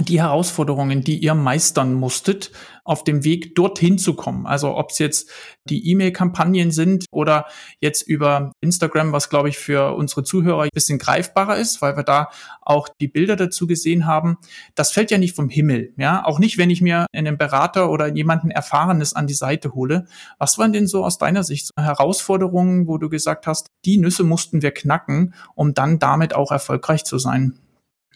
die 0.00 0.20
Herausforderungen, 0.20 1.02
die 1.02 1.18
ihr 1.18 1.34
meistern 1.34 1.94
musstet, 1.94 2.50
auf 2.84 3.02
dem 3.02 3.24
Weg 3.24 3.54
dorthin 3.54 3.98
zu 3.98 4.14
kommen. 4.14 4.46
Also 4.46 4.76
ob 4.76 4.90
es 4.90 4.98
jetzt 4.98 5.30
die 5.64 5.90
E-Mail-Kampagnen 5.90 6.70
sind 6.70 7.06
oder 7.10 7.46
jetzt 7.80 8.02
über 8.02 8.52
Instagram, 8.60 9.12
was 9.12 9.30
glaube 9.30 9.48
ich 9.48 9.58
für 9.58 9.94
unsere 9.96 10.22
Zuhörer 10.22 10.62
ein 10.62 10.70
bisschen 10.72 10.98
greifbarer 10.98 11.56
ist, 11.56 11.82
weil 11.82 11.96
wir 11.96 12.04
da 12.04 12.28
auch 12.60 12.88
die 13.00 13.08
Bilder 13.08 13.36
dazu 13.36 13.66
gesehen 13.66 14.06
haben. 14.06 14.36
Das 14.74 14.92
fällt 14.92 15.10
ja 15.10 15.18
nicht 15.18 15.34
vom 15.34 15.48
Himmel, 15.48 15.94
ja. 15.96 16.24
Auch 16.24 16.38
nicht, 16.38 16.58
wenn 16.58 16.70
ich 16.70 16.82
mir 16.82 17.06
einen 17.12 17.38
Berater 17.38 17.90
oder 17.90 18.14
jemanden 18.14 18.50
Erfahrenes 18.50 19.14
an 19.14 19.26
die 19.26 19.34
Seite 19.34 19.74
hole. 19.74 20.06
Was 20.38 20.58
waren 20.58 20.72
denn 20.72 20.86
so 20.86 21.04
aus 21.04 21.18
deiner 21.18 21.42
Sicht 21.42 21.70
Herausforderungen, 21.78 22.86
wo 22.86 22.98
du 22.98 23.08
gesagt 23.08 23.46
hast, 23.46 23.68
die 23.84 23.98
Nüsse 23.98 24.24
mussten 24.24 24.62
wir 24.62 24.72
knacken, 24.72 25.34
um 25.54 25.74
dann 25.74 25.98
damit 25.98 26.34
auch 26.34 26.52
erfolgreich 26.52 27.04
zu 27.04 27.18
sein? 27.18 27.58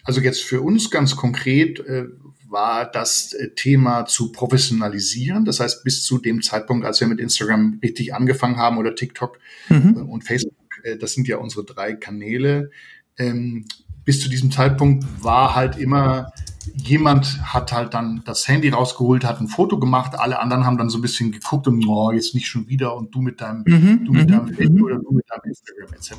Also 0.04 0.20
jetzt 0.20 0.42
für 0.42 0.60
uns 0.60 0.90
ganz 0.90 1.16
konkret 1.16 1.80
äh, 1.80 2.06
war 2.48 2.90
das 2.90 3.32
äh, 3.32 3.50
Thema 3.54 4.06
zu 4.06 4.32
professionalisieren. 4.32 5.44
Das 5.44 5.60
heißt, 5.60 5.84
bis 5.84 6.04
zu 6.04 6.18
dem 6.18 6.42
Zeitpunkt, 6.42 6.84
als 6.84 7.00
wir 7.00 7.06
mit 7.06 7.20
Instagram 7.20 7.78
richtig 7.82 8.14
angefangen 8.14 8.56
haben 8.56 8.78
oder 8.78 8.94
TikTok 8.94 9.38
mhm. 9.68 9.96
Äh, 9.96 10.00
und 10.00 10.24
Facebook, 10.24 10.54
äh, 10.82 10.96
das 10.96 11.12
sind 11.14 11.28
ja 11.28 11.36
unsere 11.38 11.64
drei 11.64 11.94
Kanäle. 11.94 12.70
Ähm, 13.18 13.66
bis 14.04 14.20
zu 14.20 14.28
diesem 14.28 14.50
Zeitpunkt 14.50 15.04
war 15.22 15.54
halt 15.54 15.78
immer 15.78 16.32
jemand 16.74 17.42
hat 17.42 17.72
halt 17.72 17.94
dann 17.94 18.22
das 18.24 18.46
Handy 18.46 18.68
rausgeholt, 18.68 19.24
hat 19.24 19.40
ein 19.40 19.48
Foto 19.48 19.78
gemacht, 19.78 20.18
alle 20.18 20.38
anderen 20.38 20.64
haben 20.64 20.78
dann 20.78 20.90
so 20.90 20.98
ein 20.98 21.02
bisschen 21.02 21.32
geguckt 21.32 21.66
und 21.66 21.84
oh, 21.86 22.10
jetzt 22.12 22.34
nicht 22.34 22.46
schon 22.46 22.68
wieder 22.68 22.96
und 22.96 23.14
du 23.14 23.20
mit 23.20 23.40
deinem, 23.40 23.64
mhm, 23.66 24.04
du 24.04 24.12
mit 24.12 24.28
mhm, 24.28 24.32
deinem 24.32 24.48
Facebook 24.48 24.78
mhm. 24.78 24.84
oder 24.84 24.98
du 24.98 25.12
mit 25.12 25.24
deinem 25.30 25.44
Instagram 25.44 25.94
etc. 25.94 26.12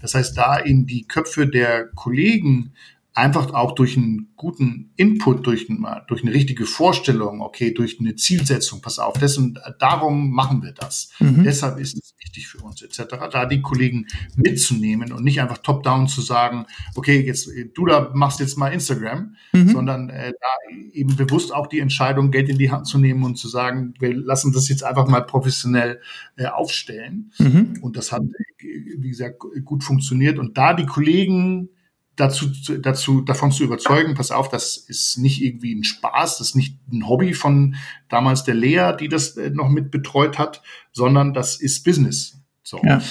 Das 0.00 0.14
heißt, 0.14 0.36
da 0.36 0.56
in 0.56 0.86
die 0.86 1.06
Köpfe 1.06 1.46
der 1.46 1.88
Kollegen 1.88 2.72
einfach 3.14 3.54
auch 3.54 3.72
durch 3.72 3.96
einen 3.96 4.32
guten 4.36 4.90
Input, 4.96 5.46
durch, 5.46 5.68
durch 6.08 6.22
eine 6.22 6.34
richtige 6.34 6.66
Vorstellung, 6.66 7.42
okay, 7.42 7.72
durch 7.72 8.00
eine 8.00 8.16
Zielsetzung, 8.16 8.82
pass 8.82 8.98
auf, 8.98 9.16
dessen, 9.18 9.56
darum 9.78 10.32
machen 10.32 10.64
wir 10.64 10.72
das. 10.72 11.10
Mhm. 11.20 11.44
Deshalb 11.44 11.78
ist 11.78 11.96
es 11.96 12.14
wichtig 12.18 12.48
für 12.48 12.58
uns, 12.58 12.82
etc. 12.82 13.28
Da 13.30 13.46
die 13.46 13.62
Kollegen 13.62 14.08
mitzunehmen 14.34 15.12
und 15.12 15.22
nicht 15.22 15.40
einfach 15.40 15.58
top-down 15.58 16.08
zu 16.08 16.22
sagen, 16.22 16.66
okay, 16.96 17.20
jetzt 17.20 17.48
du 17.74 17.86
da 17.86 18.10
machst 18.12 18.40
jetzt 18.40 18.58
mal 18.58 18.72
Instagram, 18.72 19.36
mhm. 19.52 19.68
sondern 19.68 20.10
äh, 20.10 20.32
da 20.32 20.76
eben 20.92 21.14
bewusst 21.14 21.54
auch 21.54 21.68
die 21.68 21.78
Entscheidung, 21.78 22.32
Geld 22.32 22.48
in 22.48 22.58
die 22.58 22.72
Hand 22.72 22.88
zu 22.88 22.98
nehmen 22.98 23.22
und 23.22 23.36
zu 23.36 23.46
sagen, 23.46 23.94
wir 24.00 24.12
lassen 24.12 24.52
das 24.52 24.68
jetzt 24.68 24.82
einfach 24.82 25.06
mal 25.06 25.20
professionell 25.20 26.00
äh, 26.36 26.46
aufstellen. 26.46 27.32
Mhm. 27.38 27.78
Und 27.80 27.96
das 27.96 28.10
hat, 28.10 28.22
wie 28.58 29.08
gesagt, 29.08 29.38
gut 29.64 29.84
funktioniert. 29.84 30.40
Und 30.40 30.58
da 30.58 30.74
die 30.74 30.86
Kollegen 30.86 31.68
dazu, 32.16 32.46
dazu, 32.80 33.20
davon 33.22 33.52
zu 33.52 33.64
überzeugen, 33.64 34.14
pass 34.14 34.30
auf, 34.30 34.48
das 34.48 34.76
ist 34.76 35.18
nicht 35.18 35.42
irgendwie 35.42 35.74
ein 35.74 35.84
Spaß, 35.84 36.38
das 36.38 36.48
ist 36.48 36.54
nicht 36.56 36.78
ein 36.92 37.08
Hobby 37.08 37.34
von 37.34 37.76
damals 38.08 38.44
der 38.44 38.54
Lea, 38.54 38.92
die 38.98 39.08
das 39.08 39.36
äh, 39.36 39.50
noch 39.50 39.68
mit 39.68 39.90
betreut 39.90 40.38
hat, 40.38 40.62
sondern 40.92 41.34
das 41.34 41.60
ist 41.60 41.84
Business. 41.84 42.38
So. 42.62 42.80
Ja. 42.82 43.02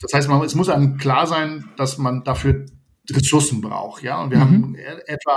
Das 0.00 0.14
heißt, 0.14 0.28
man, 0.28 0.42
es 0.42 0.54
muss 0.54 0.68
einem 0.68 0.96
klar 0.96 1.26
sein, 1.26 1.68
dass 1.76 1.98
man 1.98 2.24
dafür 2.24 2.66
Ressourcen 3.10 3.60
braucht, 3.60 4.02
ja. 4.02 4.22
Und 4.22 4.30
wir 4.30 4.38
mhm. 4.38 4.42
haben 4.42 4.74
etwa, 4.74 5.36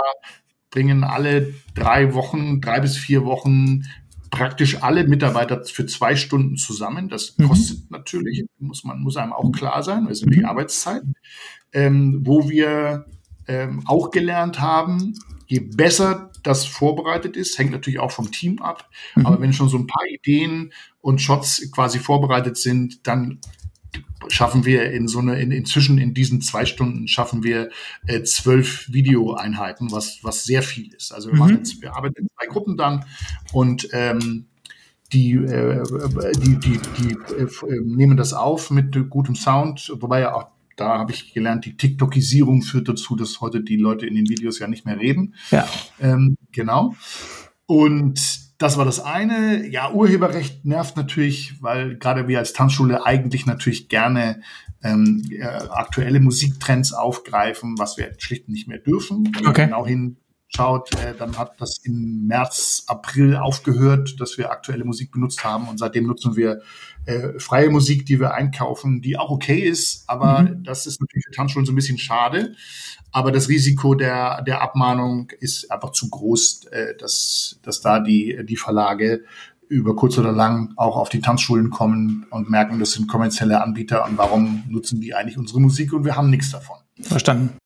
bringen 0.70 1.04
alle 1.04 1.54
drei 1.74 2.14
Wochen, 2.14 2.60
drei 2.60 2.80
bis 2.80 2.96
vier 2.96 3.24
Wochen 3.24 3.82
praktisch 4.30 4.82
alle 4.82 5.04
Mitarbeiter 5.04 5.64
für 5.64 5.86
zwei 5.86 6.16
Stunden 6.16 6.56
zusammen. 6.56 7.08
Das 7.08 7.36
mhm. 7.38 7.48
kostet 7.48 7.90
natürlich, 7.90 8.44
muss 8.58 8.84
man, 8.84 9.00
muss 9.00 9.16
einem 9.16 9.32
auch 9.32 9.52
klar 9.52 9.82
sein, 9.82 10.04
das 10.04 10.18
ist 10.18 10.22
nämlich 10.22 10.40
mhm. 10.40 10.48
Arbeitszeit 10.48 11.02
ähm, 11.74 12.20
wo 12.24 12.48
wir 12.48 13.04
ähm, 13.46 13.82
auch 13.86 14.10
gelernt 14.10 14.60
haben, 14.60 15.14
je 15.46 15.60
besser 15.60 16.30
das 16.42 16.64
vorbereitet 16.64 17.36
ist, 17.36 17.58
hängt 17.58 17.72
natürlich 17.72 17.98
auch 17.98 18.12
vom 18.12 18.30
Team 18.30 18.62
ab. 18.62 18.88
Mhm. 19.16 19.26
Aber 19.26 19.40
wenn 19.40 19.52
schon 19.52 19.68
so 19.68 19.76
ein 19.76 19.86
paar 19.86 20.06
Ideen 20.08 20.72
und 21.00 21.20
Shots 21.20 21.70
quasi 21.72 21.98
vorbereitet 21.98 22.56
sind, 22.56 23.06
dann 23.06 23.40
schaffen 24.28 24.64
wir 24.64 24.90
in 24.92 25.08
so 25.08 25.18
eine, 25.18 25.40
in, 25.40 25.50
inzwischen 25.50 25.98
in 25.98 26.14
diesen 26.14 26.40
zwei 26.40 26.64
Stunden 26.64 27.08
schaffen 27.08 27.42
wir 27.42 27.70
äh, 28.06 28.22
zwölf 28.22 28.92
Videoeinheiten, 28.92 29.92
was, 29.92 30.18
was 30.22 30.44
sehr 30.44 30.62
viel 30.62 30.92
ist. 30.94 31.12
Also 31.12 31.28
wir, 31.28 31.34
mhm. 31.34 31.40
machen 31.40 31.56
jetzt, 31.56 31.80
wir 31.82 31.96
arbeiten 31.96 32.22
in 32.22 32.28
zwei 32.38 32.46
Gruppen 32.46 32.76
dann 32.76 33.04
und 33.52 33.88
ähm, 33.92 34.46
die, 35.12 35.34
äh, 35.34 35.82
die, 36.42 36.58
die, 36.58 36.80
die 36.98 37.12
äh, 37.34 37.80
nehmen 37.84 38.16
das 38.16 38.32
auf 38.32 38.70
mit 38.70 39.10
gutem 39.10 39.36
Sound, 39.36 39.92
wobei 40.00 40.20
ja 40.20 40.34
auch 40.34 40.48
da 40.76 40.98
habe 40.98 41.12
ich 41.12 41.32
gelernt, 41.32 41.64
die 41.64 41.76
TikTokisierung 41.76 42.62
führt 42.62 42.88
dazu, 42.88 43.14
dass 43.14 43.40
heute 43.40 43.62
die 43.62 43.76
Leute 43.76 44.06
in 44.06 44.16
den 44.16 44.28
Videos 44.28 44.58
ja 44.58 44.66
nicht 44.66 44.84
mehr 44.84 44.98
reden. 44.98 45.34
Ja. 45.52 45.68
Ähm, 46.00 46.36
genau. 46.50 46.96
Und 47.66 48.43
das 48.58 48.76
war 48.76 48.84
das 48.84 49.00
eine. 49.00 49.66
Ja, 49.68 49.92
Urheberrecht 49.92 50.64
nervt 50.64 50.96
natürlich, 50.96 51.54
weil 51.60 51.96
gerade 51.96 52.28
wir 52.28 52.38
als 52.38 52.52
Tanzschule 52.52 53.04
eigentlich 53.04 53.46
natürlich 53.46 53.88
gerne 53.88 54.42
ähm, 54.82 55.24
äh, 55.30 55.44
aktuelle 55.44 56.20
Musiktrends 56.20 56.92
aufgreifen, 56.92 57.78
was 57.78 57.96
wir 57.96 58.12
schlicht 58.18 58.48
nicht 58.48 58.68
mehr 58.68 58.78
dürfen. 58.78 59.28
Wenn 59.34 59.46
okay. 59.46 59.66
genau 59.66 59.86
hin 59.86 60.18
schaut, 60.48 60.94
äh, 60.94 61.14
dann 61.18 61.36
hat 61.38 61.60
das 61.60 61.78
im 61.84 62.26
März, 62.26 62.84
April 62.86 63.36
aufgehört, 63.36 64.20
dass 64.20 64.38
wir 64.38 64.50
aktuelle 64.50 64.84
Musik 64.84 65.10
benutzt 65.10 65.44
haben 65.44 65.68
und 65.68 65.78
seitdem 65.78 66.06
nutzen 66.06 66.36
wir 66.36 66.62
äh, 67.06 67.38
freie 67.38 67.70
Musik, 67.70 68.06
die 68.06 68.20
wir 68.20 68.34
einkaufen, 68.34 69.02
die 69.02 69.18
auch 69.18 69.30
okay 69.30 69.58
ist, 69.58 70.04
aber 70.08 70.42
mhm. 70.42 70.64
das 70.64 70.86
ist 70.86 71.00
natürlich 71.00 71.24
für 71.26 71.32
Tanzschulen 71.32 71.66
so 71.66 71.72
ein 71.72 71.76
bisschen 71.76 71.98
schade. 71.98 72.54
Aber 73.12 73.30
das 73.30 73.48
Risiko 73.48 73.94
der, 73.94 74.42
der 74.42 74.60
Abmahnung 74.60 75.30
ist 75.38 75.70
einfach 75.70 75.90
zu 75.90 76.10
groß, 76.10 76.66
äh, 76.66 76.96
dass, 76.96 77.60
dass 77.62 77.80
da 77.80 78.00
die, 78.00 78.44
die 78.44 78.56
Verlage 78.56 79.24
über 79.68 79.96
kurz 79.96 80.18
oder 80.18 80.32
lang 80.32 80.72
auch 80.76 80.96
auf 80.96 81.08
die 81.08 81.20
Tanzschulen 81.20 81.70
kommen 81.70 82.26
und 82.30 82.50
merken, 82.50 82.78
das 82.78 82.92
sind 82.92 83.08
kommerzielle 83.08 83.62
Anbieter 83.62 84.04
und 84.04 84.18
warum 84.18 84.64
nutzen 84.68 85.00
die 85.00 85.14
eigentlich 85.14 85.38
unsere 85.38 85.60
Musik 85.60 85.92
und 85.92 86.04
wir 86.04 86.16
haben 86.16 86.30
nichts 86.30 86.50
davon. 86.50 86.76
Verstanden. 87.00 87.56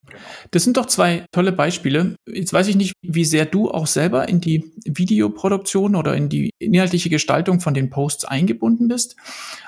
Das 0.50 0.64
sind 0.64 0.76
doch 0.76 0.86
zwei 0.86 1.24
tolle 1.32 1.52
Beispiele. 1.52 2.16
Jetzt 2.28 2.52
weiß 2.52 2.68
ich 2.68 2.76
nicht, 2.76 2.94
wie 3.02 3.24
sehr 3.24 3.46
du 3.46 3.70
auch 3.70 3.86
selber 3.86 4.28
in 4.28 4.40
die 4.40 4.72
Videoproduktion 4.84 5.96
oder 5.96 6.14
in 6.14 6.28
die 6.28 6.50
inhaltliche 6.59 7.11
Gestaltung 7.11 7.61
von 7.61 7.74
den 7.74 7.90
Posts 7.90 8.24
eingebunden 8.24 8.88
bist. 8.88 9.16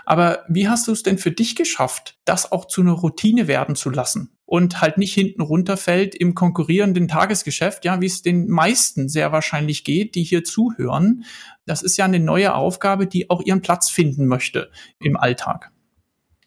Aber 0.05 0.45
wie 0.49 0.69
hast 0.69 0.89
du 0.89 0.93
es 0.93 1.03
denn 1.03 1.19
für 1.19 1.33
dich 1.33 1.57
geschafft, 1.57 2.15
das 2.25 2.51
auch 2.53 2.65
zu 2.65 2.81
einer 2.81 2.93
Routine 2.93 3.49
werden 3.49 3.77
zu 3.77 3.91
lassen 3.91 4.31
und 4.51 4.81
halt 4.81 4.99
nicht 4.99 5.15
hinten 5.15 5.43
runterfällt 5.43 6.15
im 6.17 6.35
konkurrierenden 6.35 7.07
Tagesgeschäft, 7.07 7.85
ja, 7.85 8.01
wie 8.01 8.07
es 8.07 8.23
den 8.23 8.49
meisten 8.49 9.09
sehr 9.09 9.31
wahrscheinlich 9.31 9.85
geht, 9.85 10.17
die 10.17 10.25
hier 10.25 10.43
zuhören. 10.43 11.25
Das 11.67 11.83
ist 11.83 11.97
ja 11.97 12.05
eine 12.05 12.19
neue 12.19 12.55
Aufgabe, 12.55 13.07
die 13.07 13.31
auch 13.31 13.43
ihren 13.43 13.61
Platz 13.61 13.91
finden 13.91 14.27
möchte 14.27 14.71
im 14.99 15.17
Alltag. 15.17 15.71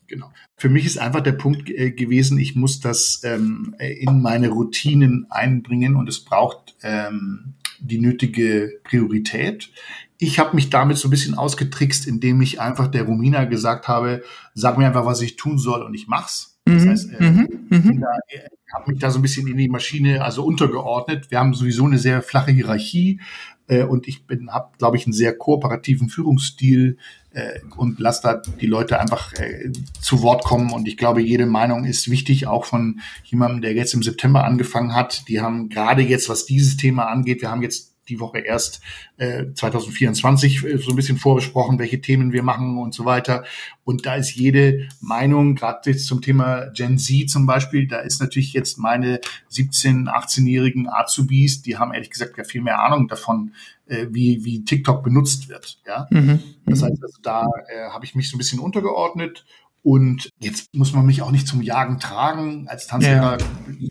Genau. 0.08 0.32
Für 0.58 0.70
mich 0.70 0.86
ist 0.86 0.98
einfach 0.98 1.22
der 1.22 1.32
Punkt 1.34 1.70
äh, 1.70 1.92
gewesen, 1.92 2.38
ich 2.38 2.56
muss 2.56 2.80
das 2.80 3.22
ähm, 3.24 3.76
in 3.80 4.22
meine 4.22 4.50
Routinen 4.50 5.28
einbringen 5.30 5.96
und 5.96 6.08
es 6.10 6.24
braucht 6.24 6.76
ähm, 6.84 7.56
die 7.80 8.00
nötige 8.00 8.80
Priorität. 8.84 9.72
Ich 10.18 10.40
habe 10.40 10.56
mich 10.56 10.70
damit 10.70 10.98
so 10.98 11.08
ein 11.08 11.12
bisschen 11.12 11.36
ausgetrickst, 11.36 12.08
indem 12.08 12.42
ich 12.42 12.62
einfach 12.62 12.88
der 12.88 13.04
Romina 13.04 13.46
gesagt 13.46 13.88
habe, 13.88 14.24
sag 14.54 14.78
mir 14.78 14.88
einfach, 14.88 15.06
was 15.06 15.22
ich 15.22 15.36
tun 15.36 15.58
soll 15.58 15.82
und 15.82 15.94
ich 15.94 16.08
mach's. 16.08 16.60
Das 16.66 16.86
mhm, 16.86 16.90
heißt, 16.90 17.10
äh, 17.20 17.32
mhm, 17.32 17.48
mhm. 17.70 18.06
ich 18.30 18.74
habe 18.74 18.92
mich 18.92 19.00
da 19.00 19.12
so 19.12 19.20
ein 19.20 19.22
bisschen 19.22 19.48
in 19.48 19.58
die 19.58 19.68
Maschine 19.68 20.24
also 20.24 20.46
untergeordnet. 20.46 21.30
Wir 21.30 21.40
haben 21.40 21.54
sowieso 21.54 21.86
eine 21.86 22.00
sehr 22.00 22.22
flache 22.22 22.52
Hierarchie 22.52 23.20
äh, 23.68 23.84
und 23.84 24.08
ich 24.08 24.26
bin 24.26 24.50
habe 24.52 24.72
glaube 24.78 24.98
ich 24.98 25.06
einen 25.06 25.14
sehr 25.14 25.38
kooperativen 25.38 26.10
Führungsstil 26.10 26.98
äh, 27.34 27.60
und 27.76 28.00
lass 28.00 28.22
da 28.22 28.42
die 28.62 28.68
Leute 28.68 29.00
einfach 29.00 29.34
äh, 29.34 29.72
zu 30.00 30.22
Wort 30.22 30.44
kommen. 30.44 30.72
Und 30.72 30.88
ich 30.88 30.98
glaube, 30.98 31.22
jede 31.22 31.46
Meinung 31.46 31.86
ist 31.86 32.10
wichtig, 32.10 32.48
auch 32.48 32.66
von 32.66 33.00
jemandem, 33.24 33.62
der 33.62 33.74
jetzt 33.74 33.94
im 33.94 34.04
September 34.04 34.44
angefangen 34.44 34.96
hat. 34.96 35.28
Die 35.28 35.42
haben 35.42 35.70
gerade 35.70 36.02
jetzt, 36.02 36.30
was 36.30 36.46
dieses 36.46 36.78
Thema 36.78 37.08
angeht, 37.08 37.42
wir 37.42 37.52
haben 37.52 37.62
jetzt 37.62 37.93
die 38.10 38.20
Woche 38.20 38.40
erst 38.40 38.82
äh, 39.18 39.46
2024 39.54 40.64
äh, 40.64 40.78
so 40.78 40.92
ein 40.92 40.96
bisschen 40.96 41.18
vorbesprochen, 41.18 41.80
welche 41.80 42.02
Themen 42.02 42.32
wir 42.32 42.44
machen 42.44 42.78
und 42.78 42.94
so 42.94 43.06
weiter. 43.06 43.44
Und 43.84 44.06
da 44.06 44.16
ist 44.16 44.36
jede 44.36 44.88
Meinung, 45.02 45.56
gerade 45.56 45.92
jetzt 45.92 46.06
zum 46.06 46.22
Thema 46.22 46.68
Gen 46.74 46.98
Z 46.98 47.30
zum 47.30 47.46
Beispiel, 47.46 47.88
da 47.88 48.00
ist 48.00 48.22
natürlich 48.22 48.54
jetzt 48.54 48.78
meine 48.78 49.20
17-, 49.52 50.08
18-jährigen 50.08 50.88
Azubis, 50.88 51.62
die 51.62 51.78
haben 51.78 51.94
ehrlich 51.94 52.10
gesagt 52.10 52.38
ja 52.38 52.44
viel 52.44 52.62
mehr 52.62 52.80
Ahnung 52.80 53.08
davon, 53.08 53.54
äh, 53.88 54.08
wie, 54.10 54.44
wie 54.44 54.64
TikTok 54.64 55.04
benutzt 55.04 55.50
wird. 55.50 55.80
Ja? 55.86 56.08
Mhm. 56.10 56.42
Das 56.66 56.82
mhm. 56.82 56.86
heißt, 56.86 57.04
also 57.04 57.18
da 57.22 57.46
äh, 57.68 57.90
habe 57.90 58.06
ich 58.06 58.16
mich 58.16 58.30
so 58.30 58.36
ein 58.36 58.40
bisschen 58.40 58.60
untergeordnet 58.60 59.46
und 59.84 60.30
jetzt 60.40 60.74
muss 60.74 60.94
man 60.94 61.06
mich 61.06 61.22
auch 61.22 61.32
nicht 61.32 61.46
zum 61.46 61.62
Jagen 61.62 62.00
tragen. 62.00 62.68
Als 62.70 62.88
Tanzlehrer 62.88 63.38
ja. 63.38 63.88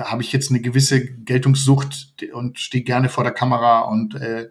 Habe 0.00 0.22
ich 0.22 0.32
jetzt 0.32 0.50
eine 0.50 0.60
gewisse 0.60 1.04
Geltungssucht 1.04 2.14
und 2.32 2.58
stehe 2.58 2.84
gerne 2.84 3.08
vor 3.08 3.24
der 3.24 3.32
Kamera 3.32 3.80
und 3.80 4.14
äh, 4.14 4.48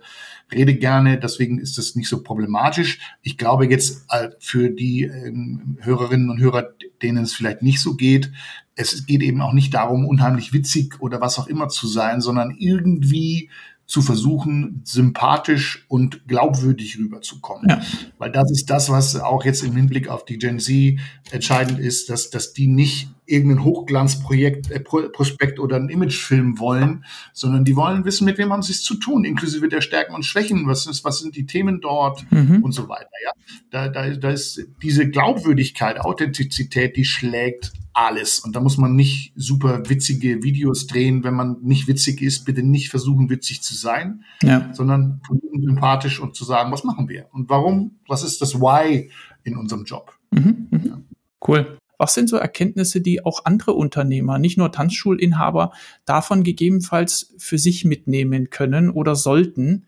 rede 0.51 0.75
gerne. 0.75 1.19
Deswegen 1.19 1.59
ist 1.59 1.77
das 1.77 1.95
nicht 1.95 2.09
so 2.09 2.23
problematisch. 2.23 2.99
Ich 3.21 3.37
glaube 3.37 3.65
jetzt 3.67 4.05
äh, 4.09 4.29
für 4.39 4.69
die 4.69 5.03
ähm, 5.03 5.77
Hörerinnen 5.81 6.29
und 6.29 6.39
Hörer, 6.39 6.69
denen 7.01 7.23
es 7.23 7.33
vielleicht 7.33 7.61
nicht 7.61 7.81
so 7.81 7.95
geht, 7.95 8.31
es 8.75 9.05
geht 9.05 9.21
eben 9.21 9.41
auch 9.41 9.53
nicht 9.53 9.73
darum, 9.73 10.05
unheimlich 10.05 10.51
witzig 10.51 10.99
oder 10.99 11.21
was 11.21 11.37
auch 11.37 11.47
immer 11.47 11.69
zu 11.69 11.87
sein, 11.87 12.21
sondern 12.21 12.55
irgendwie 12.57 13.49
zu 13.85 14.01
versuchen, 14.01 14.81
sympathisch 14.85 15.85
und 15.87 16.27
glaubwürdig 16.27 16.97
rüberzukommen. 16.97 17.69
Ja. 17.69 17.81
Weil 18.17 18.31
das 18.31 18.49
ist 18.49 18.69
das, 18.69 18.89
was 18.89 19.15
auch 19.17 19.45
jetzt 19.45 19.63
im 19.63 19.75
Hinblick 19.75 20.07
auf 20.07 20.25
die 20.25 20.37
Gen 20.37 20.59
Z 20.59 20.99
entscheidend 21.31 21.79
ist, 21.79 22.09
dass, 22.09 22.29
dass 22.29 22.53
die 22.53 22.67
nicht 22.67 23.12
irgendein 23.25 23.63
Hochglanzprojekt, 23.63 24.71
äh, 24.71 24.79
Prospekt 24.79 25.59
oder 25.59 25.77
ein 25.77 25.89
Imagefilm 25.89 26.59
wollen, 26.59 27.05
sondern 27.33 27.65
die 27.65 27.75
wollen 27.75 28.05
wissen, 28.05 28.25
mit 28.25 28.37
wem 28.37 28.51
haben 28.51 28.61
sie 28.61 28.73
es 28.73 28.83
zu 28.83 28.95
tun, 28.95 29.25
inklusive 29.25 29.69
der 29.69 29.81
Stärken 29.81 30.13
und 30.13 30.25
Schwächen, 30.25 30.67
was 30.67 30.87
ist, 30.87 31.03
was 31.03 31.19
sind 31.19 31.35
die 31.35 31.45
Themen 31.45 31.81
dort 31.81 32.25
mhm. 32.31 32.63
und 32.63 32.71
so 32.71 32.89
weiter. 32.89 33.09
Ja, 33.23 33.31
da, 33.69 33.87
da, 33.89 34.09
da 34.09 34.29
ist 34.29 34.65
diese 34.81 35.09
Glaubwürdigkeit, 35.09 35.99
Authentizität, 35.99 36.97
die 36.97 37.05
schlägt 37.05 37.71
alles. 37.93 38.39
Und 38.39 38.55
da 38.55 38.59
muss 38.59 38.77
man 38.77 38.95
nicht 38.95 39.33
super 39.35 39.87
witzige 39.87 40.43
Videos 40.43 40.87
drehen, 40.87 41.23
wenn 41.23 41.35
man 41.35 41.57
nicht 41.61 41.87
witzig 41.87 42.21
ist. 42.21 42.43
Bitte 42.45 42.63
nicht 42.63 42.89
versuchen, 42.89 43.29
witzig 43.29 43.61
zu 43.61 43.75
sein, 43.75 44.23
ja. 44.41 44.73
sondern 44.73 45.21
sympathisch 45.61 46.19
und 46.19 46.35
zu 46.35 46.43
sagen, 46.43 46.71
was 46.71 46.83
machen 46.83 47.07
wir 47.07 47.27
und 47.31 47.49
warum, 47.49 47.99
was 48.07 48.23
ist 48.23 48.41
das 48.41 48.55
Why 48.55 49.11
in 49.43 49.57
unserem 49.57 49.83
Job. 49.83 50.17
Mhm, 50.31 50.67
mhm. 50.71 50.85
Ja. 50.85 51.01
Cool. 51.47 51.77
Was 51.97 52.13
sind 52.13 52.29
so 52.29 52.37
Erkenntnisse, 52.37 53.01
die 53.01 53.23
auch 53.23 53.45
andere 53.45 53.73
Unternehmer, 53.73 54.39
nicht 54.39 54.57
nur 54.57 54.71
Tanzschulinhaber, 54.71 55.71
davon 56.05 56.43
gegebenenfalls 56.43 57.33
für 57.37 57.57
sich 57.57 57.85
mitnehmen 57.85 58.49
können 58.49 58.89
oder 58.89 59.15
sollten? 59.15 59.85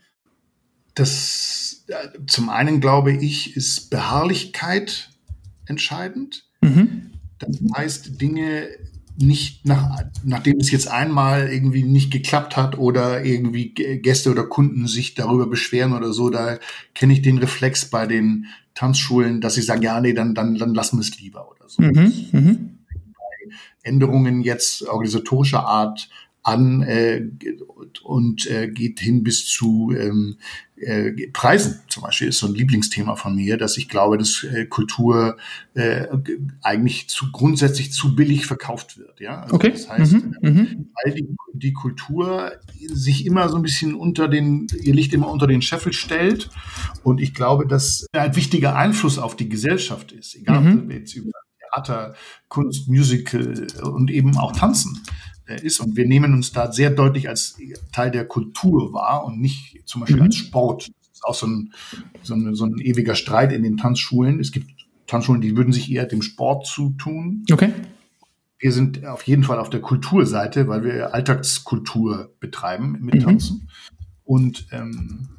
Das 0.94 1.86
zum 2.28 2.50
einen 2.50 2.82
glaube 2.82 3.12
ich, 3.12 3.56
ist 3.56 3.90
Beharrlichkeit 3.90 5.10
entscheidend. 5.66 6.46
Mhm. 6.62 7.12
Das 7.40 7.60
heißt, 7.76 8.22
Dinge 8.22 8.70
nicht 9.18 9.66
nach, 9.66 10.04
nachdem 10.24 10.60
es 10.60 10.72
jetzt 10.72 10.90
einmal 10.90 11.50
irgendwie 11.50 11.84
nicht 11.84 12.12
geklappt 12.12 12.58
hat 12.58 12.78
oder 12.78 13.24
irgendwie 13.24 13.74
Gäste 13.74 14.32
oder 14.32 14.46
Kunden 14.46 14.88
sich 14.88 15.16
darüber 15.16 15.48
beschweren 15.48 15.94
oder 15.94 16.12
so, 16.12 16.30
da 16.30 16.60
kenne 16.94 17.14
ich 17.14 17.22
den 17.22 17.38
Reflex 17.38 17.90
bei 17.90 18.08
den 18.08 18.48
Tanzschulen, 18.76 19.42
dass 19.42 19.56
sie 19.56 19.62
sagen, 19.62 19.82
ja, 19.82 20.00
nee, 20.00 20.14
dann, 20.14 20.36
dann, 20.36 20.56
dann 20.56 20.74
lassen 20.74 20.98
wir 20.98 21.02
es 21.02 21.20
lieber 21.20 21.50
oder 21.50 21.68
so. 21.68 21.82
Mhm, 21.82 22.14
mhm. 22.32 22.80
Änderungen 23.82 24.42
jetzt 24.42 24.84
organisatorischer 24.84 25.66
Art 25.66 26.10
an 26.44 26.84
äh, 26.84 27.28
und 28.04 28.46
äh, 28.48 28.68
geht 28.68 29.00
hin 29.00 29.24
bis 29.24 29.46
zu 29.46 29.94
ähm, 29.98 30.38
äh, 30.78 31.28
Preisen 31.32 31.80
zum 31.88 32.04
Beispiel 32.04 32.28
ist 32.28 32.40
so 32.40 32.48
ein 32.48 32.54
Lieblingsthema 32.54 33.16
von 33.16 33.36
mir, 33.36 33.58
dass 33.58 33.78
ich 33.78 33.88
glaube, 33.88 34.18
dass 34.18 34.44
äh, 34.44 34.66
Kultur 34.66 35.38
äh, 35.74 36.08
eigentlich 36.62 37.08
zu 37.08 37.32
grundsätzlich 37.32 37.94
zu 37.94 38.16
billig 38.16 38.46
verkauft 38.46 38.98
wird. 38.98 39.20
Ja, 39.22 39.42
also 39.44 39.56
okay. 39.56 39.72
das 39.72 39.90
heißt, 39.90 40.14
mhm. 40.14 40.36
Mhm. 40.42 40.90
weil 41.04 41.14
die, 41.14 41.28
die 41.54 41.74
Kultur 41.74 42.52
sich 42.88 43.26
immer 43.26 43.48
so 43.48 43.56
ein 43.56 43.62
bisschen 43.62 43.96
unter 43.96 44.28
den, 44.28 44.68
ihr 44.82 44.94
Licht 44.94 45.14
immer 45.14 45.30
unter 45.30 45.48
den 45.48 45.62
Scheffel 45.62 45.94
stellt 45.94 46.50
und 47.04 47.22
ich 47.22 47.34
glaube, 47.34 47.68
dass 47.68 48.06
ein 48.12 48.36
wichtiger 48.36 48.76
Einfluss 48.76 49.18
auf 49.18 49.36
die 49.36 49.48
Gesellschaft 49.48 50.12
ist, 50.12 50.36
egal 50.36 50.62
mhm. 50.62 50.80
ob 50.80 50.92
jetzt 50.92 51.16
über 51.16 51.32
Theater, 51.76 52.16
Kunst, 52.48 52.88
Musical 52.88 53.68
und 53.82 54.12
eben 54.12 54.38
auch 54.38 54.52
Tanzen 54.54 55.02
ist. 55.48 55.80
Und 55.80 55.96
wir 55.96 56.08
nehmen 56.08 56.34
uns 56.34 56.52
da 56.52 56.72
sehr 56.72 56.90
deutlich 56.90 57.30
als 57.30 57.58
Teil 57.92 58.12
der 58.12 58.26
Kultur 58.26 58.94
wahr 58.94 59.26
und 59.26 59.40
nicht 59.40 59.82
zum 59.86 60.02
Beispiel 60.02 60.18
mhm. 60.18 60.24
als 60.24 60.36
Sport. 60.36 60.88
Das 60.88 61.10
ist 61.14 61.24
auch 61.24 61.36
so 61.36 61.48
ein, 61.48 61.74
so, 62.24 62.34
ein, 62.34 62.56
so 62.56 62.66
ein 62.66 62.80
ewiger 62.80 63.16
Streit 63.16 63.52
in 63.54 63.64
den 63.64 63.78
Tanzschulen. 63.78 64.40
Es 64.40 64.52
gibt 64.52 64.72
Tanzschulen, 65.08 65.42
die 65.42 65.56
würden 65.56 65.74
sich 65.74 65.92
eher 65.92 66.06
dem 66.06 66.22
Sport 66.22 66.66
zutun. 66.68 67.46
Okay. 67.52 67.72
wir 68.58 68.72
sind 68.72 69.06
auf 69.06 69.24
jeden 69.24 69.44
Fall 69.44 69.60
auf 69.60 69.70
der 69.70 69.82
Kulturseite, 69.82 70.68
weil 70.68 70.84
wir 70.84 71.14
Alltagskultur 71.14 72.34
betreiben 72.40 72.98
mit 73.02 73.22
Tanzen. 73.22 73.58
Mhm. 73.58 73.70
Und 74.24 74.68
ähm, 74.72 75.30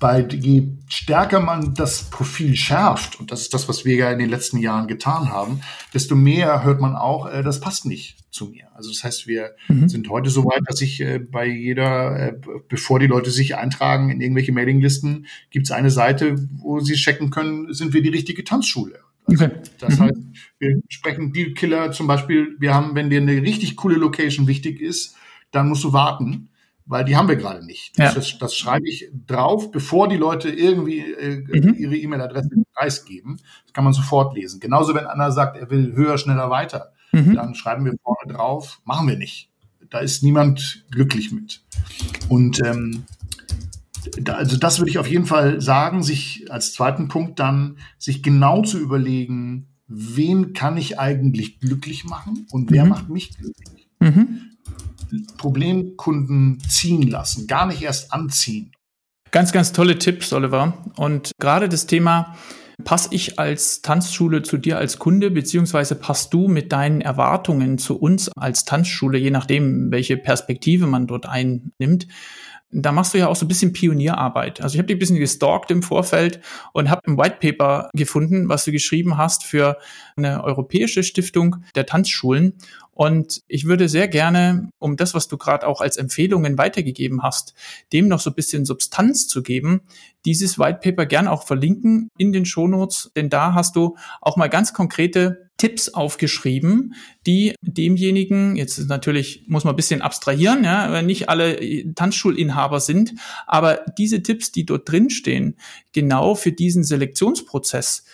bei, 0.00 0.26
je 0.26 0.68
stärker 0.88 1.40
man 1.40 1.74
das 1.74 2.04
Profil 2.04 2.56
schärft, 2.56 3.20
und 3.20 3.32
das 3.32 3.42
ist 3.42 3.52
das, 3.52 3.68
was 3.68 3.84
wir 3.84 3.96
ja 3.96 4.10
in 4.10 4.18
den 4.18 4.30
letzten 4.30 4.58
Jahren 4.58 4.86
getan 4.86 5.30
haben, 5.30 5.60
desto 5.92 6.14
mehr 6.14 6.62
hört 6.62 6.80
man 6.80 6.96
auch, 6.96 7.26
äh, 7.26 7.42
das 7.42 7.60
passt 7.60 7.84
nicht 7.84 8.17
zu 8.30 8.46
mir. 8.46 8.68
Also 8.74 8.90
das 8.90 9.04
heißt, 9.04 9.26
wir 9.26 9.54
mhm. 9.68 9.88
sind 9.88 10.08
heute 10.08 10.30
so 10.30 10.44
weit, 10.44 10.62
dass 10.66 10.80
ich 10.80 11.00
äh, 11.00 11.18
bei 11.18 11.46
jeder, 11.46 12.28
äh, 12.28 12.34
bevor 12.68 12.98
die 12.98 13.06
Leute 13.06 13.30
sich 13.30 13.56
eintragen 13.56 14.10
in 14.10 14.20
irgendwelche 14.20 14.52
Mailinglisten, 14.52 15.26
gibt 15.50 15.66
es 15.66 15.72
eine 15.72 15.90
Seite, 15.90 16.36
wo 16.56 16.80
sie 16.80 16.94
checken 16.94 17.30
können, 17.30 17.72
sind 17.72 17.92
wir 17.94 18.02
die 18.02 18.10
richtige 18.10 18.44
Tanzschule. 18.44 19.00
Also, 19.26 19.44
okay. 19.44 19.54
Das 19.78 19.98
mhm. 19.98 20.02
heißt, 20.02 20.20
wir 20.58 20.80
sprechen 20.88 21.32
Deal 21.32 21.52
Killer 21.52 21.92
zum 21.92 22.06
Beispiel, 22.06 22.56
wir 22.58 22.74
haben, 22.74 22.94
wenn 22.94 23.10
dir 23.10 23.20
eine 23.20 23.42
richtig 23.42 23.76
coole 23.76 23.96
Location 23.96 24.46
wichtig 24.46 24.80
ist, 24.80 25.16
dann 25.50 25.68
musst 25.68 25.84
du 25.84 25.92
warten 25.92 26.48
weil 26.88 27.04
die 27.04 27.16
haben 27.16 27.28
wir 27.28 27.36
gerade 27.36 27.64
nicht. 27.64 27.98
Das, 27.98 28.14
ja. 28.14 28.14
das, 28.14 28.38
das, 28.38 28.56
schreibe 28.56 28.88
ich 28.88 29.10
drauf, 29.26 29.70
bevor 29.70 30.08
die 30.08 30.16
Leute 30.16 30.48
irgendwie 30.48 31.00
äh, 31.00 31.36
mhm. 31.36 31.74
ihre 31.74 31.96
E-Mail-Adresse 31.96 32.50
preisgeben. 32.74 33.36
Das 33.64 33.74
kann 33.74 33.84
man 33.84 33.92
sofort 33.92 34.34
lesen. 34.34 34.58
Genauso, 34.58 34.94
wenn 34.94 35.06
einer 35.06 35.30
sagt, 35.30 35.56
er 35.58 35.70
will 35.70 35.92
höher, 35.94 36.16
schneller, 36.16 36.50
weiter, 36.50 36.92
mhm. 37.12 37.34
dann 37.34 37.54
schreiben 37.54 37.84
wir 37.84 37.94
vorne 38.02 38.32
drauf, 38.32 38.80
machen 38.84 39.06
wir 39.06 39.16
nicht. 39.16 39.50
Da 39.90 39.98
ist 39.98 40.22
niemand 40.22 40.86
glücklich 40.90 41.30
mit. 41.30 41.62
Und 42.28 42.60
ähm, 42.64 43.04
da, 44.20 44.34
also 44.34 44.56
das 44.56 44.78
würde 44.78 44.90
ich 44.90 44.98
auf 44.98 45.08
jeden 45.08 45.26
Fall 45.26 45.60
sagen, 45.60 46.02
sich 46.02 46.46
als 46.50 46.72
zweiten 46.72 47.08
Punkt 47.08 47.38
dann, 47.38 47.78
sich 47.98 48.22
genau 48.22 48.62
zu 48.62 48.78
überlegen, 48.78 49.68
wen 49.86 50.54
kann 50.54 50.76
ich 50.78 50.98
eigentlich 50.98 51.60
glücklich 51.60 52.04
machen 52.04 52.46
und 52.50 52.70
wer 52.70 52.84
mhm. 52.84 52.90
macht 52.90 53.08
mich 53.10 53.36
glücklich. 53.36 53.77
Mhm. 54.00 54.42
Problemkunden 55.38 56.60
ziehen 56.68 57.08
lassen, 57.08 57.46
gar 57.46 57.66
nicht 57.66 57.82
erst 57.82 58.12
anziehen. 58.12 58.72
Ganz, 59.30 59.52
ganz 59.52 59.72
tolle 59.72 59.98
Tipps, 59.98 60.32
Oliver. 60.32 60.74
Und 60.96 61.32
gerade 61.38 61.68
das 61.68 61.86
Thema, 61.86 62.34
passe 62.84 63.08
ich 63.12 63.38
als 63.38 63.82
Tanzschule 63.82 64.42
zu 64.42 64.56
dir 64.56 64.78
als 64.78 64.98
Kunde, 64.98 65.30
beziehungsweise 65.30 65.94
passt 65.96 66.32
du 66.32 66.48
mit 66.48 66.72
deinen 66.72 67.00
Erwartungen 67.00 67.78
zu 67.78 67.98
uns 67.98 68.30
als 68.36 68.64
Tanzschule, 68.64 69.18
je 69.18 69.30
nachdem, 69.30 69.90
welche 69.90 70.16
Perspektive 70.16 70.86
man 70.86 71.06
dort 71.06 71.26
einnimmt, 71.26 72.06
da 72.70 72.92
machst 72.92 73.14
du 73.14 73.18
ja 73.18 73.28
auch 73.28 73.36
so 73.36 73.46
ein 73.46 73.48
bisschen 73.48 73.72
Pionierarbeit. 73.72 74.60
Also 74.60 74.74
ich 74.74 74.78
habe 74.78 74.86
dich 74.86 74.96
ein 74.96 74.98
bisschen 74.98 75.18
gestalkt 75.18 75.70
im 75.70 75.82
Vorfeld 75.82 76.40
und 76.72 76.90
habe 76.90 77.00
ein 77.06 77.16
White 77.16 77.38
Paper 77.40 77.88
gefunden, 77.94 78.48
was 78.48 78.64
du 78.66 78.72
geschrieben 78.72 79.16
hast 79.16 79.44
für 79.44 79.78
eine 80.18 80.44
europäische 80.44 81.02
Stiftung 81.02 81.64
der 81.74 81.86
Tanzschulen. 81.86 82.54
Und 82.92 83.42
ich 83.46 83.64
würde 83.66 83.88
sehr 83.88 84.08
gerne, 84.08 84.70
um 84.80 84.96
das, 84.96 85.14
was 85.14 85.28
du 85.28 85.38
gerade 85.38 85.68
auch 85.68 85.80
als 85.80 85.96
Empfehlungen 85.96 86.58
weitergegeben 86.58 87.22
hast, 87.22 87.54
dem 87.92 88.08
noch 88.08 88.18
so 88.18 88.30
ein 88.30 88.34
bisschen 88.34 88.64
Substanz 88.64 89.28
zu 89.28 89.42
geben, 89.44 89.82
dieses 90.24 90.58
White 90.58 90.80
Paper 90.82 91.06
gern 91.06 91.28
auch 91.28 91.44
verlinken 91.44 92.10
in 92.18 92.32
den 92.32 92.44
Shownotes, 92.44 93.12
denn 93.14 93.30
da 93.30 93.54
hast 93.54 93.76
du 93.76 93.96
auch 94.20 94.36
mal 94.36 94.48
ganz 94.48 94.72
konkrete 94.72 95.48
Tipps 95.58 95.88
aufgeschrieben, 95.94 96.94
die 97.26 97.54
demjenigen, 97.62 98.56
jetzt 98.56 98.78
ist 98.78 98.88
natürlich, 98.88 99.44
muss 99.48 99.64
man 99.64 99.74
ein 99.74 99.76
bisschen 99.76 100.02
abstrahieren, 100.02 100.64
ja, 100.64 100.90
weil 100.92 101.02
nicht 101.02 101.28
alle 101.28 101.94
Tanzschulinhaber 101.94 102.80
sind, 102.80 103.14
aber 103.46 103.84
diese 103.98 104.22
Tipps, 104.22 104.52
die 104.52 104.64
dort 104.64 104.90
drinstehen, 104.90 105.56
genau 105.92 106.34
für 106.34 106.52
diesen 106.52 106.84
Selektionsprozess 106.84 108.04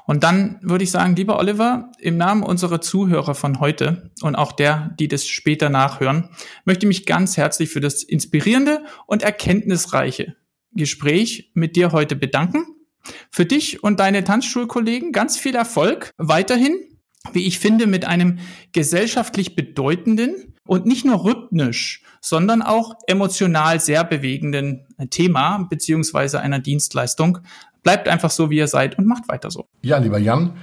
Und 0.07 0.23
dann 0.23 0.59
würde 0.61 0.85
ich 0.85 0.91
sagen, 0.91 1.17
lieber 1.17 1.39
Oliver, 1.39 1.91
im 1.99 2.19
Namen 2.19 2.43
unserer 2.43 2.83
Zuhörer 2.83 3.35
von 3.35 3.61
heute 3.61 4.11
und 4.21 4.35
auch 4.35 4.53
der, 4.53 4.95
die 5.01 5.09
das 5.09 5.27
später 5.27 5.71
nachhören, 5.71 6.29
möchte 6.67 6.85
ich 6.85 6.89
mich 6.89 7.07
ganz 7.07 7.39
herzlich 7.39 7.71
für 7.71 7.81
das 7.81 8.03
inspirierende 8.03 8.83
und 9.07 9.23
erkenntnisreiche 9.23 10.37
Gespräch 10.73 11.51
mit 11.55 11.77
dir 11.77 11.93
heute 11.93 12.17
bedanken. 12.17 12.67
Für 13.31 13.47
dich 13.47 13.83
und 13.83 13.99
deine 14.01 14.25
Tanzschulkollegen 14.25 15.13
ganz 15.13 15.39
viel 15.39 15.55
Erfolg 15.55 16.11
weiterhin, 16.19 16.94
wie 17.33 17.47
ich 17.47 17.59
finde, 17.59 17.87
mit 17.87 18.05
einem 18.05 18.39
gesellschaftlich 18.73 19.57
bedeutenden 19.57 20.55
und 20.67 20.87
nicht 20.87 21.05
nur 21.05 21.25
rhythmisch, 21.25 22.03
sondern 22.21 22.63
auch 22.63 22.95
emotional 23.07 23.81
sehr 23.81 24.05
bewegenden 24.05 24.87
Thema 25.11 25.67
beziehungsweise 25.69 26.41
einer 26.41 26.59
Dienstleistung, 26.59 27.41
Bleibt 27.85 28.09
einfach 28.09 28.31
so, 28.31 28.49
wie 28.49 28.57
ihr 28.57 28.67
seid 28.67 28.99
und 28.99 29.07
macht 29.07 29.29
weiter 29.29 29.51
so. 29.51 29.67
Ja, 29.83 29.99
lieber 29.99 30.19
Jan, 30.19 30.55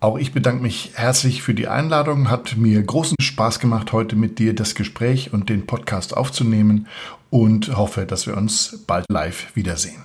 auch 0.00 0.18
ich 0.18 0.32
bedanke 0.32 0.62
mich 0.62 0.90
herzlich 0.94 1.40
für 1.40 1.54
die 1.54 1.68
Einladung. 1.68 2.28
Hat 2.28 2.56
mir 2.56 2.82
großen 2.82 3.16
Spaß 3.20 3.60
gemacht, 3.60 3.92
heute 3.92 4.16
mit 4.16 4.40
dir 4.40 4.52
das 4.52 4.74
Gespräch 4.74 5.32
und 5.32 5.48
den 5.48 5.66
Podcast 5.66 6.16
aufzunehmen 6.16 6.88
und 7.30 7.76
hoffe, 7.76 8.04
dass 8.04 8.26
wir 8.26 8.36
uns 8.36 8.82
bald 8.84 9.06
live 9.08 9.54
wiedersehen. 9.54 10.02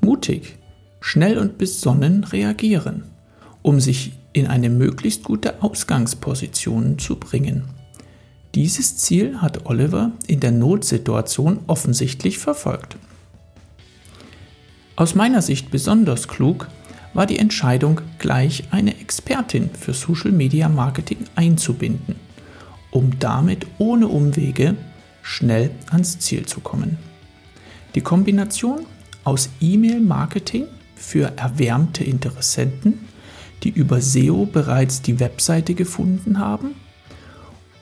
Mutig, 0.00 0.58
schnell 1.00 1.38
und 1.38 1.56
besonnen 1.56 2.24
reagieren, 2.24 3.04
um 3.62 3.78
sich 3.78 4.15
in 4.36 4.46
eine 4.46 4.68
möglichst 4.68 5.24
gute 5.24 5.62
Ausgangsposition 5.62 6.98
zu 6.98 7.16
bringen. 7.16 7.64
Dieses 8.54 8.98
Ziel 8.98 9.40
hat 9.40 9.64
Oliver 9.64 10.12
in 10.26 10.40
der 10.40 10.52
Notsituation 10.52 11.60
offensichtlich 11.66 12.36
verfolgt. 12.36 12.98
Aus 14.94 15.14
meiner 15.14 15.40
Sicht 15.40 15.70
besonders 15.70 16.28
klug 16.28 16.68
war 17.14 17.24
die 17.24 17.38
Entscheidung, 17.38 18.02
gleich 18.18 18.64
eine 18.72 19.00
Expertin 19.00 19.70
für 19.70 19.94
Social 19.94 20.32
Media 20.32 20.68
Marketing 20.68 21.18
einzubinden, 21.34 22.16
um 22.90 23.18
damit 23.18 23.66
ohne 23.78 24.06
Umwege 24.06 24.76
schnell 25.22 25.70
ans 25.90 26.18
Ziel 26.18 26.44
zu 26.44 26.60
kommen. 26.60 26.98
Die 27.94 28.02
Kombination 28.02 28.84
aus 29.24 29.48
E-Mail-Marketing 29.62 30.66
für 30.94 31.32
erwärmte 31.38 32.04
Interessenten, 32.04 33.06
die 33.62 33.70
über 33.70 34.00
SEO 34.00 34.46
bereits 34.46 35.02
die 35.02 35.20
Webseite 35.20 35.74
gefunden 35.74 36.38
haben, 36.38 36.74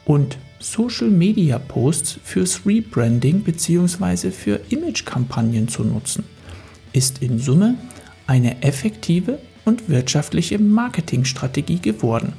und 0.05 0.37
Social-Media-Posts 0.59 2.19
fürs 2.23 2.65
Rebranding 2.65 3.41
bzw. 3.41 4.31
für 4.31 4.61
Image-Kampagnen 4.69 5.67
zu 5.67 5.83
nutzen 5.83 6.23
ist 6.95 7.21
in 7.21 7.39
Summe 7.39 7.75
eine 8.25 8.61
effektive 8.63 9.39
und 9.65 9.89
wirtschaftliche 9.89 10.57
Marketingstrategie 10.59 11.79
geworden, 11.79 12.33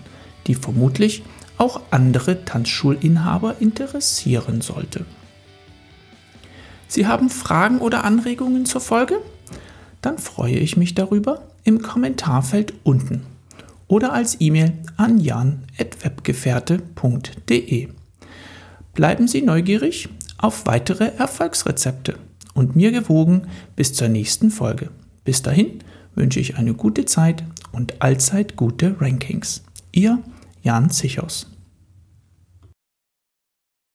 die 0.46 0.54
vermutlich 0.54 1.22
auch 1.58 1.80
andere 1.90 2.44
Tanzschulinhaber 2.44 3.56
interessieren 3.60 4.62
sollte. 4.62 5.04
Sie 6.88 7.06
haben 7.06 7.30
Fragen 7.30 7.78
oder 7.78 8.04
Anregungen 8.04 8.64
zur 8.64 8.80
Folge? 8.80 9.20
Dann 10.00 10.18
freue 10.18 10.56
ich 10.56 10.76
mich 10.76 10.94
darüber 10.94 11.42
im 11.66 11.82
Kommentarfeld 11.82 12.72
unten 12.84 13.26
oder 13.88 14.12
als 14.12 14.40
E-Mail 14.40 14.74
an 14.96 15.18
jan.webgefährte.de. 15.18 17.88
Bleiben 18.94 19.26
Sie 19.28 19.42
neugierig 19.42 20.08
auf 20.38 20.64
weitere 20.66 21.12
Erfolgsrezepte 21.18 22.16
und 22.54 22.74
mir 22.76 22.92
gewogen 22.92 23.48
bis 23.74 23.92
zur 23.92 24.08
nächsten 24.08 24.50
Folge. 24.50 24.88
Bis 25.24 25.42
dahin 25.42 25.80
wünsche 26.14 26.40
ich 26.40 26.56
eine 26.56 26.72
gute 26.74 27.04
Zeit 27.04 27.44
und 27.72 28.00
allzeit 28.00 28.56
gute 28.56 28.98
Rankings. 29.00 29.62
Ihr 29.92 30.18
Jan 30.62 30.90
Zichos. 30.90 31.55